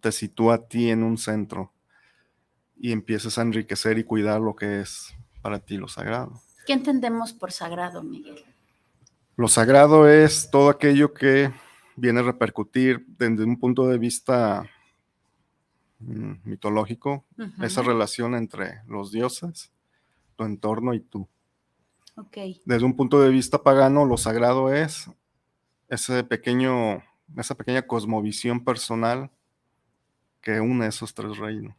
te 0.00 0.10
sitúa 0.10 0.54
a 0.54 0.66
ti 0.66 0.90
en 0.90 1.04
un 1.04 1.18
centro 1.18 1.72
y 2.76 2.90
empiezas 2.92 3.38
a 3.38 3.42
enriquecer 3.42 3.98
y 3.98 4.04
cuidar 4.04 4.40
lo 4.40 4.56
que 4.56 4.80
es 4.80 5.14
para 5.42 5.60
ti 5.60 5.76
lo 5.76 5.86
sagrado. 5.86 6.40
¿Qué 6.66 6.72
entendemos 6.72 7.32
por 7.32 7.52
sagrado, 7.52 8.02
Miguel? 8.02 8.44
Lo 9.36 9.48
sagrado 9.48 10.08
es 10.08 10.50
todo 10.50 10.70
aquello 10.70 11.14
que 11.14 11.52
viene 11.94 12.20
a 12.20 12.24
repercutir 12.24 13.04
desde 13.06 13.44
un 13.44 13.58
punto 13.58 13.86
de 13.86 13.98
vista 13.98 14.68
mm, 16.00 16.32
mitológico, 16.44 17.24
esa 17.62 17.82
relación 17.82 18.34
entre 18.34 18.82
los 18.88 19.12
dioses, 19.12 19.70
tu 20.36 20.44
entorno 20.44 20.94
y 20.94 21.00
tú. 21.00 21.28
Desde 22.64 22.84
un 22.84 22.96
punto 22.96 23.20
de 23.20 23.30
vista 23.30 23.62
pagano, 23.62 24.04
lo 24.04 24.16
sagrado 24.16 24.72
es 24.72 25.08
ese 25.88 26.24
pequeño, 26.24 27.02
esa 27.36 27.54
pequeña 27.54 27.86
cosmovisión 27.86 28.64
personal 28.64 29.30
que 30.40 30.60
une 30.60 30.86
esos 30.86 31.14
tres 31.14 31.36
reinos. 31.36 31.74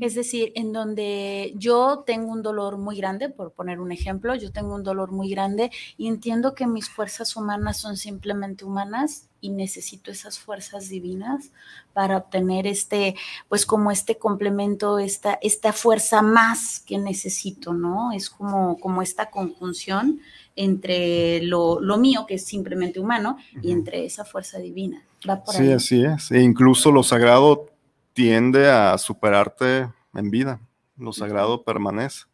Es 0.00 0.14
decir, 0.14 0.52
en 0.54 0.72
donde 0.72 1.52
yo 1.56 2.04
tengo 2.06 2.30
un 2.32 2.42
dolor 2.42 2.76
muy 2.76 2.96
grande, 2.96 3.30
por 3.30 3.52
poner 3.52 3.80
un 3.80 3.90
ejemplo, 3.90 4.34
yo 4.34 4.52
tengo 4.52 4.74
un 4.74 4.82
dolor 4.82 5.12
muy 5.12 5.30
grande 5.30 5.70
y 5.96 6.08
entiendo 6.08 6.54
que 6.54 6.66
mis 6.66 6.90
fuerzas 6.90 7.36
humanas 7.36 7.78
son 7.78 7.96
simplemente 7.96 8.64
humanas 8.64 9.28
y 9.40 9.50
necesito 9.50 10.10
esas 10.10 10.38
fuerzas 10.38 10.88
divinas 10.88 11.52
para 11.94 12.18
obtener 12.18 12.66
este, 12.66 13.14
pues 13.48 13.64
como 13.64 13.90
este 13.90 14.18
complemento, 14.18 14.98
esta, 14.98 15.38
esta 15.40 15.72
fuerza 15.72 16.22
más 16.22 16.80
que 16.80 16.98
necesito, 16.98 17.72
¿no? 17.72 18.12
Es 18.12 18.28
como, 18.28 18.78
como 18.78 19.00
esta 19.00 19.30
conjunción 19.30 20.20
entre 20.58 21.40
lo, 21.42 21.80
mío, 21.98 22.26
que 22.26 22.34
es 22.34 22.44
simplemente 22.44 22.98
humano, 22.98 23.38
y 23.62 23.70
entre 23.70 24.04
esa 24.04 24.24
fuerza 24.24 24.58
divina. 24.58 25.04
Va 25.28 25.42
por 25.42 25.54
sí, 25.54 25.70
así 25.70 26.04
es. 26.04 26.32
E 26.32 26.42
incluso 26.42 26.90
lo 26.90 27.02
sagrado 27.02 27.66
tiende 28.12 28.68
a 28.68 28.98
superarte 28.98 29.88
en 30.14 30.30
vida. 30.30 30.60
Lo 30.96 31.12
sagrado 31.12 31.62
permanece. 31.62 32.24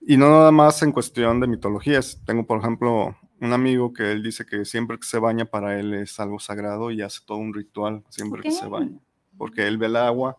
Y 0.00 0.16
no 0.16 0.28
nada 0.28 0.50
más 0.50 0.82
en 0.82 0.90
cuestión 0.90 1.38
de 1.38 1.46
mitologías. 1.46 2.20
Tengo, 2.26 2.44
por 2.44 2.58
ejemplo, 2.58 3.16
un 3.40 3.52
amigo 3.52 3.92
que 3.92 4.10
él 4.10 4.22
dice 4.22 4.44
que 4.44 4.64
siempre 4.64 4.98
que 4.98 5.06
se 5.06 5.20
baña 5.20 5.44
para 5.44 5.78
él 5.78 5.94
es 5.94 6.18
algo 6.18 6.40
sagrado 6.40 6.90
y 6.90 7.02
hace 7.02 7.20
todo 7.24 7.38
un 7.38 7.54
ritual 7.54 8.02
siempre 8.08 8.42
que 8.42 8.50
se 8.50 8.66
baña. 8.66 8.98
Porque 9.36 9.68
él 9.68 9.78
ve 9.78 9.86
el 9.86 9.96
agua 9.96 10.38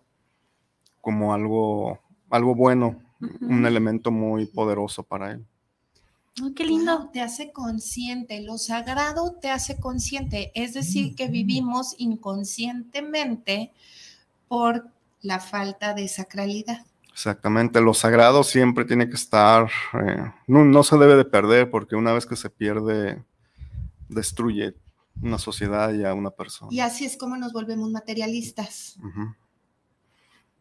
como 0.99 1.34
algo, 1.34 1.99
algo 2.30 2.53
bueno, 2.55 3.01
un 3.41 3.66
elemento 3.66 4.12
muy 4.12 4.45
poderoso 4.45 5.03
para 5.03 5.32
él. 5.32 5.45
Qué 6.55 6.65
lindo. 6.65 7.09
Te 7.11 7.21
hace 7.21 7.51
consciente, 7.51 8.41
lo 8.41 8.57
sagrado 8.57 9.33
te 9.41 9.49
hace 9.49 9.79
consciente, 9.79 10.51
es 10.55 10.73
decir, 10.73 11.15
que 11.15 11.27
vivimos 11.27 11.95
inconscientemente 11.97 13.71
por 14.47 14.89
la 15.21 15.39
falta 15.39 15.93
de 15.93 16.07
sacralidad. 16.07 16.85
Exactamente, 17.11 17.81
lo 17.81 17.93
sagrado 17.93 18.43
siempre 18.43 18.85
tiene 18.85 19.09
que 19.09 19.15
estar, 19.15 19.69
eh, 19.93 20.31
no, 20.47 20.83
se 20.83 20.97
debe 20.97 21.15
de 21.15 21.25
perder 21.25 21.69
porque 21.69 21.95
una 21.95 22.13
vez 22.13 22.25
que 22.25 22.37
se 22.37 22.49
pierde, 22.49 23.23
destruye 24.07 24.75
una 25.21 25.37
sociedad 25.37 25.93
y 25.93 26.05
a 26.05 26.13
una 26.13 26.31
persona. 26.31 26.71
Y 26.71 26.79
así 26.79 27.05
es 27.05 27.17
como 27.17 27.35
nos 27.35 27.51
volvemos 27.51 27.91
materialistas. 27.91 28.97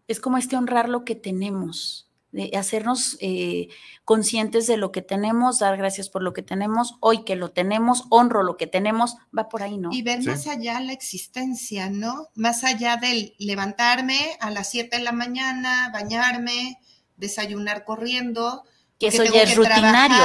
Es 0.09 0.19
como 0.19 0.37
este 0.37 0.57
honrar 0.57 0.89
lo 0.89 1.05
que 1.05 1.15
tenemos 1.15 2.08
de 2.31 2.51
hacernos 2.57 3.17
eh, 3.21 3.69
conscientes 4.05 4.67
de 4.67 4.77
lo 4.77 4.93
que 4.93 5.03
tenemos, 5.03 5.59
dar 5.59 5.77
gracias 5.77 6.09
por 6.09 6.23
lo 6.23 6.33
que 6.33 6.43
tenemos, 6.43 6.97
hoy 7.01 7.25
que 7.25 7.37
lo 7.37 7.51
tenemos, 7.51 8.05
honro 8.11 8.43
lo 8.43 8.57
que 8.57 8.67
tenemos, 8.67 9.17
va 9.37 9.49
por 9.49 9.63
ahí, 9.63 9.79
¿no? 9.79 9.91
Y 9.93 10.03
ver 10.03 10.23
más 10.25 10.47
allá 10.47 10.81
la 10.81 10.93
existencia, 10.93 11.89
¿no? 11.89 12.29
Más 12.35 12.65
allá 12.65 12.97
del 12.97 13.35
levantarme 13.39 14.37
a 14.41 14.51
las 14.51 14.71
7 14.71 14.99
de 14.99 15.03
la 15.03 15.13
mañana, 15.13 15.91
bañarme, 15.93 16.79
desayunar 17.17 17.85
corriendo. 17.85 18.63
Que 18.99 19.09
eso 19.09 19.25
ya 19.25 19.43
es 19.43 19.57
rutinario. 19.57 20.17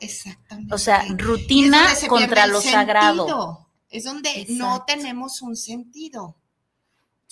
Exactamente. 0.00 0.74
O 0.74 0.78
sea, 0.78 1.04
rutina 1.16 1.86
contra 2.08 2.46
lo 2.46 2.60
sagrado. 2.60 3.68
Es 3.88 4.04
donde 4.04 4.46
no 4.48 4.84
tenemos 4.86 5.42
un 5.42 5.54
sentido. 5.54 6.36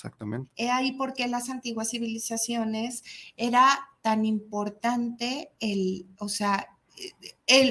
Exactamente. 0.00 0.50
He 0.56 0.70
ahí 0.70 0.92
porque 0.92 1.28
las 1.28 1.50
antiguas 1.50 1.90
civilizaciones 1.90 3.04
era 3.36 3.90
tan 4.00 4.24
importante 4.24 5.50
el, 5.60 6.06
o 6.18 6.30
sea, 6.30 6.68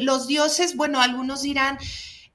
los 0.02 0.28
dioses, 0.28 0.76
bueno, 0.76 1.02
algunos 1.02 1.42
dirán, 1.42 1.80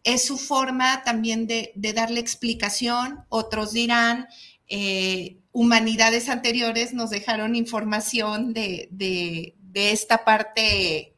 es 0.03 0.25
su 0.25 0.37
forma 0.37 1.05
también 1.05 1.47
de, 1.47 1.73
darle 1.95 2.19
explicación, 2.19 3.25
otros 3.29 3.73
dirán, 3.73 4.27
eh, 4.67 5.39
humanidades 5.53 6.29
anteriores 6.29 6.93
nos 6.93 7.11
dejaron 7.11 7.55
información 7.55 8.53
de, 8.53 9.55
esta 9.75 10.25
parte 10.25 11.15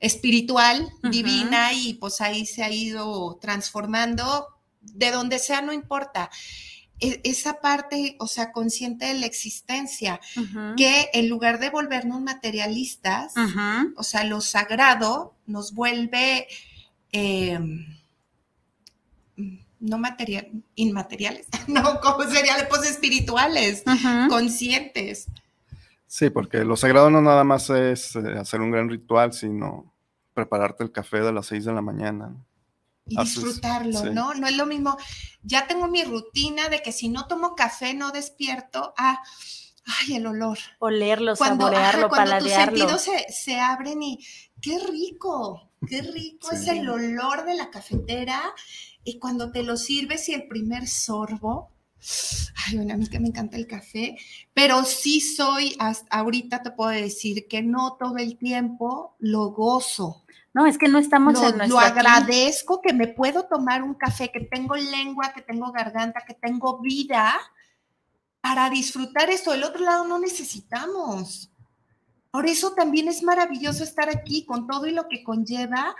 espiritual, 0.00 0.88
divina, 1.10 1.74
y 1.74 1.94
pues 1.94 2.22
ahí 2.22 2.46
se 2.46 2.62
ha 2.62 2.70
ido 2.70 3.36
transformando, 3.42 4.46
de 4.80 5.10
donde 5.10 5.38
sea, 5.38 5.60
no 5.60 5.74
importa. 5.74 6.30
E, 7.00 7.20
esa 7.24 7.60
parte, 7.60 8.16
o 8.18 8.26
sea, 8.26 8.52
consciente 8.52 9.06
de 9.06 9.14
la 9.14 9.26
existencia, 9.26 10.20
que 10.76 11.10
en 11.12 11.28
lugar 11.28 11.58
de 11.58 11.70
volvernos 11.70 12.20
materialistas, 12.20 13.34
o 13.96 14.02
sea, 14.02 14.24
lo 14.24 14.40
sagrado 14.40 15.34
nos 15.46 15.74
vuelve 15.74 16.46
em, 17.12 17.86
no 19.78 19.98
material, 19.98 20.48
inmateriales, 20.74 21.46
no, 21.68 22.00
¿cómo 22.00 22.24
sería? 22.24 22.54
Pues 22.68 22.88
espirituales, 22.88 23.84
conscientes. 24.28 25.26
Sí, 26.06 26.30
porque 26.30 26.64
lo 26.64 26.76
sagrado 26.76 27.10
no 27.10 27.20
nada 27.20 27.44
más 27.44 27.68
es 27.68 28.16
eh, 28.16 28.38
hacer 28.38 28.60
un 28.60 28.70
gran 28.70 28.88
ritual, 28.88 29.32
sino 29.32 29.92
prepararte 30.34 30.84
el 30.84 30.92
café 30.92 31.20
de 31.20 31.32
las 31.32 31.46
seis 31.46 31.64
de 31.64 31.72
la 31.72 31.82
mañana 31.82 32.34
y 33.06 33.16
disfrutarlo, 33.18 34.12
¿no? 34.12 34.34
No 34.34 34.46
es 34.46 34.56
lo 34.56 34.66
mismo, 34.66 34.96
ya 35.42 35.66
tengo 35.66 35.88
mi 35.88 36.02
rutina 36.04 36.68
de 36.68 36.82
que 36.82 36.92
si 36.92 37.08
no 37.08 37.26
tomo 37.26 37.54
café 37.54 37.94
no 37.94 38.10
despierto, 38.10 38.92
ah, 38.96 39.22
ay, 39.86 40.16
el 40.16 40.26
olor. 40.26 40.58
Olerlo, 40.80 41.36
cuando, 41.36 41.66
saborearlo, 41.66 42.08
cuando 42.08 42.38
tus 42.38 42.50
sentidos 42.50 43.06
se, 43.28 43.60
abren 43.60 44.02
y 44.02 44.18
qué 44.60 44.78
rico, 44.78 45.70
qué 45.88 46.02
rico 46.02 46.50
es 46.50 46.66
el 46.66 46.88
olor 46.88 47.44
de 47.46 47.54
la 47.54 47.70
cafetera 47.70 48.42
y 49.04 49.18
cuando 49.18 49.52
te 49.52 49.62
lo 49.62 49.76
sirves 49.76 50.28
y 50.28 50.34
el 50.34 50.48
primer 50.48 50.88
sorbo, 50.88 51.70
ay, 52.66 52.76
bueno, 52.76 52.94
a 52.94 52.96
mí 52.96 53.06
que 53.06 53.20
me 53.20 53.28
encanta 53.28 53.56
el 53.56 53.68
café, 53.68 54.16
pero 54.52 54.84
sí 54.84 55.20
soy, 55.20 55.76
hasta 55.78 56.16
ahorita 56.16 56.62
te 56.62 56.72
puedo 56.72 56.90
decir 56.90 57.46
que 57.46 57.62
no 57.62 57.96
todo 57.98 58.16
el 58.18 58.36
tiempo 58.36 59.14
lo 59.20 59.50
gozo. 59.50 60.24
No, 60.56 60.66
es 60.66 60.78
que 60.78 60.88
no 60.88 60.98
estamos 60.98 61.34
en 61.34 61.58
nuestro 61.58 61.66
Lo 61.66 61.78
agradezco 61.78 62.80
que 62.80 62.94
me 62.94 63.08
puedo 63.08 63.44
tomar 63.44 63.82
un 63.82 63.92
café, 63.92 64.32
que 64.32 64.40
tengo 64.40 64.74
lengua, 64.74 65.34
que 65.34 65.42
tengo 65.42 65.70
garganta, 65.70 66.24
que 66.26 66.32
tengo 66.32 66.80
vida 66.80 67.38
para 68.40 68.70
disfrutar 68.70 69.28
esto. 69.28 69.50
Del 69.50 69.64
otro 69.64 69.84
lado 69.84 70.06
no 70.06 70.18
necesitamos. 70.18 71.50
Por 72.30 72.46
eso 72.46 72.72
también 72.72 73.06
es 73.06 73.22
maravilloso 73.22 73.84
estar 73.84 74.08
aquí 74.08 74.46
con 74.46 74.66
todo 74.66 74.86
y 74.86 74.92
lo 74.92 75.08
que 75.08 75.22
conlleva. 75.22 75.94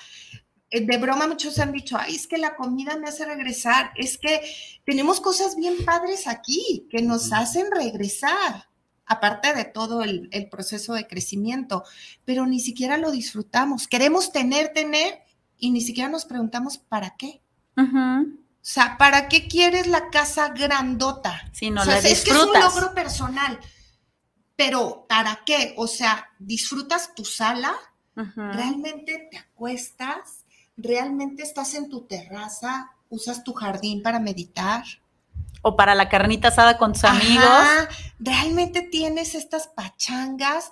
Eh, 0.71 0.87
de 0.87 0.97
broma 0.97 1.27
muchos 1.27 1.59
han 1.59 1.73
dicho, 1.73 1.99
ay, 2.01 2.17
es 2.17 2.27
que 2.27 2.39
la 2.39 2.57
comida 2.57 2.97
me 2.97 3.11
hace 3.11 3.27
regresar. 3.27 3.91
Es 3.95 4.17
que 4.17 4.41
tenemos 4.87 5.21
cosas 5.21 5.55
bien 5.55 5.85
padres 5.85 6.27
aquí 6.27 6.89
que 6.91 7.03
nos 7.03 7.31
hacen 7.31 7.71
regresar 7.71 8.66
aparte 9.07 9.55
de 9.55 9.65
todo 9.65 10.03
el, 10.03 10.29
proceso 10.51 10.95
de 10.95 11.07
crecimiento, 11.07 11.85
pero 12.25 12.47
ni 12.47 12.61
siquiera 12.61 12.99
lo 12.99 13.11
disfrutamos. 13.11 13.87
Queremos 13.87 14.33
tener, 14.33 14.73
tener, 14.73 15.23
y 15.59 15.71
ni 15.71 15.81
siquiera 15.81 16.09
nos 16.09 16.25
preguntamos 16.25 16.79
para 16.79 17.17
qué. 17.17 17.41
O 17.77 18.69
sea, 18.69 18.99
¿para 18.99 19.29
qué 19.29 19.47
quieres 19.47 19.87
la 19.87 20.11
casa 20.11 20.49
grandota? 20.49 21.49
Si 21.53 21.71
no 21.71 21.83
o 21.83 21.85
sea, 21.85 21.99
es 21.99 22.25
que 22.25 22.31
es 22.31 22.37
un 22.37 22.53
logro 22.53 22.93
personal. 22.95 23.59
Pero 24.57 25.07
¿para 25.09 25.41
qué? 25.47 25.75
O 25.77 25.87
sea, 25.87 26.31
¿disfrutas 26.39 27.15
tu 27.15 27.25
sala? 27.25 27.75
¿Realmente 28.15 29.29
te 29.31 29.39
acuestas? 29.39 30.45
¿Realmente 30.77 31.43
estás 31.43 31.75
en 31.75 31.89
tu 31.89 32.07
terraza? 32.07 32.91
¿Usas 33.09 33.45
tu 33.45 33.53
jardín 33.53 34.03
para 34.03 34.19
meditar? 34.19 34.85
O 35.67 35.75
para 35.75 35.97
la 35.97 36.09
carnita 36.09 36.49
asada 36.49 36.79
con 36.79 36.93
tus 36.93 37.03
amigos. 37.03 37.67
¿Realmente 38.21 38.83
tienes 38.83 39.35
estas 39.35 39.67
pachangas? 39.67 40.71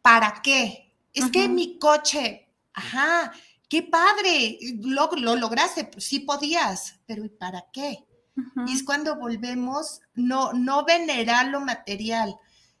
¿Para 0.00 0.40
qué? 0.42 0.94
Es 1.12 1.28
que 1.32 1.48
mi 1.48 1.76
coche, 1.76 2.48
ajá, 2.72 3.32
qué 3.68 3.82
padre, 3.82 4.58
lo, 4.80 5.10
lo 5.16 5.34
lograste, 5.34 5.86
pues 5.86 6.04
sí 6.04 6.20
podías, 6.20 7.00
pero 7.04 7.24
¿y 7.24 7.30
para 7.30 7.64
qué? 7.72 8.04
Y 8.68 8.74
es 8.74 8.84
cuando 8.84 9.16
volvemos, 9.16 10.02
no, 10.14 10.52
no 10.52 10.84
venerar 10.84 11.48
lo 11.48 11.60
material, 11.60 12.36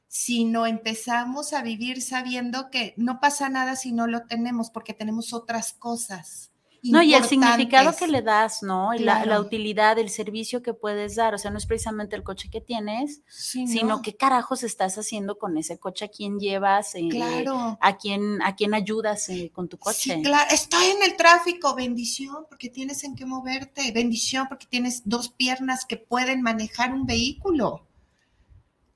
sino 0.06 0.64
empezamos 0.64 1.52
a 1.52 1.62
vivir 1.62 2.02
sabiendo 2.02 2.70
que 2.70 2.94
no 2.96 3.18
pasa 3.18 3.48
nada 3.48 3.74
si 3.74 3.90
no 3.90 4.06
lo 4.06 4.26
tenemos, 4.26 4.70
porque 4.70 4.94
tenemos 4.94 5.32
otras 5.32 5.72
cosas. 5.72 6.52
No, 6.82 7.02
y 7.02 7.14
el 7.14 7.24
significado 7.24 7.94
que 7.96 8.06
le 8.06 8.22
das, 8.22 8.62
¿no? 8.62 8.94
Y 8.94 9.00
la, 9.00 9.40
utilidad, 9.40 9.98
el 9.98 10.10
servicio 10.10 10.62
que 10.62 10.74
puedes 10.74 11.16
dar. 11.16 11.34
O 11.34 11.38
sea, 11.38 11.50
no 11.50 11.58
es 11.58 11.66
precisamente 11.66 12.14
el 12.16 12.22
coche 12.22 12.48
que 12.50 12.60
tienes, 12.60 13.22
sino 13.28 14.02
qué 14.02 14.16
carajos 14.16 14.62
estás 14.62 14.96
haciendo 14.96 15.38
con 15.38 15.56
ese 15.58 15.78
coche, 15.78 16.04
a 16.04 16.08
quién 16.08 16.38
llevas, 16.38 16.94
eh, 16.94 17.08
claro. 17.10 17.78
a 17.80 17.96
quién, 17.96 18.40
a 18.42 18.54
quién 18.54 18.74
ayudas 18.74 19.28
eh, 19.28 19.50
con 19.52 19.68
tu 19.68 19.78
coche. 19.78 20.14
Sí, 20.16 20.22
claro, 20.22 20.48
estoy 20.52 20.86
en 20.86 21.02
el 21.02 21.16
tráfico, 21.16 21.74
bendición, 21.74 22.46
porque 22.48 22.68
tienes 22.68 23.02
en 23.04 23.16
qué 23.16 23.26
moverte, 23.26 23.90
bendición, 23.92 24.46
porque 24.48 24.66
tienes 24.66 25.02
dos 25.04 25.30
piernas 25.30 25.84
que 25.84 25.96
pueden 25.96 26.42
manejar 26.42 26.92
un 26.92 27.06
vehículo. 27.06 27.84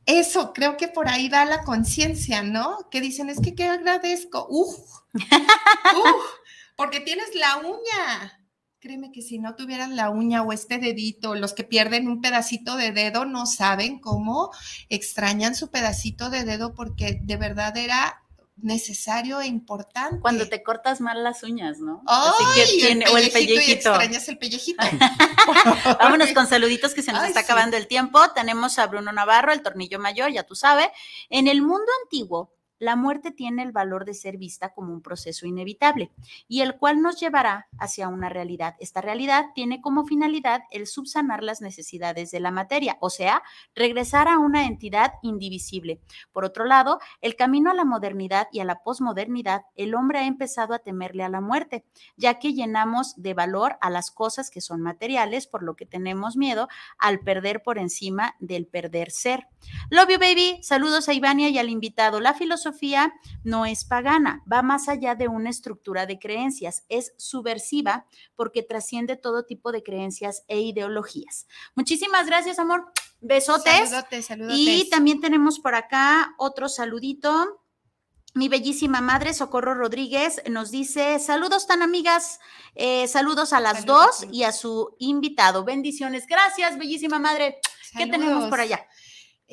Eso, 0.04 0.52
creo 0.52 0.76
que 0.76 0.88
por 0.88 1.08
ahí 1.08 1.28
va 1.28 1.44
la 1.44 1.62
conciencia, 1.62 2.42
¿no? 2.42 2.88
Que 2.90 3.00
dicen, 3.00 3.28
es 3.28 3.40
que 3.40 3.54
qué 3.54 3.64
agradezco. 3.64 4.46
Uf, 4.48 4.78
uf 5.14 6.41
porque 6.76 7.00
tienes 7.00 7.34
la 7.34 7.58
uña. 7.58 8.38
Créeme 8.80 9.12
que 9.12 9.22
si 9.22 9.38
no 9.38 9.54
tuvieras 9.54 9.90
la 9.90 10.10
uña 10.10 10.42
o 10.42 10.52
este 10.52 10.78
dedito, 10.78 11.36
los 11.36 11.52
que 11.52 11.62
pierden 11.62 12.08
un 12.08 12.20
pedacito 12.20 12.76
de 12.76 12.90
dedo 12.90 13.24
no 13.24 13.46
saben 13.46 14.00
cómo 14.00 14.50
extrañan 14.88 15.54
su 15.54 15.70
pedacito 15.70 16.30
de 16.30 16.44
dedo 16.44 16.74
porque 16.74 17.20
de 17.22 17.36
verdad 17.36 17.76
era 17.76 18.22
necesario 18.56 19.40
e 19.40 19.46
importante. 19.46 20.20
Cuando 20.20 20.48
te 20.48 20.62
cortas 20.62 21.00
mal 21.00 21.22
las 21.22 21.42
uñas, 21.42 21.78
¿no? 21.78 22.02
Así 22.06 22.44
que 22.54 22.78
tiene, 22.78 23.06
o 23.08 23.16
el 23.18 23.30
pellejito. 23.30 23.90
extrañas 23.90 24.28
el 24.28 24.38
pellejito. 24.38 24.82
Vámonos 26.00 26.32
con 26.32 26.46
saluditos 26.46 26.94
que 26.94 27.02
se 27.02 27.12
nos 27.12 27.24
está 27.24 27.40
acabando 27.40 27.76
el 27.76 27.86
tiempo. 27.86 28.20
Tenemos 28.34 28.78
a 28.78 28.86
Bruno 28.86 29.12
Navarro, 29.12 29.52
el 29.52 29.62
tornillo 29.62 29.98
mayor, 29.98 30.32
ya 30.32 30.44
tú 30.44 30.54
sabes. 30.54 30.88
En 31.28 31.48
el 31.48 31.62
mundo 31.62 31.86
antiguo, 32.04 32.54
la 32.82 32.96
muerte 32.96 33.30
tiene 33.30 33.62
el 33.62 33.70
valor 33.70 34.04
de 34.04 34.12
ser 34.12 34.38
vista 34.38 34.74
como 34.74 34.92
un 34.92 35.02
proceso 35.02 35.46
inevitable 35.46 36.10
y 36.48 36.62
el 36.62 36.76
cual 36.76 37.00
nos 37.00 37.20
llevará 37.20 37.68
hacia 37.78 38.08
una 38.08 38.28
realidad. 38.28 38.74
Esta 38.80 39.00
realidad 39.00 39.46
tiene 39.54 39.80
como 39.80 40.04
finalidad 40.04 40.64
el 40.72 40.88
subsanar 40.88 41.44
las 41.44 41.60
necesidades 41.60 42.32
de 42.32 42.40
la 42.40 42.50
materia, 42.50 42.96
o 42.98 43.08
sea, 43.08 43.44
regresar 43.76 44.26
a 44.26 44.38
una 44.38 44.66
entidad 44.66 45.12
indivisible. 45.22 46.00
Por 46.32 46.44
otro 46.44 46.64
lado, 46.64 46.98
el 47.20 47.36
camino 47.36 47.70
a 47.70 47.74
la 47.74 47.84
modernidad 47.84 48.48
y 48.50 48.58
a 48.58 48.64
la 48.64 48.82
posmodernidad, 48.82 49.62
el 49.76 49.94
hombre 49.94 50.18
ha 50.18 50.26
empezado 50.26 50.74
a 50.74 50.80
temerle 50.80 51.22
a 51.22 51.28
la 51.28 51.40
muerte, 51.40 51.84
ya 52.16 52.40
que 52.40 52.52
llenamos 52.52 53.14
de 53.16 53.32
valor 53.32 53.76
a 53.80 53.90
las 53.90 54.10
cosas 54.10 54.50
que 54.50 54.60
son 54.60 54.80
materiales, 54.80 55.46
por 55.46 55.62
lo 55.62 55.76
que 55.76 55.86
tenemos 55.86 56.36
miedo 56.36 56.66
al 56.98 57.20
perder 57.20 57.62
por 57.62 57.78
encima 57.78 58.34
del 58.40 58.66
perder 58.66 59.12
ser. 59.12 59.46
Love 59.88 60.08
you, 60.10 60.18
baby. 60.18 60.58
Saludos 60.62 61.08
a 61.08 61.14
Ivania 61.14 61.48
y 61.48 61.58
al 61.58 61.68
invitado. 61.68 62.18
La 62.18 62.34
filosofía 62.34 62.71
no 63.44 63.66
es 63.66 63.84
pagana, 63.84 64.42
va 64.50 64.62
más 64.62 64.88
allá 64.88 65.14
de 65.14 65.28
una 65.28 65.50
estructura 65.50 66.06
de 66.06 66.18
creencias, 66.18 66.84
es 66.88 67.14
subversiva 67.16 68.06
porque 68.34 68.62
trasciende 68.62 69.16
todo 69.16 69.44
tipo 69.44 69.72
de 69.72 69.82
creencias 69.82 70.44
e 70.48 70.60
ideologías. 70.60 71.46
Muchísimas 71.74 72.26
gracias, 72.26 72.58
amor. 72.58 72.92
Besotes. 73.20 73.90
Saludotes, 73.90 74.26
saludotes. 74.26 74.58
Y 74.58 74.90
también 74.90 75.20
tenemos 75.20 75.60
por 75.60 75.74
acá 75.74 76.34
otro 76.38 76.68
saludito. 76.68 77.60
Mi 78.34 78.48
bellísima 78.48 79.02
madre, 79.02 79.34
Socorro 79.34 79.74
Rodríguez, 79.74 80.40
nos 80.48 80.70
dice, 80.70 81.18
saludos 81.18 81.66
tan 81.66 81.82
amigas, 81.82 82.40
eh, 82.74 83.06
saludos 83.06 83.52
a 83.52 83.60
las 83.60 83.84
dos 83.84 84.26
y 84.32 84.44
a 84.44 84.52
su 84.52 84.96
invitado. 84.98 85.64
Bendiciones. 85.64 86.26
Gracias, 86.26 86.78
bellísima 86.78 87.18
madre. 87.18 87.58
¿Qué 87.94 88.06
tenemos 88.06 88.48
por 88.48 88.58
allá? 88.58 88.86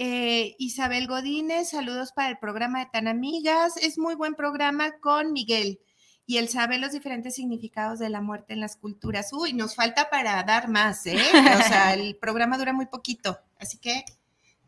Eh, 0.02 0.56
Isabel 0.60 1.08
Godínez, 1.08 1.72
saludos 1.72 2.14
para 2.14 2.30
el 2.30 2.38
programa 2.38 2.80
de 2.80 2.86
Tan 2.86 3.10
Amigas. 3.10 3.76
Es 3.76 3.98
muy 3.98 4.16
buen 4.16 4.34
programa 4.34 4.98
con 5.02 5.34
Miguel 5.34 5.82
y 6.26 6.38
él 6.38 6.48
sabe 6.48 6.78
los 6.78 6.94
diferentes 6.94 7.36
significados 7.36 8.00
de 8.00 8.08
la 8.08 8.22
muerte 8.22 8.54
en 8.54 8.62
las 8.62 8.78
culturas. 8.78 9.34
Uy, 9.34 9.52
nos 9.52 9.76
falta 9.76 10.10
para 10.10 10.42
dar 10.44 10.70
más, 10.70 11.06
¿eh? 11.06 11.18
O 11.18 11.68
sea, 11.68 11.94
el 11.96 12.16
programa 12.22 12.58
dura 12.58 12.72
muy 12.72 12.86
poquito, 12.86 13.40
así 13.60 13.78
que 13.78 14.06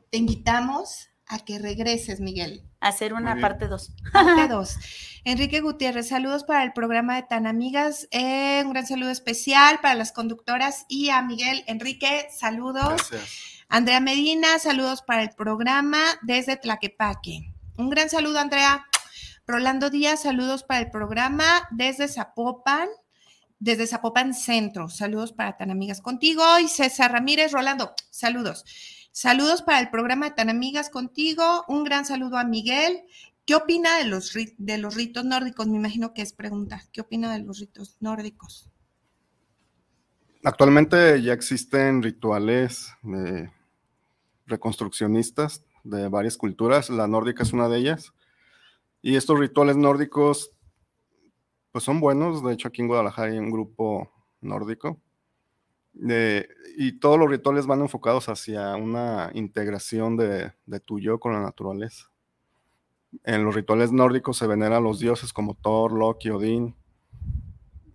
te 0.09 0.17
invitamos 0.17 1.07
a 1.27 1.39
que 1.39 1.59
regreses, 1.59 2.19
Miguel. 2.19 2.65
A 2.81 2.89
hacer 2.89 3.13
una 3.13 3.39
parte 3.39 3.69
2. 3.69 3.93
Parte 4.11 4.47
2. 4.49 4.75
Enrique 5.23 5.61
Gutiérrez, 5.61 6.09
saludos 6.09 6.43
para 6.43 6.63
el 6.63 6.73
programa 6.73 7.15
de 7.15 7.23
Tan 7.23 7.47
Amigas. 7.47 8.05
Eh, 8.11 8.63
un 8.65 8.73
gran 8.73 8.85
saludo 8.85 9.11
especial 9.11 9.79
para 9.81 9.95
las 9.95 10.11
conductoras 10.11 10.85
y 10.89 11.07
a 11.07 11.21
Miguel. 11.21 11.63
Enrique, 11.67 12.27
saludos. 12.37 13.09
Gracias. 13.09 13.50
Andrea 13.73 14.01
Medina, 14.01 14.59
saludos 14.59 15.01
para 15.01 15.23
el 15.23 15.29
programa 15.29 16.03
desde 16.23 16.57
Tlaquepaque. 16.57 17.53
Un 17.77 17.89
gran 17.89 18.09
saludo, 18.09 18.37
Andrea. 18.37 18.85
Rolando 19.47 19.89
Díaz, 19.89 20.23
saludos 20.23 20.63
para 20.63 20.81
el 20.81 20.91
programa 20.91 21.45
desde 21.71 22.09
Zapopan, 22.09 22.89
desde 23.59 23.87
Zapopan 23.87 24.33
Centro. 24.33 24.89
Saludos 24.89 25.31
para 25.31 25.55
Tan 25.55 25.71
Amigas 25.71 26.01
Contigo. 26.01 26.43
Y 26.59 26.67
César 26.67 27.13
Ramírez, 27.13 27.53
Rolando, 27.53 27.93
saludos. 28.09 28.65
Saludos 29.13 29.61
para 29.61 29.79
el 29.79 29.89
programa 29.89 30.27
de 30.27 30.35
Tan 30.35 30.49
Amigas 30.49 30.89
Contigo. 30.89 31.63
Un 31.69 31.85
gran 31.85 32.05
saludo 32.05 32.37
a 32.37 32.43
Miguel. 32.43 33.03
¿Qué 33.45 33.55
opina 33.55 33.99
de 33.99 34.03
los, 34.03 34.33
ritos 34.33 35.23
nórdicos? 35.23 35.67
Me 35.69 35.77
imagino 35.77 36.13
que 36.13 36.23
es 36.23 36.33
pregunta. 36.33 36.83
¿Qué 36.91 36.99
opina 36.99 37.31
de 37.31 37.39
los 37.39 37.61
ritos 37.61 37.95
nórdicos? 38.01 38.69
Actualmente 40.43 41.21
ya 41.21 41.31
existen 41.31 42.03
rituales 42.03 42.91
de 43.01 43.49
reconstruccionistas 44.51 45.63
de 45.83 46.07
varias 46.09 46.37
culturas, 46.37 46.89
la 46.89 47.07
nórdica 47.07 47.43
es 47.43 47.53
una 47.53 47.69
de 47.69 47.79
ellas. 47.79 48.13
Y 49.01 49.15
estos 49.15 49.39
rituales 49.39 49.77
nórdicos, 49.77 50.51
pues 51.71 51.83
son 51.83 51.99
buenos. 51.99 52.43
De 52.43 52.53
hecho, 52.53 52.67
aquí 52.67 52.81
en 52.81 52.87
Guadalajara 52.87 53.31
hay 53.31 53.39
un 53.39 53.51
grupo 53.51 54.11
nórdico. 54.41 55.01
y 56.77 56.99
todos 56.99 57.19
los 57.19 57.29
rituales 57.29 57.65
van 57.65 57.81
enfocados 57.81 58.29
hacia 58.29 58.75
una 58.75 59.29
integración 59.33 60.15
de, 60.15 60.53
de 60.65 60.79
tu 60.79 60.99
yo 60.99 61.19
con 61.19 61.33
la 61.33 61.41
naturaleza. 61.41 62.11
En 63.23 63.43
los 63.43 63.55
rituales 63.55 63.91
nórdicos 63.91 64.37
se 64.37 64.47
veneran 64.47 64.73
a 64.73 64.79
los 64.79 64.99
dioses 64.99 65.33
como 65.33 65.55
Thor, 65.55 65.91
Loki, 65.91 66.29
Odín. 66.29 66.75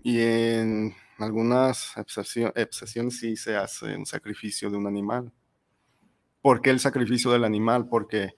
Y 0.02 0.20
en 0.20 0.94
algunas 1.18 1.96
excepciones 1.96 3.18
sí 3.18 3.36
se 3.36 3.56
hace 3.56 3.96
un 3.96 4.06
sacrificio 4.06 4.70
de 4.70 4.76
un 4.76 4.86
animal. 4.86 5.32
¿Por 6.46 6.62
qué 6.62 6.70
el 6.70 6.78
sacrificio 6.78 7.32
del 7.32 7.42
animal? 7.42 7.88
Porque 7.88 8.36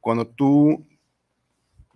cuando 0.00 0.26
tú 0.26 0.84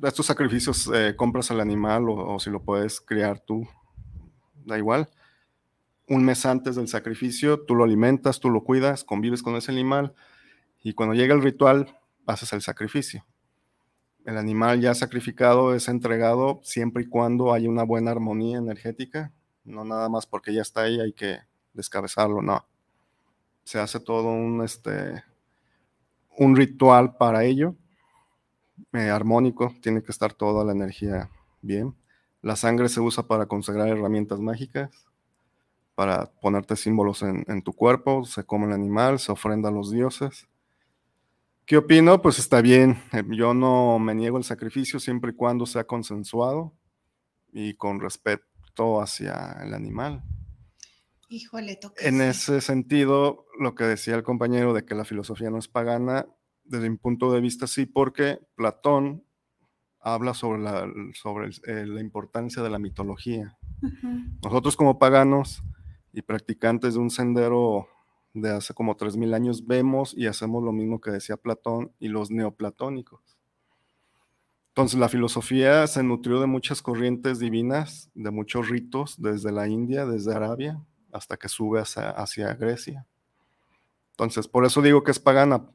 estos 0.01 0.27
sacrificios 0.27 0.89
eh, 0.95 1.17
compras 1.17 1.51
al 1.51 1.59
animal 1.59 2.05
o, 2.09 2.39
si 2.39 2.51
lo 2.51 2.63
puedes 2.63 3.01
criar 3.01 3.41
tú, 3.41 3.67
da 4.65 4.79
igual. 4.79 5.09
Un 6.07 6.25
mes 6.25 6.47
antes 6.47 6.77
del 6.77 6.87
sacrificio, 6.87 7.65
tú 7.65 7.75
lo 7.75 7.83
alimentas, 7.83 8.39
tú 8.39 8.49
lo 8.49 8.63
cuidas, 8.63 9.03
convives 9.03 9.43
con 9.43 9.57
ese 9.57 9.73
animal 9.73 10.15
y 10.85 10.93
cuando 10.93 11.17
llega 11.17 11.35
el 11.35 11.43
ritual, 11.43 11.99
haces 12.29 12.53
el 12.53 12.63
sacrificio. 12.63 13.27
El 14.25 14.39
animal 14.39 14.81
ya 14.81 14.95
sacrificado 14.95 15.75
es 15.75 15.89
entregado 15.89 16.61
siempre 16.63 17.03
y 17.03 17.07
cuando 17.09 17.53
haya 17.53 17.69
una 17.69 17.83
buena 17.83 18.13
armonía 18.13 18.59
energética, 18.59 19.33
no 19.65 19.85
nada 19.85 20.09
más 20.09 20.27
porque 20.27 20.55
ya 20.55 20.63
está 20.63 20.83
ahí 20.83 21.01
hay 21.01 21.13
que 21.13 21.39
descabezarlo, 21.73 22.41
no. 22.41 22.65
Se 23.65 23.81
hace 23.81 23.99
todo 23.99 24.29
un, 24.29 24.63
este, 24.63 25.25
un 26.41 26.57
ritual 26.57 27.19
para 27.19 27.45
ello, 27.45 27.77
eh, 28.95 29.11
armónico, 29.11 29.75
tiene 29.83 30.03
que 30.03 30.11
estar 30.11 30.33
toda 30.33 30.65
la 30.65 30.73
energía 30.73 31.29
bien. 31.61 31.95
La 32.41 32.57
sangre 32.57 32.89
se 32.89 32.99
usa 33.03 33.27
para 33.27 33.45
consagrar 33.45 33.89
herramientas 33.89 34.41
mágicas, 34.41 34.91
para 35.95 36.33
ponerte 36.41 36.77
símbolos 36.77 37.23
en, 37.23 37.63
tu 37.63 37.75
cuerpo, 37.75 38.25
se 38.25 38.45
come 38.45 38.65
el 38.65 38.73
animal, 38.73 39.19
se 39.19 39.31
ofrenda 39.31 39.69
a 39.69 39.73
los 39.73 39.91
dioses. 39.91 40.49
¿Qué 41.67 41.77
opino? 41.77 42.23
Pues 42.23 42.39
está 42.39 42.63
bien, 42.63 43.03
eh, 43.13 43.23
yo 43.29 43.53
no 43.53 43.99
me 43.99 44.15
niego 44.15 44.39
el 44.39 44.45
sacrificio 44.45 44.99
siempre 44.99 45.33
y 45.33 45.35
cuando 45.35 45.67
sea 45.67 45.85
consensuado 45.85 46.73
y 47.53 47.75
con 47.75 48.01
respeto 48.01 49.03
hacia 49.03 49.59
el 49.63 49.75
animal. 49.75 50.23
Híjole, 51.31 51.77
toca. 51.77 52.05
En 52.05 52.21
ese 52.21 52.61
sentido, 52.61 53.47
lo 53.59 53.77
que 53.77 53.85
decía 53.85 54.17
el 54.17 54.25
compañero 54.25 54.75
de 54.75 54.85
que 54.85 54.97
la 54.97 55.05
filosofía 55.05 55.49
no 55.49 55.59
es 55.59 55.69
pagana, 55.69 56.27
desde 56.65 56.91
mi 56.91 56.97
punto 56.97 57.33
de 57.33 57.41
vista 57.41 57.69
sí, 57.69 57.87
porque 57.87 58.41
Platón 58.57 59.25
habla 60.01 60.35
sobre 60.35 60.61
la, 60.61 60.93
sobre 61.15 61.51
eh, 61.67 61.87
la 61.87 62.01
importancia 62.01 62.65
de 62.65 62.71
la 62.71 62.81
mitología. 62.81 63.57
Nosotros 64.43 64.77
como 64.77 64.99
paganos 64.99 65.63
y 66.13 66.23
practicantes 66.23 66.95
de 66.95 67.01
un 67.01 67.11
sendero 67.11 67.87
de 68.35 68.51
hace 68.51 68.75
como 68.75 68.97
3.000 68.97 69.33
años 69.33 69.67
vemos 69.67 70.13
y 70.17 70.27
hacemos 70.27 70.65
lo 70.65 70.73
mismo 70.73 71.01
que 71.01 71.13
decía 71.13 71.37
Platón 71.37 71.93
y 72.01 72.09
los 72.09 72.33
neoplatónicos. 72.33 73.39
Entonces 74.69 74.99
la 74.99 75.09
filosofía 75.09 75.87
se 75.87 76.03
nutrió 76.03 76.41
de 76.41 76.47
muchas 76.47 76.83
corrientes 76.83 77.39
divinas, 77.39 78.11
de 78.15 78.31
muchos 78.31 78.69
ritos, 78.69 79.21
desde 79.21 79.53
la 79.53 79.69
India, 79.69 80.07
desde 80.07 80.35
Arabia, 80.35 80.81
hasta 81.13 81.37
que 81.37 81.49
sube 81.49 81.81
hacia, 81.81 82.55
Grecia. 82.55 83.07
Entonces, 84.13 84.49
por 84.49 84.65
eso 84.65 84.83
digo 84.83 85.03
que 85.03 85.11
es 85.11 85.19
pagana, 85.19 85.67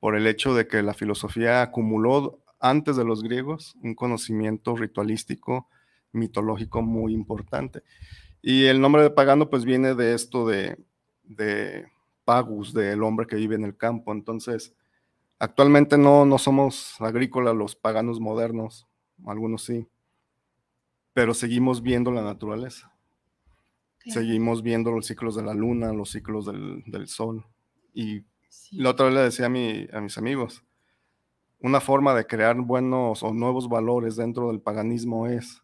por 0.00 0.16
el 0.16 0.26
hecho 0.26 0.54
de 0.54 0.66
que 0.66 0.82
la 0.82 0.94
filosofía 0.94 1.62
acumuló 1.62 2.40
antes 2.60 2.96
de 2.96 3.04
los 3.04 3.22
griegos 3.22 3.76
un 3.82 3.94
conocimiento 3.94 4.76
ritualístico, 4.76 5.68
mitológico 6.12 6.82
muy 6.82 7.12
importante. 7.14 7.82
Y 8.42 8.66
el 8.66 8.80
nombre 8.80 9.02
de 9.02 9.10
pagano 9.10 9.48
pues 9.50 9.64
viene 9.64 9.94
de 9.94 10.14
esto 10.14 10.46
de, 10.46 10.78
de 11.24 11.86
pagus, 12.24 12.74
del 12.74 13.02
hombre 13.02 13.26
que 13.26 13.36
vive 13.36 13.54
en 13.54 13.64
el 13.64 13.76
campo. 13.76 14.12
Entonces, 14.12 14.74
actualmente 15.38 15.96
no, 15.96 16.26
no 16.26 16.38
somos 16.38 17.00
agrícolas 17.00 17.54
los 17.54 17.76
paganos 17.76 18.20
modernos, 18.20 18.86
algunos 19.24 19.64
sí, 19.64 19.88
pero 21.14 21.32
seguimos 21.32 21.82
viendo 21.82 22.10
la 22.10 22.22
naturaleza. 22.22 22.92
Seguimos 24.06 24.62
viendo 24.62 24.92
los 24.92 25.06
ciclos 25.06 25.34
de 25.34 25.42
la 25.42 25.52
luna, 25.52 25.92
los 25.92 26.10
ciclos 26.10 26.46
del, 26.46 26.84
del 26.86 27.08
sol. 27.08 27.44
Y 27.92 28.24
la 28.72 28.90
otra 28.90 29.06
vez 29.06 29.14
le 29.14 29.20
decía 29.22 29.46
a, 29.46 29.48
mi, 29.48 29.86
a 29.92 30.00
mis 30.00 30.16
amigos, 30.18 30.64
una 31.58 31.80
forma 31.80 32.14
de 32.14 32.26
crear 32.26 32.56
buenos 32.60 33.22
o 33.22 33.32
nuevos 33.32 33.68
valores 33.68 34.16
dentro 34.16 34.48
del 34.48 34.60
paganismo 34.60 35.26
es 35.26 35.62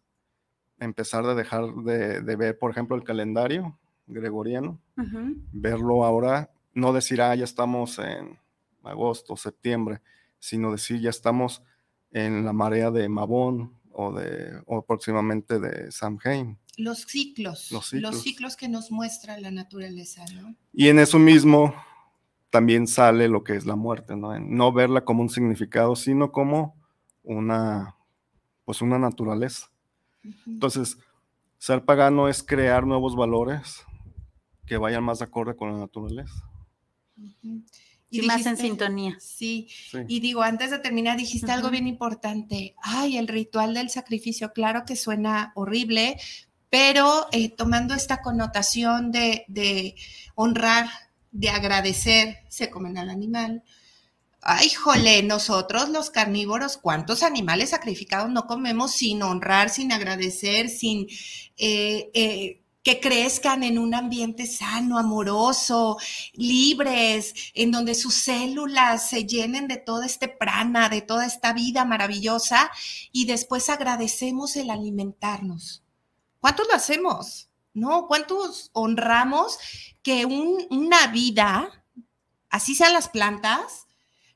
empezar 0.79 1.25
a 1.25 1.35
dejar 1.35 1.73
de, 1.75 2.35
ver, 2.35 2.57
por 2.57 2.71
ejemplo, 2.71 2.95
el 2.95 3.03
calendario 3.03 3.79
gregoriano, 4.05 4.81
verlo 5.51 6.03
ahora, 6.03 6.51
no 6.73 6.91
decir, 6.91 7.21
ah, 7.21 7.35
ya 7.35 7.45
estamos 7.45 7.99
en 7.99 8.37
agosto, 8.83 9.37
septiembre, 9.37 10.01
sino 10.39 10.71
decir, 10.71 10.99
ya 10.99 11.09
estamos 11.09 11.63
en 12.11 12.43
la 12.43 12.53
marea 12.53 12.91
de 12.91 13.07
Mabón 13.07 13.79
o, 13.91 14.11
de, 14.11 14.61
o 14.65 14.85
próximamente 14.85 15.59
de 15.59 15.91
Samhain. 15.91 16.59
Los 16.77 17.01
ciclos, 17.01 17.71
los 17.71 18.23
ciclos, 18.23 18.55
que 18.55 18.67
nos 18.67 18.91
muestra 18.91 19.39
la 19.39 19.51
naturaleza, 19.51 20.25
¿no? 20.33 20.55
Y 20.73 20.87
en 20.87 20.97
eso 20.97 21.19
mismo 21.19 21.75
también 22.49 22.87
sale 22.87 23.27
lo 23.27 23.43
que 23.43 23.55
es 23.55 23.65
la 23.65 23.75
muerte, 23.75 24.15
¿no? 24.15 24.37
no 24.39 24.71
verla 24.71 25.03
como 25.03 25.21
un 25.21 25.29
significado, 25.29 25.95
sino 25.95 26.31
como 26.31 26.75
una, 27.23 27.95
pues 28.65 28.81
una 28.81 28.99
naturaleza. 28.99 29.71
Entonces, 30.45 30.97
ser 31.57 31.83
pagano 31.83 32.27
es 32.27 32.43
crear 32.43 32.85
nuevos 32.85 33.15
valores 33.15 33.83
que 34.65 34.77
vayan 34.77 35.03
más 35.03 35.19
de 35.19 35.25
acorde 35.25 35.55
con 35.55 35.71
la 35.71 35.79
naturaleza. 35.79 36.49
Y, 38.09 38.21
más 38.21 38.45
en 38.45 38.57
sintonía. 38.57 39.17
Sí. 39.19 39.67
Y 40.07 40.19
digo, 40.19 40.43
antes 40.43 40.69
de 40.69 40.77
terminar, 40.77 41.17
dijiste 41.17 41.51
algo 41.51 41.71
bien 41.71 41.87
importante. 41.87 42.75
Ay, 42.81 43.17
el 43.17 43.27
ritual 43.27 43.73
del 43.73 43.89
sacrificio, 43.89 44.53
claro 44.53 44.83
que 44.85 44.95
suena 44.95 45.51
horrible, 45.55 46.17
pero 46.73 47.27
eh, 47.31 47.49
tomando 47.49 47.93
esta 47.93 48.23
connotación 48.23 49.11
de, 49.11 49.95
honrar, 50.33 50.89
de 51.31 51.51
agradecer, 51.51 52.39
se 52.49 52.71
comen 52.71 52.97
al 52.97 53.11
animal, 53.11 53.63
Ay, 54.41 54.71
jole, 54.71 55.21
nosotros 55.21 55.89
los 55.89 56.09
carnívoros, 56.09 56.77
¿cuántos 56.77 57.21
animales 57.21 57.69
sacrificados 57.69 58.31
no 58.31 58.47
comemos 58.47 58.91
sin 58.91 59.21
honrar, 59.21 59.69
sin 59.69 59.91
agradecer, 59.91 60.67
sin 60.67 61.07
eh, 61.57 62.09
eh, 62.15 62.63
que 62.81 62.99
crezcan 62.99 63.61
en 63.61 63.77
un 63.77 63.93
ambiente 63.93 64.47
sano, 64.47 64.97
amoroso, 64.97 65.97
libres, 66.33 67.35
en 67.53 67.69
donde 67.69 67.93
sus 67.93 68.15
células 68.15 69.09
se 69.09 69.27
llenen 69.27 69.67
de 69.67 69.77
toda 69.77 70.07
este 70.07 70.27
prana, 70.27 70.89
de 70.89 71.01
toda 71.01 71.27
esta 71.27 71.53
vida 71.53 71.85
maravillosa, 71.85 72.71
y 73.11 73.25
después 73.25 73.69
agradecemos 73.69 74.55
el 74.55 74.71
alimentarnos? 74.71 75.82
¿Cuántos 76.43 76.67
lo 76.67 76.73
hacemos? 76.73 77.49
¿No? 77.73 78.05
¿Cuántos 78.05 78.69
honramos 78.73 79.57
que 80.01 80.25
una 80.25 81.07
vida, 81.07 81.85
así 82.49 82.75
sean 82.75 82.91
las 82.91 83.07
plantas, 83.07 83.87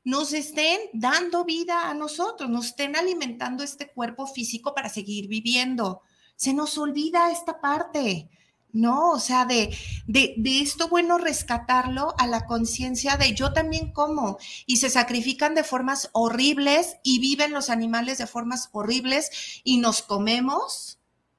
nos 0.04 0.32
estén 0.32 0.80
dando 0.94 1.44
vida 1.44 1.90
a 1.90 1.92
nosotros, 1.92 2.48
nos 2.48 2.68
estén 2.68 2.96
alimentando 2.96 3.62
este 3.62 3.92
cuerpo 3.92 4.26
físico 4.26 4.74
para 4.74 4.88
seguir 4.88 5.28
viviendo. 5.28 6.00
Se 6.34 6.54
nos 6.54 6.78
olvida 6.78 7.30
esta 7.30 7.60
parte, 7.60 8.30
¿no? 8.72 9.10
O 9.10 9.18
sea, 9.18 9.44
de, 9.44 9.76
de, 10.06 10.32
de 10.38 10.62
esto 10.62 10.88
bueno 10.88 11.18
rescatarlo 11.18 12.14
a 12.16 12.26
la 12.26 12.46
conciencia 12.46 13.18
de 13.18 13.34
yo 13.34 13.52
también 13.52 13.92
como 13.92 14.38
y 14.64 14.78
se 14.78 14.88
sacrifican 14.88 15.54
de 15.54 15.62
formas 15.62 16.08
horribles 16.14 16.96
y 17.02 17.18
viven 17.18 17.52
los 17.52 17.68
animales 17.68 18.16
de 18.16 18.26
formas 18.26 18.70
horribles 18.72 19.60
y 19.62 19.76
nos 19.76 20.00
comemos 20.00 20.97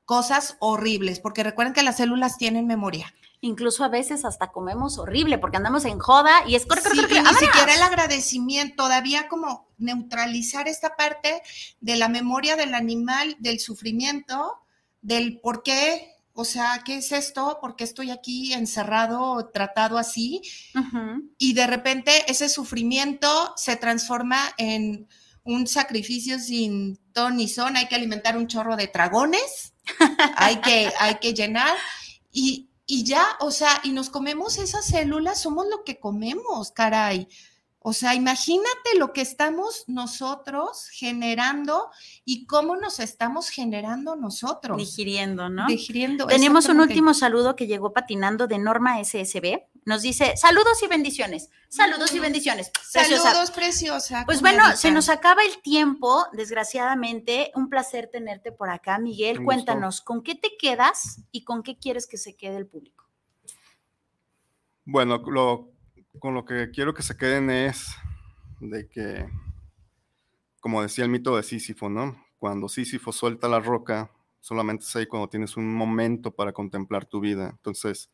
cosas 0.09 0.57
horribles, 0.57 1.19
porque 1.19 1.43
recuerden 1.43 1.75
que 1.75 1.83
las 1.83 1.97
células 1.97 2.39
tienen 2.39 2.65
memoria 2.65 3.13
incluso 3.41 3.83
a 3.83 3.89
veces 3.89 4.25
hasta 4.25 4.51
comemos 4.51 4.97
horrible 4.97 5.37
porque 5.37 5.57
andamos 5.57 5.85
en 5.85 5.99
joda 5.99 6.31
y 6.47 6.55
es 6.55 6.65
correcto. 6.65 6.89
Sí, 6.89 6.99
ni 6.99 7.35
siquiera 7.35 7.75
el 7.75 7.81
agradecimiento, 7.83 8.83
todavía 8.83 9.27
como 9.29 9.69
neutralizar 9.77 10.67
esta 10.67 10.95
parte 10.95 11.43
de 11.79 11.95
la 11.95 12.09
memoria 12.09 12.55
del 12.55 12.73
animal, 12.73 13.37
del 13.39 13.59
sufrimiento, 13.59 14.59
del 15.01 15.39
por 15.39 15.61
qué, 15.61 16.17
o 16.33 16.43
sea, 16.43 16.81
¿qué 16.83 16.97
es 16.97 17.11
esto? 17.11 17.59
¿Por 17.61 17.75
qué 17.75 17.83
estoy 17.83 18.09
aquí 18.09 18.51
encerrado, 18.51 19.51
tratado 19.53 19.99
así? 19.99 20.41
Y 21.37 21.53
de 21.53 21.67
repente 21.67 22.11
ese 22.27 22.49
sufrimiento 22.49 23.53
se 23.55 23.75
transforma 23.75 24.41
en 24.57 25.07
un 25.43 25.67
sacrificio 25.67 26.39
sin 26.39 26.97
ton 27.13 27.37
ni 27.37 27.47
son, 27.47 27.77
hay 27.77 27.87
que 27.87 27.95
alimentar 27.95 28.37
un 28.37 28.47
chorro 28.47 28.75
de 28.75 28.87
dragones, 28.87 29.73
hay 30.35 30.57
que, 30.61 30.91
hay 30.99 31.15
que 31.15 31.33
llenar. 31.33 31.75
Y, 32.31 32.69
y 32.85 33.03
ya, 33.03 33.37
o 33.39 33.51
sea, 33.51 33.81
y 33.83 33.91
nos 33.91 34.09
comemos 34.09 34.57
esas 34.57 34.85
células, 34.85 35.41
somos 35.41 35.67
lo 35.67 35.83
que 35.83 35.99
comemos, 35.99 36.71
caray. 36.71 37.27
O 37.81 37.93
sea, 37.93 38.13
imagínate 38.13 38.97
lo 38.97 39.13
que 39.13 39.21
estamos 39.21 39.85
nosotros 39.87 40.89
generando 40.91 41.89
y 42.25 42.45
cómo 42.45 42.75
nos 42.75 42.99
estamos 42.99 43.49
generando 43.49 44.17
nosotros. 44.17 44.77
Digiriendo, 44.77 45.47
¿no? 45.47 45.65
Digiriendo. 45.65 46.27
Tenemos 46.27 46.67
un 46.67 46.81
último 46.81 47.13
saludo 47.13 47.55
que 47.55 47.67
llegó 47.67 47.93
patinando 47.93 48.47
de 48.47 48.57
Norma 48.57 49.01
SSB. 49.01 49.61
Nos 49.85 50.01
dice, 50.01 50.35
saludos 50.35 50.83
y 50.83 50.87
bendiciones. 50.87 51.49
Saludos 51.69 52.13
y 52.13 52.19
bendiciones. 52.19 52.69
Saludos, 52.83 53.49
preciosa. 53.51 54.23
Pues 54.25 54.41
bueno, 54.41 54.75
se 54.75 54.91
nos 54.91 55.07
acaba 55.07 55.41
el 55.43 55.61
tiempo, 55.61 56.25
desgraciadamente. 56.33 57.51
Un 57.55 57.69
placer 57.69 58.09
tenerte 58.11 58.51
por 58.51 58.69
acá, 58.69 58.99
Miguel. 58.99 59.41
Cuéntanos, 59.41 60.01
¿con 60.01 60.21
qué 60.21 60.35
te 60.35 60.57
quedas 60.59 61.21
y 61.31 61.45
con 61.45 61.63
qué 61.63 61.77
quieres 61.77 62.07
que 62.07 62.17
se 62.17 62.35
quede 62.35 62.57
el 62.57 62.67
público? 62.67 63.05
Bueno, 64.83 65.17
lo 65.25 65.78
con 66.19 66.33
lo 66.33 66.45
que 66.45 66.69
quiero 66.71 66.93
que 66.93 67.01
se 67.01 67.17
queden 67.17 67.49
es 67.49 67.95
de 68.59 68.87
que, 68.87 69.27
como 70.59 70.81
decía 70.81 71.05
el 71.05 71.09
mito 71.09 71.35
de 71.35 71.43
Sísifo, 71.43 71.89
¿no? 71.89 72.23
Cuando 72.37 72.69
Sísifo 72.69 73.11
suelta 73.11 73.47
la 73.47 73.59
roca, 73.59 74.11
solamente 74.39 74.85
es 74.85 74.95
ahí 74.95 75.05
cuando 75.05 75.29
tienes 75.29 75.57
un 75.57 75.73
momento 75.73 76.31
para 76.31 76.53
contemplar 76.53 77.05
tu 77.05 77.19
vida. 77.19 77.49
Entonces, 77.49 78.09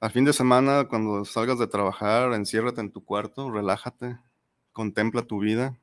al 0.00 0.10
fin 0.10 0.24
de 0.24 0.32
semana, 0.32 0.86
cuando 0.88 1.24
salgas 1.24 1.58
de 1.58 1.66
trabajar, 1.66 2.32
enciérrate 2.32 2.80
en 2.80 2.92
tu 2.92 3.04
cuarto, 3.04 3.50
relájate, 3.50 4.18
contempla 4.72 5.22
tu 5.22 5.40
vida, 5.40 5.78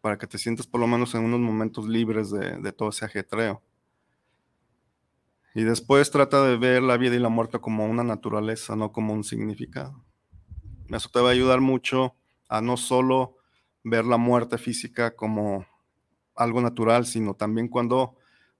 para 0.00 0.18
que 0.18 0.26
te 0.26 0.38
sientas 0.38 0.66
por 0.66 0.80
lo 0.80 0.86
menos 0.86 1.14
en 1.14 1.24
unos 1.24 1.40
momentos 1.40 1.88
libres 1.88 2.30
de, 2.30 2.58
de 2.58 2.72
todo 2.72 2.90
ese 2.90 3.04
ajetreo. 3.04 3.62
Y 5.54 5.64
después 5.64 6.10
trata 6.10 6.44
de 6.44 6.56
ver 6.58 6.82
la 6.82 6.96
vida 6.98 7.16
y 7.16 7.18
la 7.18 7.30
muerte 7.30 7.58
como 7.58 7.86
una 7.86 8.04
naturaleza, 8.04 8.76
no 8.76 8.92
como 8.92 9.14
un 9.14 9.24
significado. 9.24 10.05
Eso 10.90 11.08
te 11.12 11.20
va 11.20 11.30
a 11.30 11.32
ayudar 11.32 11.60
mucho 11.60 12.14
a 12.48 12.60
no 12.60 12.76
solo 12.76 13.36
ver 13.82 14.04
la 14.04 14.16
muerte 14.16 14.58
física 14.58 15.14
como 15.14 15.66
algo 16.34 16.60
natural, 16.60 17.06
sino 17.06 17.34
también 17.34 17.68
cuando, 17.68 18.16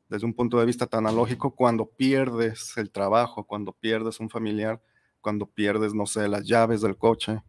desde 0.08 0.26
un 0.26 0.34
punto 0.34 0.58
de 0.58 0.66
vista 0.66 0.86
tan 0.86 1.06
analógico, 1.06 1.54
cuando 1.54 1.86
pierdes 1.86 2.76
el 2.76 2.90
trabajo, 2.90 3.44
cuando 3.44 3.72
pierdes 3.72 4.18
un 4.18 4.30
familiar, 4.30 4.82
cuando 5.20 5.46
pierdes, 5.46 5.94
no 5.94 6.06
sé, 6.06 6.28
las 6.28 6.46
llaves 6.46 6.80
del 6.80 6.96
coche, 6.96 7.42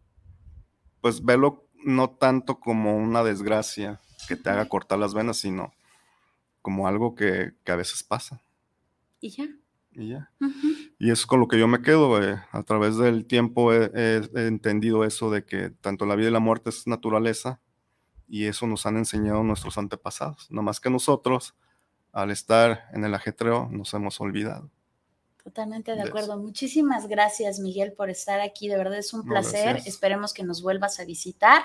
pues 1.01 1.23
velo 1.23 1.67
no 1.85 2.09
tanto 2.09 2.59
como 2.59 2.97
una 2.97 3.23
desgracia 3.23 4.01
que 4.27 4.35
te 4.35 4.49
haga 4.49 4.67
cortar 4.67 4.99
las 4.99 5.13
venas, 5.13 5.37
sino 5.37 5.73
como 6.61 6.87
algo 6.87 7.15
que, 7.15 7.53
que 7.63 7.71
a 7.71 7.75
veces 7.75 8.03
pasa. 8.03 8.41
Y 9.21 9.29
ya. 9.29 9.47
Y 9.97 10.09
ya. 10.09 10.31
Y 10.99 11.09
es 11.09 11.25
con 11.25 11.39
lo 11.39 11.47
que 11.47 11.57
yo 11.57 11.67
me 11.67 11.81
quedo. 11.81 12.23
Eh, 12.23 12.39
a 12.51 12.63
través 12.63 12.97
del 12.97 13.25
tiempo 13.25 13.73
he, 13.73 14.21
entendido 14.35 15.03
eso 15.03 15.31
de 15.31 15.43
que 15.43 15.71
tanto 15.71 16.05
la 16.05 16.15
vida 16.15 16.29
y 16.29 16.31
la 16.31 16.39
muerte 16.39 16.69
es 16.69 16.85
naturaleza 16.85 17.59
y 18.27 18.45
eso 18.45 18.67
nos 18.67 18.85
han 18.85 18.97
enseñado 18.97 19.43
nuestros 19.43 19.79
antepasados. 19.79 20.51
No 20.51 20.61
más 20.61 20.79
que 20.79 20.91
nosotros, 20.91 21.55
al 22.11 22.29
estar 22.29 22.83
en 22.93 23.05
el 23.05 23.15
ajetreo, 23.15 23.69
nos 23.71 23.91
hemos 23.95 24.21
olvidado. 24.21 24.69
Totalmente 25.43 25.95
de 25.95 26.03
acuerdo. 26.03 26.37
Muchísimas 26.37 27.07
gracias, 27.07 27.59
Miguel, 27.59 27.93
por 27.93 28.11
estar 28.11 28.39
aquí. 28.41 28.67
De 28.67 28.77
verdad 28.77 28.99
es 28.99 29.13
un 29.13 29.23
placer. 29.23 29.81
Esperemos 29.85 30.33
que 30.33 30.43
nos 30.43 30.61
vuelvas 30.61 30.99
a 30.99 31.05
visitar. 31.05 31.63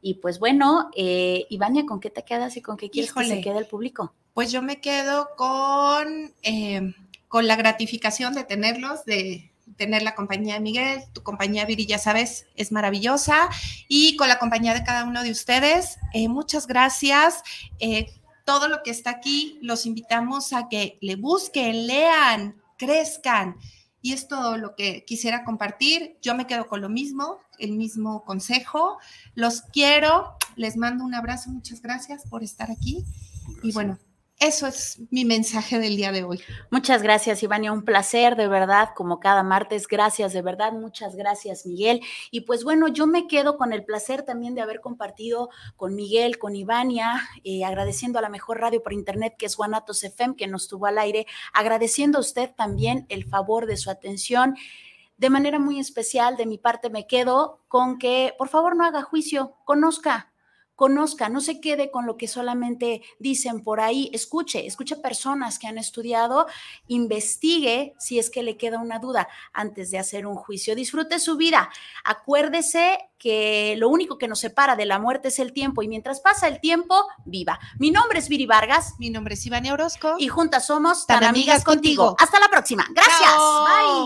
Y 0.00 0.14
pues 0.14 0.38
bueno, 0.38 0.90
eh, 0.94 1.46
Ivania, 1.48 1.86
¿con 1.86 1.98
qué 1.98 2.10
te 2.10 2.22
quedas 2.22 2.56
y 2.56 2.62
con 2.62 2.76
qué 2.76 2.88
quieres 2.90 3.12
que 3.12 3.24
se 3.24 3.40
quede 3.40 3.58
el 3.58 3.66
público? 3.66 4.14
Pues 4.34 4.52
yo 4.52 4.60
me 4.60 4.80
quedo 4.80 5.28
con 5.36 6.34
eh, 6.42 6.92
con 7.34 7.48
la 7.48 7.56
gratificación 7.56 8.32
de 8.32 8.44
tenerlos, 8.44 9.04
de 9.06 9.50
tener 9.76 10.04
la 10.04 10.14
compañía 10.14 10.54
de 10.54 10.60
Miguel, 10.60 11.02
tu 11.12 11.24
compañía 11.24 11.66
Viri, 11.66 11.84
ya 11.84 11.98
sabes, 11.98 12.46
es 12.54 12.70
maravillosa, 12.70 13.48
y 13.88 14.14
con 14.14 14.28
la 14.28 14.38
compañía 14.38 14.72
de 14.72 14.84
cada 14.84 15.02
uno 15.02 15.20
de 15.24 15.32
ustedes. 15.32 15.98
Eh, 16.12 16.28
muchas 16.28 16.68
gracias. 16.68 17.42
Eh, 17.80 18.06
todo 18.44 18.68
lo 18.68 18.84
que 18.84 18.92
está 18.92 19.10
aquí, 19.10 19.58
los 19.62 19.84
invitamos 19.84 20.52
a 20.52 20.68
que 20.68 20.96
le 21.00 21.16
busquen, 21.16 21.88
lean, 21.88 22.54
crezcan. 22.78 23.56
Y 24.00 24.12
es 24.12 24.28
todo 24.28 24.56
lo 24.56 24.76
que 24.76 25.04
quisiera 25.04 25.42
compartir. 25.42 26.16
Yo 26.22 26.36
me 26.36 26.46
quedo 26.46 26.68
con 26.68 26.82
lo 26.82 26.88
mismo, 26.88 27.40
el 27.58 27.72
mismo 27.72 28.24
consejo. 28.24 28.98
Los 29.34 29.62
quiero, 29.62 30.36
les 30.54 30.76
mando 30.76 31.04
un 31.04 31.16
abrazo, 31.16 31.50
muchas 31.50 31.82
gracias 31.82 32.28
por 32.30 32.44
estar 32.44 32.70
aquí. 32.70 33.04
Y 33.64 33.72
bueno, 33.72 33.98
eso 34.40 34.66
es 34.66 35.00
mi 35.10 35.24
mensaje 35.24 35.78
del 35.78 35.96
día 35.96 36.10
de 36.10 36.24
hoy. 36.24 36.40
Muchas 36.70 37.02
gracias, 37.02 37.42
Ivania. 37.42 37.72
Un 37.72 37.84
placer, 37.84 38.36
de 38.36 38.48
verdad, 38.48 38.90
como 38.94 39.20
cada 39.20 39.42
martes. 39.42 39.86
Gracias, 39.86 40.32
de 40.32 40.42
verdad. 40.42 40.72
Muchas 40.72 41.14
gracias, 41.14 41.64
Miguel. 41.66 42.00
Y 42.30 42.40
pues 42.42 42.64
bueno, 42.64 42.88
yo 42.88 43.06
me 43.06 43.26
quedo 43.26 43.56
con 43.56 43.72
el 43.72 43.84
placer 43.84 44.22
también 44.22 44.54
de 44.54 44.60
haber 44.60 44.80
compartido 44.80 45.50
con 45.76 45.94
Miguel, 45.94 46.38
con 46.38 46.56
Ivania, 46.56 47.22
eh, 47.44 47.64
agradeciendo 47.64 48.18
a 48.18 48.22
la 48.22 48.28
mejor 48.28 48.60
radio 48.60 48.82
por 48.82 48.92
internet 48.92 49.34
que 49.38 49.46
es 49.46 49.56
Guanatos 49.56 50.02
FM, 50.02 50.36
que 50.36 50.48
nos 50.48 50.68
tuvo 50.68 50.86
al 50.86 50.98
aire, 50.98 51.26
agradeciendo 51.52 52.18
a 52.18 52.22
usted 52.22 52.50
también 52.54 53.06
el 53.08 53.24
favor 53.24 53.66
de 53.66 53.76
su 53.76 53.88
atención. 53.88 54.56
De 55.16 55.30
manera 55.30 55.60
muy 55.60 55.78
especial, 55.78 56.36
de 56.36 56.46
mi 56.46 56.58
parte, 56.58 56.90
me 56.90 57.06
quedo 57.06 57.62
con 57.68 57.98
que, 57.98 58.34
por 58.36 58.48
favor, 58.48 58.74
no 58.74 58.84
haga 58.84 59.02
juicio, 59.02 59.56
conozca, 59.64 60.33
conozca, 60.74 61.28
no 61.28 61.40
se 61.40 61.60
quede 61.60 61.90
con 61.90 62.06
lo 62.06 62.16
que 62.16 62.28
solamente 62.28 63.02
dicen 63.18 63.62
por 63.62 63.80
ahí, 63.80 64.10
escuche, 64.12 64.66
escuche 64.66 64.96
personas 64.96 65.58
que 65.58 65.66
han 65.66 65.78
estudiado, 65.78 66.46
investigue 66.88 67.94
si 67.98 68.18
es 68.18 68.30
que 68.30 68.42
le 68.42 68.56
queda 68.56 68.78
una 68.78 68.98
duda 68.98 69.28
antes 69.52 69.90
de 69.90 69.98
hacer 69.98 70.26
un 70.26 70.36
juicio. 70.36 70.74
Disfrute 70.74 71.18
su 71.18 71.36
vida. 71.36 71.70
Acuérdese 72.04 73.10
que 73.18 73.74
lo 73.78 73.88
único 73.88 74.18
que 74.18 74.28
nos 74.28 74.40
separa 74.40 74.76
de 74.76 74.86
la 74.86 74.98
muerte 74.98 75.28
es 75.28 75.38
el 75.38 75.52
tiempo 75.52 75.82
y 75.82 75.88
mientras 75.88 76.20
pasa 76.20 76.48
el 76.48 76.60
tiempo, 76.60 77.06
viva. 77.24 77.58
Mi 77.78 77.90
nombre 77.90 78.18
es 78.18 78.28
Viri 78.28 78.46
Vargas. 78.46 78.94
Mi 78.98 79.10
nombre 79.10 79.34
es 79.34 79.46
Ivania 79.46 79.72
Orozco. 79.72 80.16
Y 80.18 80.28
juntas 80.28 80.66
somos 80.66 81.06
tan, 81.06 81.24
amigas, 81.24 81.64
contigo. 81.64 82.16
Hasta 82.18 82.40
la 82.40 82.48
próxima. 82.48 82.84
Gracias. 82.92 83.34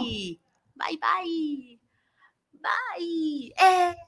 Bye. 0.00 0.40
Bye, 0.74 0.98
bye. 0.98 1.80
Bye. 2.52 3.54
Eh. 3.58 4.07